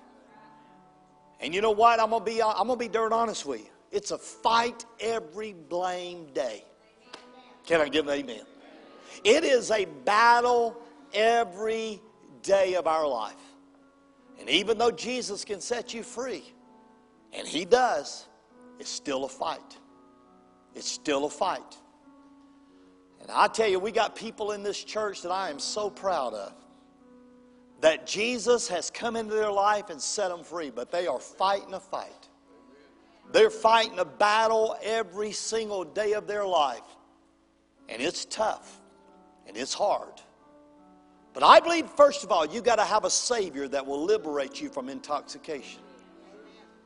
And 1.40 1.53
you 1.53 1.61
know 1.61 1.72
what? 1.72 1.98
I'm 1.98 2.11
gonna 2.11 2.24
be 2.24 2.40
I'm 2.40 2.68
gonna 2.68 2.76
be 2.76 2.86
dirt 2.86 3.12
honest 3.12 3.44
with 3.44 3.62
you. 3.62 3.66
It's 3.90 4.12
a 4.12 4.18
fight 4.18 4.86
every 5.00 5.55
blame 5.55 6.28
day. 6.32 6.64
Can 7.66 7.80
I 7.80 7.88
give 7.88 8.07
an 8.07 8.14
amen? 8.14 8.42
It 9.24 9.42
is 9.42 9.72
a 9.72 9.86
battle 10.05 10.80
every 11.12 12.00
day 12.42 12.74
of 12.74 12.86
our 12.86 13.09
life. 13.09 13.34
And 14.38 14.48
even 14.48 14.78
though 14.78 14.92
Jesus 14.92 15.44
can 15.44 15.61
set 15.61 15.92
you 15.92 16.05
free, 16.05 16.44
and 17.32 17.46
He 17.46 17.64
does, 17.64 18.28
it's 18.78 18.88
still 18.88 19.24
a 19.24 19.28
fight. 19.28 19.78
It's 20.75 20.89
still 20.89 21.25
a 21.25 21.31
fight. 21.31 21.77
And 23.20 23.31
I 23.31 23.47
tell 23.49 23.68
you, 23.68 23.79
we 23.79 23.93
got 23.93 24.16
people 24.16 24.53
in 24.53 24.62
this 24.62 24.83
church 24.83 25.23
that 25.23 25.31
I 25.31 25.51
am 25.51 25.59
so 25.59 25.89
proud 25.89 26.35
of 26.35 26.53
that 27.81 28.07
Jesus 28.07 28.68
has 28.68 28.91
come 28.91 29.16
into 29.16 29.35
their 29.35 29.51
life 29.51 29.91
and 29.91 30.01
set 30.01 30.29
them 30.29 30.45
free, 30.45 30.70
but 30.70 30.91
they 30.91 31.07
are 31.07 31.18
fighting 31.18 31.75
a 31.75 31.81
fight. 31.81 32.29
They're 33.33 33.51
fighting 33.51 33.99
a 33.99 34.05
battle 34.05 34.77
every 34.83 35.33
single 35.33 35.85
day 35.85 36.12
of 36.12 36.27
their 36.27 36.47
life. 36.47 36.81
And 37.89 38.01
it's 38.01 38.25
tough 38.25 38.81
and 39.47 39.57
it's 39.57 39.75
hard. 39.75 40.20
But 41.33 41.43
I 41.43 41.61
believe, 41.61 41.89
first 41.91 42.25
of 42.25 42.31
all, 42.31 42.47
you 42.47 42.61
got 42.61 42.77
to 42.77 42.85
have 42.85 43.05
a 43.05 43.11
Savior 43.11 43.66
that 43.68 43.87
will 43.87 44.05
liberate 44.05 44.61
you 44.61 44.68
from 44.68 44.89
intoxication. 44.89 45.81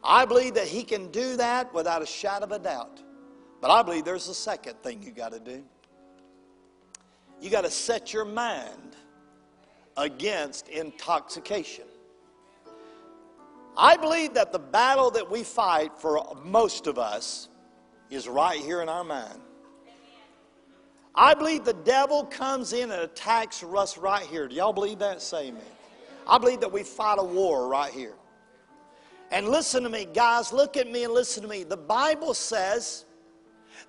I 0.05 0.25
believe 0.25 0.55
that 0.55 0.69
He 0.69 0.85
can 0.85 1.11
do 1.11 1.37
that 1.37 1.75
without 1.75 2.01
a 2.01 2.07
shadow 2.07 2.45
of 2.45 2.53
a 2.53 2.59
doubt. 2.59 3.03
But 3.61 3.71
I 3.71 3.83
believe 3.83 4.05
there's 4.05 4.29
a 4.29 4.35
second 4.35 4.83
thing 4.83 5.03
you 5.03 5.11
got 5.11 5.33
to 5.33 5.41
do. 5.41 5.63
You 7.41 7.51
got 7.51 7.65
to 7.65 7.71
set 7.71 8.13
your 8.13 8.25
mind 8.25 8.97
against 9.97 10.69
intoxication. 10.69 11.85
I 13.77 13.97
believe 13.97 14.35
that 14.35 14.53
the 14.53 14.59
battle 14.59 15.11
that 15.13 15.31
we 15.31 15.43
fight 15.43 15.99
for 15.99 16.37
most 16.45 16.87
of 16.87 16.99
us 16.99 17.49
is 18.11 18.29
right 18.29 18.59
here 18.59 18.81
in 18.81 18.89
our 18.89 19.05
mind. 19.05 19.41
I 21.15 21.35
believe 21.35 21.65
the 21.65 21.73
devil 21.73 22.25
comes 22.25 22.73
in 22.75 22.91
and 22.91 23.03
attacks 23.03 23.63
us 23.63 23.97
right 23.97 24.23
here. 24.23 24.49
Do 24.49 24.55
y'all 24.55 24.73
believe 24.73 24.99
that? 24.99 25.23
Say 25.23 25.51
me. 25.51 25.61
I 26.29 26.39
believe 26.39 26.61
that 26.61 26.71
we 26.71 26.83
fight 26.83 27.19
a 27.19 27.25
war 27.25 27.69
right 27.69 27.93
here. 27.93 28.15
And 29.31 29.49
listen 29.49 29.83
to 29.83 29.89
me, 29.89 30.07
guys, 30.13 30.53
look 30.53 30.77
at 30.77 30.91
me 30.91 31.05
and 31.05 31.13
listen 31.13 31.43
to 31.43 31.49
me. 31.49 31.65
The 31.65 31.77
Bible 31.77 32.35
says 32.35 33.06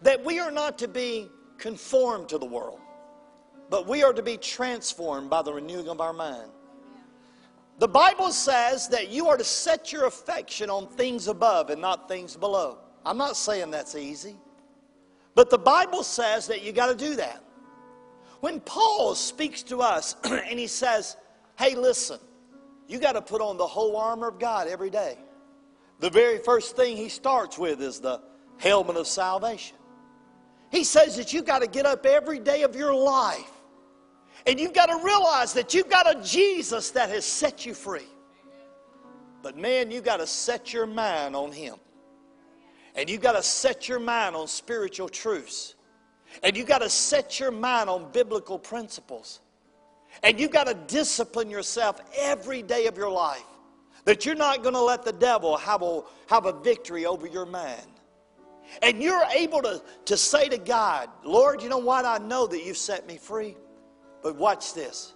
that 0.02 0.24
we 0.24 0.40
are 0.40 0.52
not 0.52 0.78
to 0.80 0.88
be 0.88 1.30
conformed 1.58 2.30
to 2.30 2.38
the 2.38 2.46
world 2.46 2.80
but 3.70 3.88
we 3.88 4.04
are 4.04 4.14
to 4.14 4.24
be 4.24 4.38
transformed 4.38 5.30
by 5.30 5.42
the 5.42 5.54
renewing 5.54 5.90
of 5.90 6.02
our 6.02 6.14
mind. 6.14 6.50
The 7.80 7.88
Bible 7.88 8.32
says 8.32 8.88
that 8.90 9.10
you 9.10 9.28
are 9.28 9.38
to 9.38 9.44
set 9.44 9.92
your 9.92 10.06
affection 10.06 10.70
on 10.70 10.88
things 10.88 11.28
above 11.28 11.70
and 11.70 11.82
not 11.82 12.08
things 12.08 12.36
below. 12.36 12.80
I'm 13.06 13.18
not 13.18 13.38
saying 13.38 13.72
that's 13.72 13.96
easy, 13.96 14.36
but 15.36 15.50
the 15.50 15.58
Bible 15.58 16.04
says 16.04 16.48
that 16.48 16.64
you 16.64 16.72
got 16.72 16.88
to 16.88 16.96
do 16.96 17.16
that. 17.16 17.44
When 18.40 18.60
Paul 18.62 19.16
speaks 19.16 19.64
to 19.64 19.82
us 19.82 20.16
and 20.24 20.60
he 20.60 20.68
says, 20.68 21.18
Hey, 21.58 21.76
listen, 21.76 22.20
you 22.88 23.00
got 23.00 23.14
to 23.14 23.22
put 23.22 23.42
on 23.42 23.58
the 23.58 23.68
whole 23.68 23.98
armor 23.98 24.28
of 24.28 24.40
God 24.40 24.68
every 24.68 24.90
day. 24.90 25.18
The 26.00 26.10
very 26.10 26.38
first 26.38 26.76
thing 26.76 26.96
he 26.96 27.10
starts 27.10 27.58
with 27.58 27.82
is 27.82 28.00
the 28.00 28.22
helmet 28.58 28.98
of 28.98 29.08
salvation. 29.08 29.77
He 30.70 30.84
says 30.84 31.16
that 31.18 31.34
you've 31.34 31.46
got 31.46 31.60
to 31.60 31.68
get 31.68 31.86
up 31.86 32.06
every 32.06 32.40
day 32.40 32.64
of 32.64 32.76
your 32.76 32.94
life 32.94 33.52
and 34.48 34.58
you've 34.60 34.74
got 34.74 34.86
to 34.88 35.04
realize 35.04 35.54
that 35.54 35.74
you've 35.74 35.90
got 35.90 36.10
a 36.10 36.22
Jesus 36.22 36.92
that 36.92 37.10
has 37.10 37.26
set 37.26 37.66
you 37.66 37.74
free. 37.74 38.08
But 39.44 39.58
man, 39.58 39.92
you've 39.92 40.06
got 40.06 40.18
to 40.18 40.28
set 40.28 40.74
your 40.74 40.86
mind 40.86 41.36
on 41.36 41.52
Him. 41.52 41.76
And 42.96 43.10
you've 43.10 43.22
got 43.22 43.34
to 43.34 43.44
set 43.44 43.88
your 43.88 44.00
mind 44.00 44.36
on 44.36 44.48
spiritual 44.48 45.10
truths. 45.10 45.76
And 46.44 46.56
you've 46.56 46.68
got 46.68 46.80
to 46.80 46.90
set 46.90 47.40
your 47.40 47.52
mind 47.52 47.90
on 47.90 48.12
biblical 48.12 48.58
principles. 48.58 49.42
And 50.24 50.40
you've 50.40 50.52
got 50.52 50.68
to 50.68 50.74
discipline 50.74 51.50
yourself 51.50 52.02
every 52.18 52.62
day 52.62 52.88
of 52.88 52.98
your 52.98 53.12
life 53.12 53.44
that 54.06 54.26
you're 54.26 54.36
not 54.36 54.64
going 54.64 54.74
to 54.74 54.82
let 54.82 55.04
the 55.04 55.12
devil 55.12 55.58
have 55.58 55.82
a, 55.82 56.02
have 56.28 56.46
a 56.46 56.54
victory 56.54 57.06
over 57.06 57.28
your 57.28 57.46
mind. 57.46 57.97
And 58.82 59.02
you're 59.02 59.26
able 59.36 59.62
to, 59.62 59.82
to 60.06 60.18
say 60.18 60.50
to 60.50 60.58
God, 60.58 61.10
Lord, 61.24 61.62
you 61.62 61.70
know 61.70 61.78
what? 61.78 62.06
I 62.06 62.18
know 62.18 62.48
that 62.48 62.64
you've 62.64 62.78
set 62.78 63.08
me 63.08 63.18
free. 63.18 63.56
But 64.22 64.36
watch 64.36 64.74
this. 64.74 65.14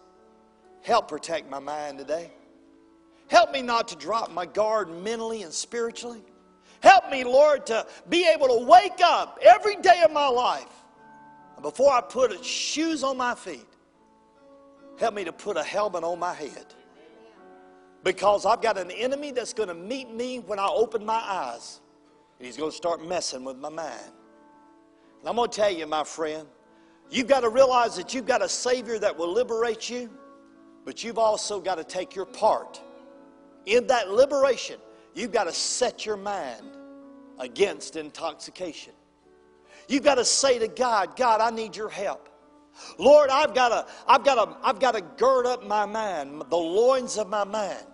Help 0.82 1.08
protect 1.08 1.50
my 1.50 1.60
mind 1.60 1.98
today. 1.98 2.32
Help 3.28 3.52
me 3.52 3.62
not 3.62 3.88
to 3.90 3.96
drop 3.96 4.32
my 4.32 4.46
guard 4.46 4.90
mentally 4.90 5.44
and 5.44 5.54
spiritually. 5.54 6.24
Help 6.82 7.10
me, 7.12 7.24
Lord, 7.24 7.66
to 7.68 7.86
be 8.10 8.28
able 8.28 8.48
to 8.48 8.66
wake 8.66 9.00
up 9.04 9.38
every 9.42 9.76
day 9.76 10.02
of 10.04 10.12
my 10.12 10.28
life. 10.28 10.72
And 11.56 11.62
before 11.62 11.92
I 11.92 12.02
put 12.02 12.44
shoes 12.44 13.04
on 13.04 13.18
my 13.18 13.36
feet, 13.36 13.68
help 14.98 15.14
me 15.14 15.24
to 15.24 15.34
put 15.34 15.58
a 15.58 15.64
helmet 15.64 16.04
on 16.04 16.20
my 16.20 16.34
head. 16.34 16.66
Because 18.04 18.48
I've 18.48 18.62
got 18.62 18.80
an 18.80 18.90
enemy 18.90 19.32
that's 19.32 19.54
going 19.54 19.70
to 19.70 19.76
meet 19.76 20.12
me 20.12 20.40
when 20.40 20.58
I 20.58 20.68
open 20.68 21.06
my 21.06 21.22
eyes. 21.24 21.81
He's 22.42 22.58
going 22.58 22.72
to 22.72 22.78
start 22.78 23.06
messing 23.06 23.44
with 23.44 23.58
my 23.58 23.70
mind. 23.70 24.12
And 25.20 25.30
I'm 25.30 25.36
going 25.36 25.50
to 25.50 25.56
tell 25.56 25.72
you, 25.72 25.86
my 25.86 26.04
friend, 26.04 26.48
You've 27.12 27.28
got 27.28 27.42
to 27.42 27.50
realize 27.50 27.98
that 27.98 28.14
you've 28.14 28.26
got 28.26 28.42
a 28.42 28.48
Savior 28.48 28.98
that 29.00 29.18
will 29.18 29.32
liberate 29.32 29.90
you, 29.90 30.10
but 30.86 31.04
you've 31.04 31.18
also 31.18 31.60
got 31.60 31.76
to 31.76 31.84
take 31.84 32.16
your 32.16 32.26
part. 32.26 32.82
In 33.66 33.86
that 33.88 34.10
liberation, 34.10 34.80
you've 35.14 35.34
got 35.34 35.44
to 35.44 35.52
set 35.52 36.06
your 36.06 36.16
mind 36.16 36.66
against 37.38 37.98
intoxication. 37.98 38.94
You've 39.90 40.04
got 40.04 40.16
to 40.16 40.26
say 40.26 40.58
to 40.58 40.70
God, 40.70 41.18
God, 41.18 41.42
I 41.42 41.54
need 41.54 41.76
your 41.76 41.90
help. 41.90 42.30
Lord, 42.98 43.30
I've 43.30 43.54
got 43.54 43.70
to, 43.70 43.94
I've 44.08 44.24
got 44.24 44.36
to, 44.36 44.58
I've 44.66 44.80
got 44.80 44.94
to 44.94 45.02
gird 45.02 45.46
up 45.46 45.68
my 45.68 45.86
mind, 45.86 46.44
the 46.50 46.56
loins 46.56 47.18
of 47.18 47.28
my 47.28 47.44
mind. 47.44 47.86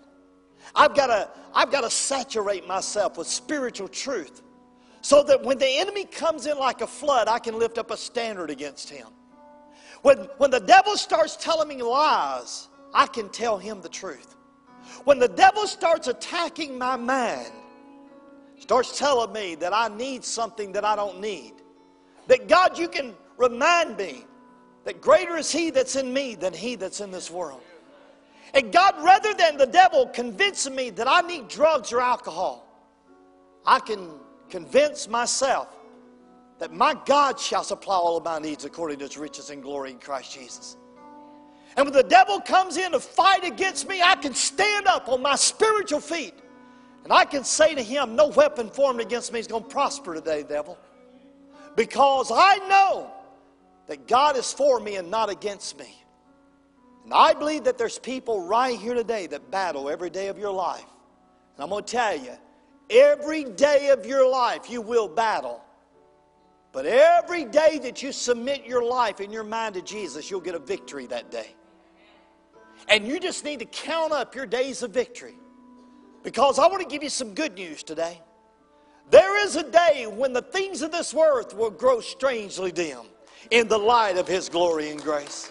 I've 0.76 0.96
got 0.96 1.08
to, 1.08 1.30
I've 1.54 1.72
got 1.72 1.82
to 1.82 1.90
saturate 1.90 2.68
myself 2.68 3.18
with 3.18 3.28
spiritual 3.28 3.88
truth 3.88 4.42
so 5.02 5.24
that 5.24 5.44
when 5.44 5.58
the 5.58 5.70
enemy 5.80 6.06
comes 6.06 6.46
in 6.46 6.58
like 6.58 6.82
a 6.82 6.88
flood, 6.88 7.28
I 7.28 7.40
can 7.40 7.58
lift 7.58 7.78
up 7.78 7.92
a 7.92 7.98
standard 7.98 8.50
against 8.50 8.90
him. 8.90 9.08
When, 10.02 10.18
when 10.38 10.52
the 10.52 10.60
devil 10.60 10.96
starts 10.98 11.36
telling 11.36 11.68
me 11.68 11.82
lies, 11.82 12.68
I 12.94 13.08
can 13.08 13.30
tell 13.30 13.58
him 13.58 13.82
the 13.82 13.90
truth. 13.90 14.36
When 15.04 15.20
the 15.20 15.28
devil 15.28 15.68
starts 15.68 16.08
attacking 16.08 16.78
my 16.78 16.96
mind, 16.96 17.52
starts 18.60 18.98
telling 18.98 19.32
me 19.34 19.56
that 19.56 19.74
I 19.74 19.88
need 19.90 20.24
something 20.24 20.72
that 20.74 20.86
I 20.86 20.96
don't 20.96 21.20
need, 21.20 21.54
that 22.28 22.48
God, 22.48 22.78
you 22.78 22.88
can 22.88 23.14
remind 23.38 23.98
me 23.98 24.26
that 24.86 25.02
greater 25.02 25.38
is 25.38 25.52
he 25.52 25.70
that's 25.70 25.96
in 25.96 26.14
me 26.14 26.36
than 26.36 26.54
he 26.54 26.76
that's 26.76 27.02
in 27.02 27.12
this 27.12 27.30
world. 27.30 27.62
And 28.54 28.72
God, 28.72 28.96
rather 29.04 29.34
than 29.34 29.58
the 29.58 29.66
devil 29.66 30.08
convincing 30.08 30.76
me 30.76 30.90
that 30.92 31.08
I 31.08 31.22
need 31.22 31.48
drugs 31.48 31.92
or 31.92 32.02
alcohol, 32.02 32.66
I 33.66 33.80
can 33.80 34.10
convince 34.50 35.08
myself 35.08 35.68
that 36.60 36.74
my 36.74 36.96
God 37.06 37.40
shall 37.40 37.64
supply 37.64 37.96
all 37.96 38.18
of 38.18 38.24
my 38.24 38.40
needs 38.40 38.66
according 38.66 39.00
to 39.00 39.06
his 39.06 39.18
riches 39.18 39.50
and 39.50 39.62
glory 39.62 39.92
in 39.92 40.00
Christ 40.00 40.34
Jesus. 40.34 40.78
And 41.76 41.86
when 41.86 41.94
the 41.94 42.04
devil 42.04 42.40
comes 42.40 42.78
in 42.78 42.94
to 42.94 43.00
fight 43.00 43.44
against 43.44 43.88
me, 43.88 44.02
I 44.02 44.16
can 44.16 44.34
stand 44.34 44.88
up 44.88 45.10
on 45.10 45.22
my 45.22 45.36
spiritual 45.36 46.00
feet 46.00 46.34
and 47.08 47.14
I 47.14 47.24
can 47.24 47.46
say 47.46 47.74
to 47.74 47.82
him, 47.82 48.18
No 48.18 48.28
weapon 48.28 48.70
formed 48.70 49.00
against 49.00 49.32
me 49.32 49.40
is 49.40 49.48
going 49.48 49.64
to 49.64 49.70
prosper 49.70 50.14
today, 50.16 50.44
devil. 50.44 50.78
Because 51.78 52.32
I 52.34 52.58
know 52.68 53.12
that 53.88 54.10
God 54.10 54.36
is 54.36 54.52
for 54.52 54.82
me 54.82 54.96
and 54.96 55.10
not 55.10 55.30
against 55.30 55.80
me. 55.80 56.04
I 57.14 57.34
believe 57.34 57.64
that 57.66 57.78
there's 57.78 58.00
people 58.00 58.42
right 58.42 58.78
here 58.78 58.94
today 58.94 59.28
that 59.28 59.50
battle 59.50 59.90
every 59.90 60.10
day 60.10 60.28
of 60.28 60.38
your 60.38 60.52
life. 60.52 60.86
And 61.56 61.64
I'm 61.64 61.70
going 61.70 61.84
to 61.84 61.92
tell 61.92 62.18
you, 62.18 62.34
every 62.90 63.44
day 63.44 63.90
of 63.90 64.06
your 64.06 64.30
life 64.30 64.70
you 64.70 64.82
will 64.82 65.08
battle. 65.08 65.62
But 66.72 66.86
every 66.86 67.46
day 67.46 67.80
that 67.84 68.04
you 68.04 68.12
submit 68.12 68.66
your 68.66 68.84
life 68.84 69.20
and 69.20 69.32
your 69.32 69.44
mind 69.44 69.76
to 69.76 69.82
Jesus, 69.82 70.30
you'll 70.30 70.42
get 70.42 70.54
a 70.54 70.60
victory 70.60 71.08
that 71.08 71.32
day. 71.32 71.56
And 72.90 73.08
you 73.08 73.20
just 73.20 73.44
need 73.44 73.60
to 73.60 73.66
count 73.66 74.12
up 74.12 74.36
your 74.36 74.46
days 74.46 74.84
of 74.84 74.92
victory. 74.92 75.36
Because 76.24 76.60
I 76.60 76.68
want 76.68 76.82
to 76.82 76.88
give 76.88 77.04
you 77.04 77.10
some 77.10 77.34
good 77.34 77.56
news 77.56 77.84
today. 77.84 78.22
There 79.10 79.44
is 79.46 79.56
a 79.56 79.64
day 79.64 80.06
when 80.08 80.34
the 80.34 80.42
things 80.42 80.82
of 80.82 80.92
this 80.92 81.14
earth 81.14 81.54
will 81.54 81.70
grow 81.70 82.02
strangely 82.02 82.72
dim 82.72 83.06
in 83.50 83.68
the 83.68 83.78
light 83.78 84.18
of 84.18 84.28
His 84.28 84.50
glory 84.50 84.90
and 84.90 85.02
grace. 85.02 85.50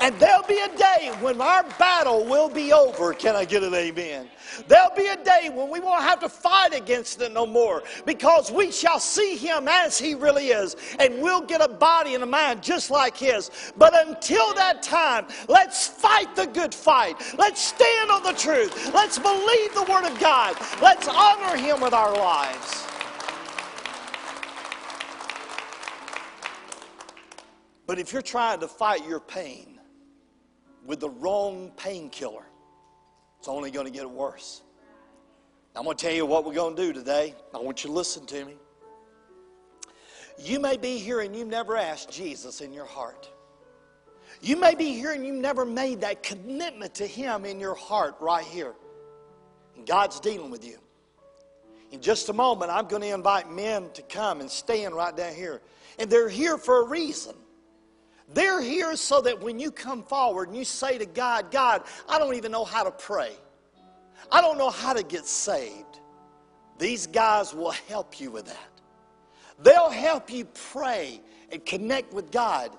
And 0.00 0.14
there'll 0.20 0.46
be 0.46 0.58
a 0.58 0.76
day 0.76 1.12
when 1.20 1.40
our 1.40 1.64
battle 1.78 2.24
will 2.24 2.48
be 2.48 2.72
over. 2.72 3.12
Can 3.12 3.34
I 3.34 3.44
get 3.44 3.62
an 3.64 3.74
amen? 3.74 4.28
There'll 4.68 4.94
be 4.94 5.08
a 5.08 5.16
day 5.16 5.50
when 5.52 5.68
we 5.70 5.80
won't 5.80 6.02
have 6.02 6.20
to 6.20 6.28
fight 6.28 6.72
against 6.72 7.20
it 7.20 7.32
no 7.32 7.46
more 7.46 7.82
because 8.06 8.50
we 8.50 8.70
shall 8.70 9.00
see 9.00 9.36
him 9.36 9.66
as 9.68 9.98
he 9.98 10.14
really 10.14 10.48
is 10.48 10.76
and 10.98 11.20
we'll 11.20 11.42
get 11.42 11.60
a 11.60 11.68
body 11.68 12.14
and 12.14 12.22
a 12.22 12.26
mind 12.26 12.62
just 12.62 12.90
like 12.90 13.16
his. 13.16 13.50
But 13.76 14.06
until 14.06 14.54
that 14.54 14.82
time, 14.82 15.26
let's 15.48 15.86
fight 15.86 16.34
the 16.36 16.46
good 16.46 16.74
fight. 16.74 17.16
Let's 17.36 17.60
stand 17.60 18.10
on 18.10 18.22
the 18.22 18.32
truth. 18.32 18.92
Let's 18.94 19.18
believe 19.18 19.74
the 19.74 19.86
word 19.88 20.04
of 20.04 20.18
God. 20.20 20.56
Let's 20.80 21.08
honor 21.08 21.56
him 21.56 21.80
with 21.80 21.92
our 21.92 22.14
lives. 22.14 22.84
But 27.86 27.98
if 27.98 28.12
you're 28.12 28.22
trying 28.22 28.60
to 28.60 28.68
fight 28.68 29.06
your 29.08 29.18
pain, 29.18 29.77
with 30.88 31.00
the 31.00 31.10
wrong 31.10 31.70
painkiller, 31.76 32.46
it's 33.38 33.46
only 33.46 33.70
going 33.70 33.84
to 33.84 33.92
get 33.92 34.10
worse. 34.10 34.62
I'm 35.76 35.84
going 35.84 35.96
to 35.96 36.02
tell 36.02 36.14
you 36.14 36.24
what 36.24 36.46
we're 36.46 36.54
going 36.54 36.74
to 36.74 36.82
do 36.82 36.92
today. 36.94 37.34
I 37.54 37.58
want 37.58 37.84
you 37.84 37.88
to 37.88 37.94
listen 37.94 38.24
to 38.26 38.44
me. 38.46 38.54
You 40.38 40.58
may 40.58 40.78
be 40.78 40.96
here 40.96 41.20
and 41.20 41.36
you've 41.36 41.46
never 41.46 41.76
asked 41.76 42.10
Jesus 42.10 42.62
in 42.62 42.72
your 42.72 42.86
heart. 42.86 43.30
You 44.40 44.56
may 44.56 44.74
be 44.74 44.94
here 44.94 45.12
and 45.12 45.26
you've 45.26 45.36
never 45.36 45.66
made 45.66 46.00
that 46.00 46.22
commitment 46.22 46.94
to 46.94 47.06
Him 47.06 47.44
in 47.44 47.60
your 47.60 47.74
heart 47.74 48.16
right 48.18 48.44
here. 48.44 48.74
And 49.76 49.86
God's 49.86 50.20
dealing 50.20 50.50
with 50.50 50.64
you. 50.64 50.78
In 51.90 52.00
just 52.00 52.30
a 52.30 52.32
moment, 52.32 52.70
I'm 52.70 52.88
going 52.88 53.02
to 53.02 53.12
invite 53.12 53.50
men 53.50 53.90
to 53.92 54.02
come 54.02 54.40
and 54.40 54.50
stand 54.50 54.94
right 54.94 55.14
down 55.14 55.34
here. 55.34 55.60
And 55.98 56.08
they're 56.08 56.30
here 56.30 56.56
for 56.56 56.82
a 56.82 56.88
reason. 56.88 57.34
They're 58.32 58.60
here 58.60 58.94
so 58.96 59.20
that 59.22 59.40
when 59.40 59.58
you 59.58 59.70
come 59.70 60.02
forward 60.02 60.48
and 60.48 60.56
you 60.56 60.64
say 60.64 60.98
to 60.98 61.06
God, 61.06 61.50
God, 61.50 61.82
I 62.08 62.18
don't 62.18 62.34
even 62.34 62.52
know 62.52 62.64
how 62.64 62.84
to 62.84 62.90
pray. 62.90 63.32
I 64.30 64.40
don't 64.40 64.58
know 64.58 64.70
how 64.70 64.92
to 64.92 65.02
get 65.02 65.26
saved. 65.26 66.00
These 66.78 67.06
guys 67.06 67.54
will 67.54 67.70
help 67.70 68.20
you 68.20 68.30
with 68.30 68.46
that. 68.46 68.80
They'll 69.60 69.90
help 69.90 70.30
you 70.30 70.44
pray 70.72 71.20
and 71.50 71.64
connect 71.64 72.12
with 72.12 72.30
God, 72.30 72.70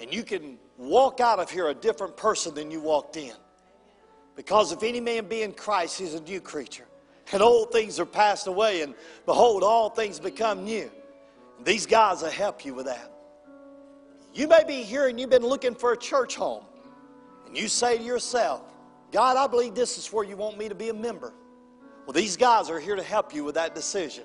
and 0.00 0.14
you 0.14 0.22
can 0.22 0.58
walk 0.78 1.20
out 1.20 1.38
of 1.38 1.50
here 1.50 1.68
a 1.68 1.74
different 1.74 2.16
person 2.16 2.54
than 2.54 2.70
you 2.70 2.80
walked 2.80 3.16
in. 3.16 3.34
Because 4.36 4.72
if 4.72 4.82
any 4.82 5.00
man 5.00 5.26
be 5.26 5.42
in 5.42 5.52
Christ, 5.52 5.98
he's 5.98 6.14
a 6.14 6.20
new 6.20 6.40
creature. 6.40 6.86
And 7.32 7.42
old 7.42 7.72
things 7.72 7.98
are 8.00 8.06
passed 8.06 8.46
away, 8.46 8.82
and 8.82 8.94
behold, 9.26 9.62
all 9.62 9.90
things 9.90 10.20
become 10.20 10.64
new. 10.64 10.90
These 11.64 11.86
guys 11.86 12.22
will 12.22 12.30
help 12.30 12.64
you 12.64 12.74
with 12.74 12.86
that. 12.86 13.10
You 14.34 14.48
may 14.48 14.64
be 14.64 14.82
here 14.82 15.06
and 15.06 15.18
you've 15.18 15.30
been 15.30 15.46
looking 15.46 15.76
for 15.76 15.92
a 15.92 15.96
church 15.96 16.34
home, 16.34 16.64
and 17.46 17.56
you 17.56 17.68
say 17.68 17.96
to 17.96 18.02
yourself, 18.02 18.62
God, 19.12 19.36
I 19.36 19.46
believe 19.46 19.74
this 19.76 19.96
is 19.96 20.12
where 20.12 20.24
you 20.24 20.36
want 20.36 20.58
me 20.58 20.68
to 20.68 20.74
be 20.74 20.88
a 20.88 20.94
member. 20.94 21.32
Well, 22.04 22.12
these 22.12 22.36
guys 22.36 22.68
are 22.68 22.80
here 22.80 22.96
to 22.96 23.02
help 23.02 23.32
you 23.32 23.44
with 23.44 23.54
that 23.54 23.76
decision. 23.76 24.24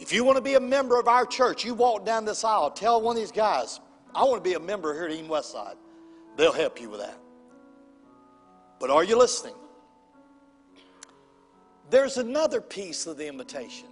If 0.00 0.12
you 0.12 0.24
want 0.24 0.36
to 0.36 0.42
be 0.42 0.54
a 0.54 0.60
member 0.60 0.98
of 0.98 1.06
our 1.06 1.24
church, 1.24 1.64
you 1.64 1.72
walk 1.74 2.04
down 2.04 2.24
this 2.24 2.42
aisle, 2.42 2.72
tell 2.72 3.00
one 3.00 3.16
of 3.16 3.22
these 3.22 3.30
guys, 3.30 3.80
I 4.12 4.24
want 4.24 4.42
to 4.42 4.50
be 4.50 4.54
a 4.54 4.60
member 4.60 4.92
here 4.92 5.04
at 5.04 5.12
Eden 5.12 5.28
Westside. 5.28 5.76
They'll 6.36 6.52
help 6.52 6.80
you 6.80 6.90
with 6.90 7.00
that. 7.00 7.18
But 8.80 8.90
are 8.90 9.04
you 9.04 9.16
listening? 9.16 9.54
There's 11.90 12.16
another 12.16 12.60
piece 12.60 13.06
of 13.06 13.16
the 13.16 13.28
invitation. 13.28 13.88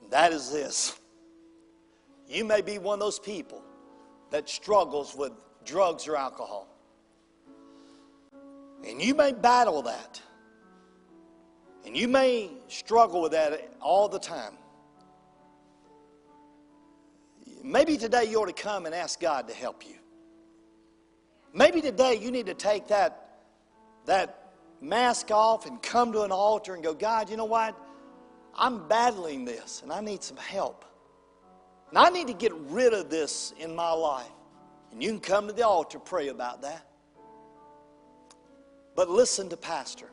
And 0.00 0.10
that 0.10 0.32
is 0.32 0.50
this 0.50 0.98
you 2.32 2.44
may 2.44 2.62
be 2.62 2.78
one 2.78 2.94
of 2.94 3.00
those 3.00 3.18
people 3.18 3.62
that 4.30 4.48
struggles 4.48 5.14
with 5.14 5.32
drugs 5.64 6.08
or 6.08 6.16
alcohol. 6.16 6.68
And 8.86 9.00
you 9.00 9.14
may 9.14 9.32
battle 9.32 9.82
that. 9.82 10.20
And 11.84 11.96
you 11.96 12.08
may 12.08 12.50
struggle 12.68 13.22
with 13.22 13.32
that 13.32 13.74
all 13.80 14.08
the 14.08 14.18
time. 14.18 14.54
Maybe 17.62 17.96
today 17.96 18.24
you 18.24 18.40
ought 18.40 18.46
to 18.46 18.52
come 18.52 18.86
and 18.86 18.94
ask 18.94 19.20
God 19.20 19.46
to 19.48 19.54
help 19.54 19.86
you. 19.86 19.94
Maybe 21.54 21.80
today 21.80 22.18
you 22.20 22.30
need 22.30 22.46
to 22.46 22.54
take 22.54 22.88
that, 22.88 23.40
that 24.06 24.52
mask 24.80 25.30
off 25.30 25.66
and 25.66 25.80
come 25.82 26.12
to 26.12 26.22
an 26.22 26.32
altar 26.32 26.74
and 26.74 26.82
go, 26.82 26.94
God, 26.94 27.30
you 27.30 27.36
know 27.36 27.44
what? 27.44 27.76
I'm 28.54 28.88
battling 28.88 29.44
this 29.44 29.82
and 29.82 29.92
I 29.92 30.00
need 30.00 30.22
some 30.22 30.36
help. 30.36 30.84
And 31.92 31.98
I 31.98 32.08
need 32.08 32.26
to 32.28 32.32
get 32.32 32.54
rid 32.70 32.94
of 32.94 33.10
this 33.10 33.52
in 33.60 33.76
my 33.76 33.92
life. 33.92 34.24
And 34.92 35.02
you 35.02 35.10
can 35.10 35.20
come 35.20 35.46
to 35.46 35.52
the 35.52 35.66
altar, 35.66 35.98
pray 35.98 36.28
about 36.28 36.62
that. 36.62 36.86
But 38.96 39.10
listen 39.10 39.50
to 39.50 39.58
Pastor. 39.58 40.08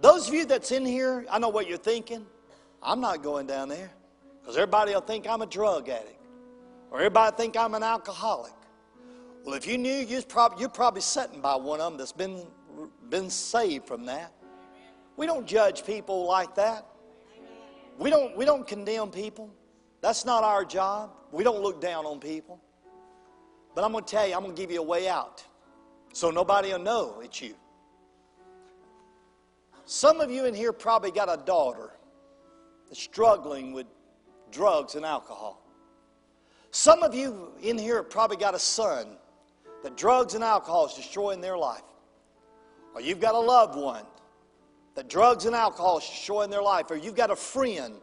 Those 0.00 0.28
of 0.28 0.34
you 0.34 0.46
that's 0.46 0.72
in 0.72 0.86
here, 0.86 1.26
I 1.30 1.38
know 1.38 1.50
what 1.50 1.68
you're 1.68 1.76
thinking. 1.76 2.24
I'm 2.82 3.02
not 3.02 3.22
going 3.22 3.46
down 3.46 3.68
there. 3.68 3.90
Because 4.40 4.56
everybody 4.56 4.94
will 4.94 5.02
think 5.02 5.28
I'm 5.28 5.42
a 5.42 5.46
drug 5.46 5.90
addict. 5.90 6.22
Or 6.90 7.00
everybody 7.00 7.36
think 7.36 7.54
I'm 7.58 7.74
an 7.74 7.82
alcoholic. 7.82 8.54
Well, 9.44 9.56
if 9.56 9.66
you 9.66 9.76
knew, 9.76 9.92
you're 9.92 10.22
probably, 10.22 10.60
you're 10.60 10.70
probably 10.70 11.02
sitting 11.02 11.42
by 11.42 11.54
one 11.54 11.82
of 11.82 11.92
them 11.92 11.98
that's 11.98 12.12
been, 12.12 12.46
been 13.10 13.28
saved 13.28 13.86
from 13.86 14.06
that. 14.06 14.32
We 15.18 15.26
don't 15.26 15.46
judge 15.46 15.84
people 15.84 16.24
like 16.24 16.54
that. 16.54 16.86
We 17.98 18.08
don't, 18.08 18.34
we 18.38 18.46
don't 18.46 18.66
condemn 18.66 19.10
people. 19.10 19.50
That's 20.06 20.24
not 20.24 20.44
our 20.44 20.64
job. 20.64 21.10
We 21.32 21.42
don't 21.42 21.60
look 21.60 21.80
down 21.80 22.06
on 22.06 22.20
people. 22.20 22.60
But 23.74 23.82
I'm 23.82 23.90
going 23.90 24.04
to 24.04 24.08
tell 24.08 24.24
you, 24.24 24.36
I'm 24.36 24.44
going 24.44 24.54
to 24.54 24.62
give 24.62 24.70
you 24.70 24.78
a 24.78 24.84
way 24.84 25.08
out 25.08 25.42
so 26.12 26.30
nobody 26.30 26.70
will 26.70 26.78
know 26.78 27.18
it's 27.24 27.42
you. 27.42 27.56
Some 29.84 30.20
of 30.20 30.30
you 30.30 30.44
in 30.44 30.54
here 30.54 30.72
probably 30.72 31.10
got 31.10 31.28
a 31.28 31.44
daughter 31.44 31.90
that's 32.86 33.02
struggling 33.02 33.72
with 33.72 33.88
drugs 34.52 34.94
and 34.94 35.04
alcohol. 35.04 35.60
Some 36.70 37.02
of 37.02 37.12
you 37.12 37.50
in 37.60 37.76
here 37.76 38.00
probably 38.04 38.36
got 38.36 38.54
a 38.54 38.60
son 38.60 39.08
that 39.82 39.96
drugs 39.96 40.34
and 40.34 40.44
alcohol 40.44 40.86
is 40.86 40.94
destroying 40.94 41.40
their 41.40 41.58
life. 41.58 41.82
Or 42.94 43.00
you've 43.00 43.18
got 43.18 43.34
a 43.34 43.40
loved 43.40 43.76
one 43.76 44.04
that 44.94 45.08
drugs 45.08 45.46
and 45.46 45.56
alcohol 45.56 45.98
is 45.98 46.04
destroying 46.08 46.50
their 46.50 46.62
life. 46.62 46.92
Or 46.92 46.96
you've 46.96 47.16
got 47.16 47.32
a 47.32 47.36
friend 47.36 47.94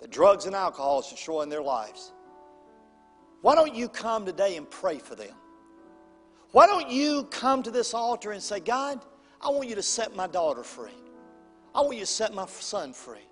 that 0.00 0.10
drugs 0.10 0.46
and 0.46 0.54
alcohol 0.54 1.00
is 1.00 1.08
destroying 1.08 1.48
their 1.48 1.62
lives. 1.62 2.12
Why 3.42 3.54
don't 3.54 3.74
you 3.74 3.88
come 3.88 4.26
today 4.26 4.56
and 4.56 4.68
pray 4.68 4.98
for 4.98 5.14
them? 5.14 5.34
Why 6.52 6.66
don't 6.66 6.90
you 6.90 7.24
come 7.30 7.62
to 7.62 7.70
this 7.70 7.94
altar 7.94 8.32
and 8.32 8.42
say, 8.42 8.60
God, 8.60 9.04
I 9.40 9.50
want 9.50 9.68
you 9.68 9.74
to 9.76 9.82
set 9.82 10.14
my 10.16 10.26
daughter 10.26 10.62
free. 10.62 10.90
I 11.74 11.80
want 11.80 11.94
you 11.94 12.00
to 12.00 12.06
set 12.06 12.34
my 12.34 12.46
son 12.46 12.92
free. 12.92 13.28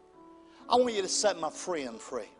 I 0.68 0.76
want 0.76 0.94
you 0.94 1.02
to 1.02 1.08
set 1.08 1.38
my 1.40 1.50
friend 1.50 1.98
free. 1.98 2.30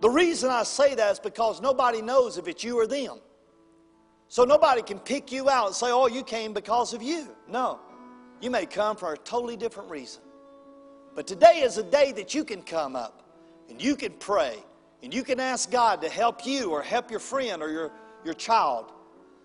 The 0.00 0.10
reason 0.10 0.50
I 0.50 0.64
say 0.64 0.94
that 0.94 1.12
is 1.12 1.20
because 1.20 1.60
nobody 1.60 2.02
knows 2.02 2.36
if 2.36 2.48
it's 2.48 2.64
you 2.64 2.78
or 2.78 2.86
them. 2.86 3.20
So 4.28 4.44
nobody 4.44 4.82
can 4.82 4.98
pick 4.98 5.30
you 5.30 5.48
out 5.48 5.68
and 5.68 5.74
say, 5.74 5.86
oh, 5.90 6.08
you 6.08 6.24
came 6.24 6.52
because 6.52 6.92
of 6.92 7.02
you. 7.02 7.36
No. 7.48 7.78
You 8.40 8.50
may 8.50 8.66
come 8.66 8.96
for 8.96 9.12
a 9.12 9.18
totally 9.18 9.56
different 9.56 9.90
reason. 9.90 10.22
But 11.14 11.26
today 11.26 11.60
is 11.60 11.78
a 11.78 11.82
day 11.82 12.10
that 12.12 12.34
you 12.34 12.44
can 12.44 12.62
come 12.62 12.96
up 12.96 13.23
and 13.68 13.82
you 13.82 13.96
can 13.96 14.12
pray 14.12 14.56
and 15.02 15.12
you 15.12 15.22
can 15.22 15.40
ask 15.40 15.70
God 15.70 16.00
to 16.02 16.08
help 16.08 16.46
you 16.46 16.70
or 16.70 16.82
help 16.82 17.10
your 17.10 17.20
friend 17.20 17.62
or 17.62 17.70
your, 17.70 17.92
your 18.24 18.34
child. 18.34 18.92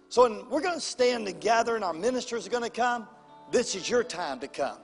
So 0.08 0.46
we're 0.50 0.62
going 0.62 0.76
to 0.76 0.82
stand 0.82 1.26
together 1.26 1.76
and 1.76 1.84
our 1.84 1.94
ministers 1.94 2.48
are 2.48 2.50
going 2.50 2.64
to 2.64 2.70
come. 2.70 3.08
This 3.52 3.76
is 3.76 3.90
your 3.90 4.04
time 4.04 4.40
to 4.40 4.48
come. 4.48 4.78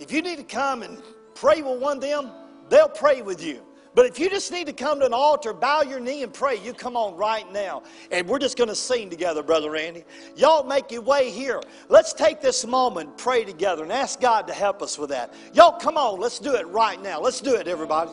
If 0.00 0.12
you 0.12 0.22
need 0.22 0.36
to 0.36 0.44
come 0.44 0.82
and 0.82 1.02
pray 1.34 1.62
with 1.62 1.80
one 1.80 1.98
of 1.98 2.02
them, 2.02 2.30
they'll 2.68 2.88
pray 2.88 3.22
with 3.22 3.42
you. 3.42 3.62
But 3.94 4.06
if 4.06 4.18
you 4.18 4.30
just 4.30 4.52
need 4.52 4.66
to 4.66 4.72
come 4.72 5.00
to 5.00 5.06
an 5.06 5.12
altar, 5.12 5.52
bow 5.52 5.82
your 5.82 5.98
knee 5.98 6.22
and 6.22 6.32
pray, 6.32 6.56
you 6.56 6.72
come 6.72 6.96
on 6.96 7.16
right 7.16 7.50
now. 7.52 7.82
And 8.12 8.28
we're 8.28 8.38
just 8.38 8.56
going 8.56 8.68
to 8.68 8.74
sing 8.74 9.10
together, 9.10 9.42
Brother 9.42 9.70
Randy. 9.70 10.04
Y'all 10.36 10.62
make 10.62 10.92
your 10.92 11.02
way 11.02 11.30
here. 11.30 11.60
Let's 11.88 12.12
take 12.12 12.40
this 12.40 12.64
moment, 12.64 13.18
pray 13.18 13.44
together, 13.44 13.82
and 13.82 13.92
ask 13.92 14.20
God 14.20 14.46
to 14.46 14.52
help 14.52 14.82
us 14.82 14.98
with 14.98 15.10
that. 15.10 15.34
Y'all 15.52 15.78
come 15.78 15.96
on, 15.96 16.20
let's 16.20 16.38
do 16.38 16.54
it 16.54 16.66
right 16.68 17.02
now. 17.02 17.20
Let's 17.20 17.40
do 17.40 17.56
it, 17.56 17.66
everybody. 17.66 18.12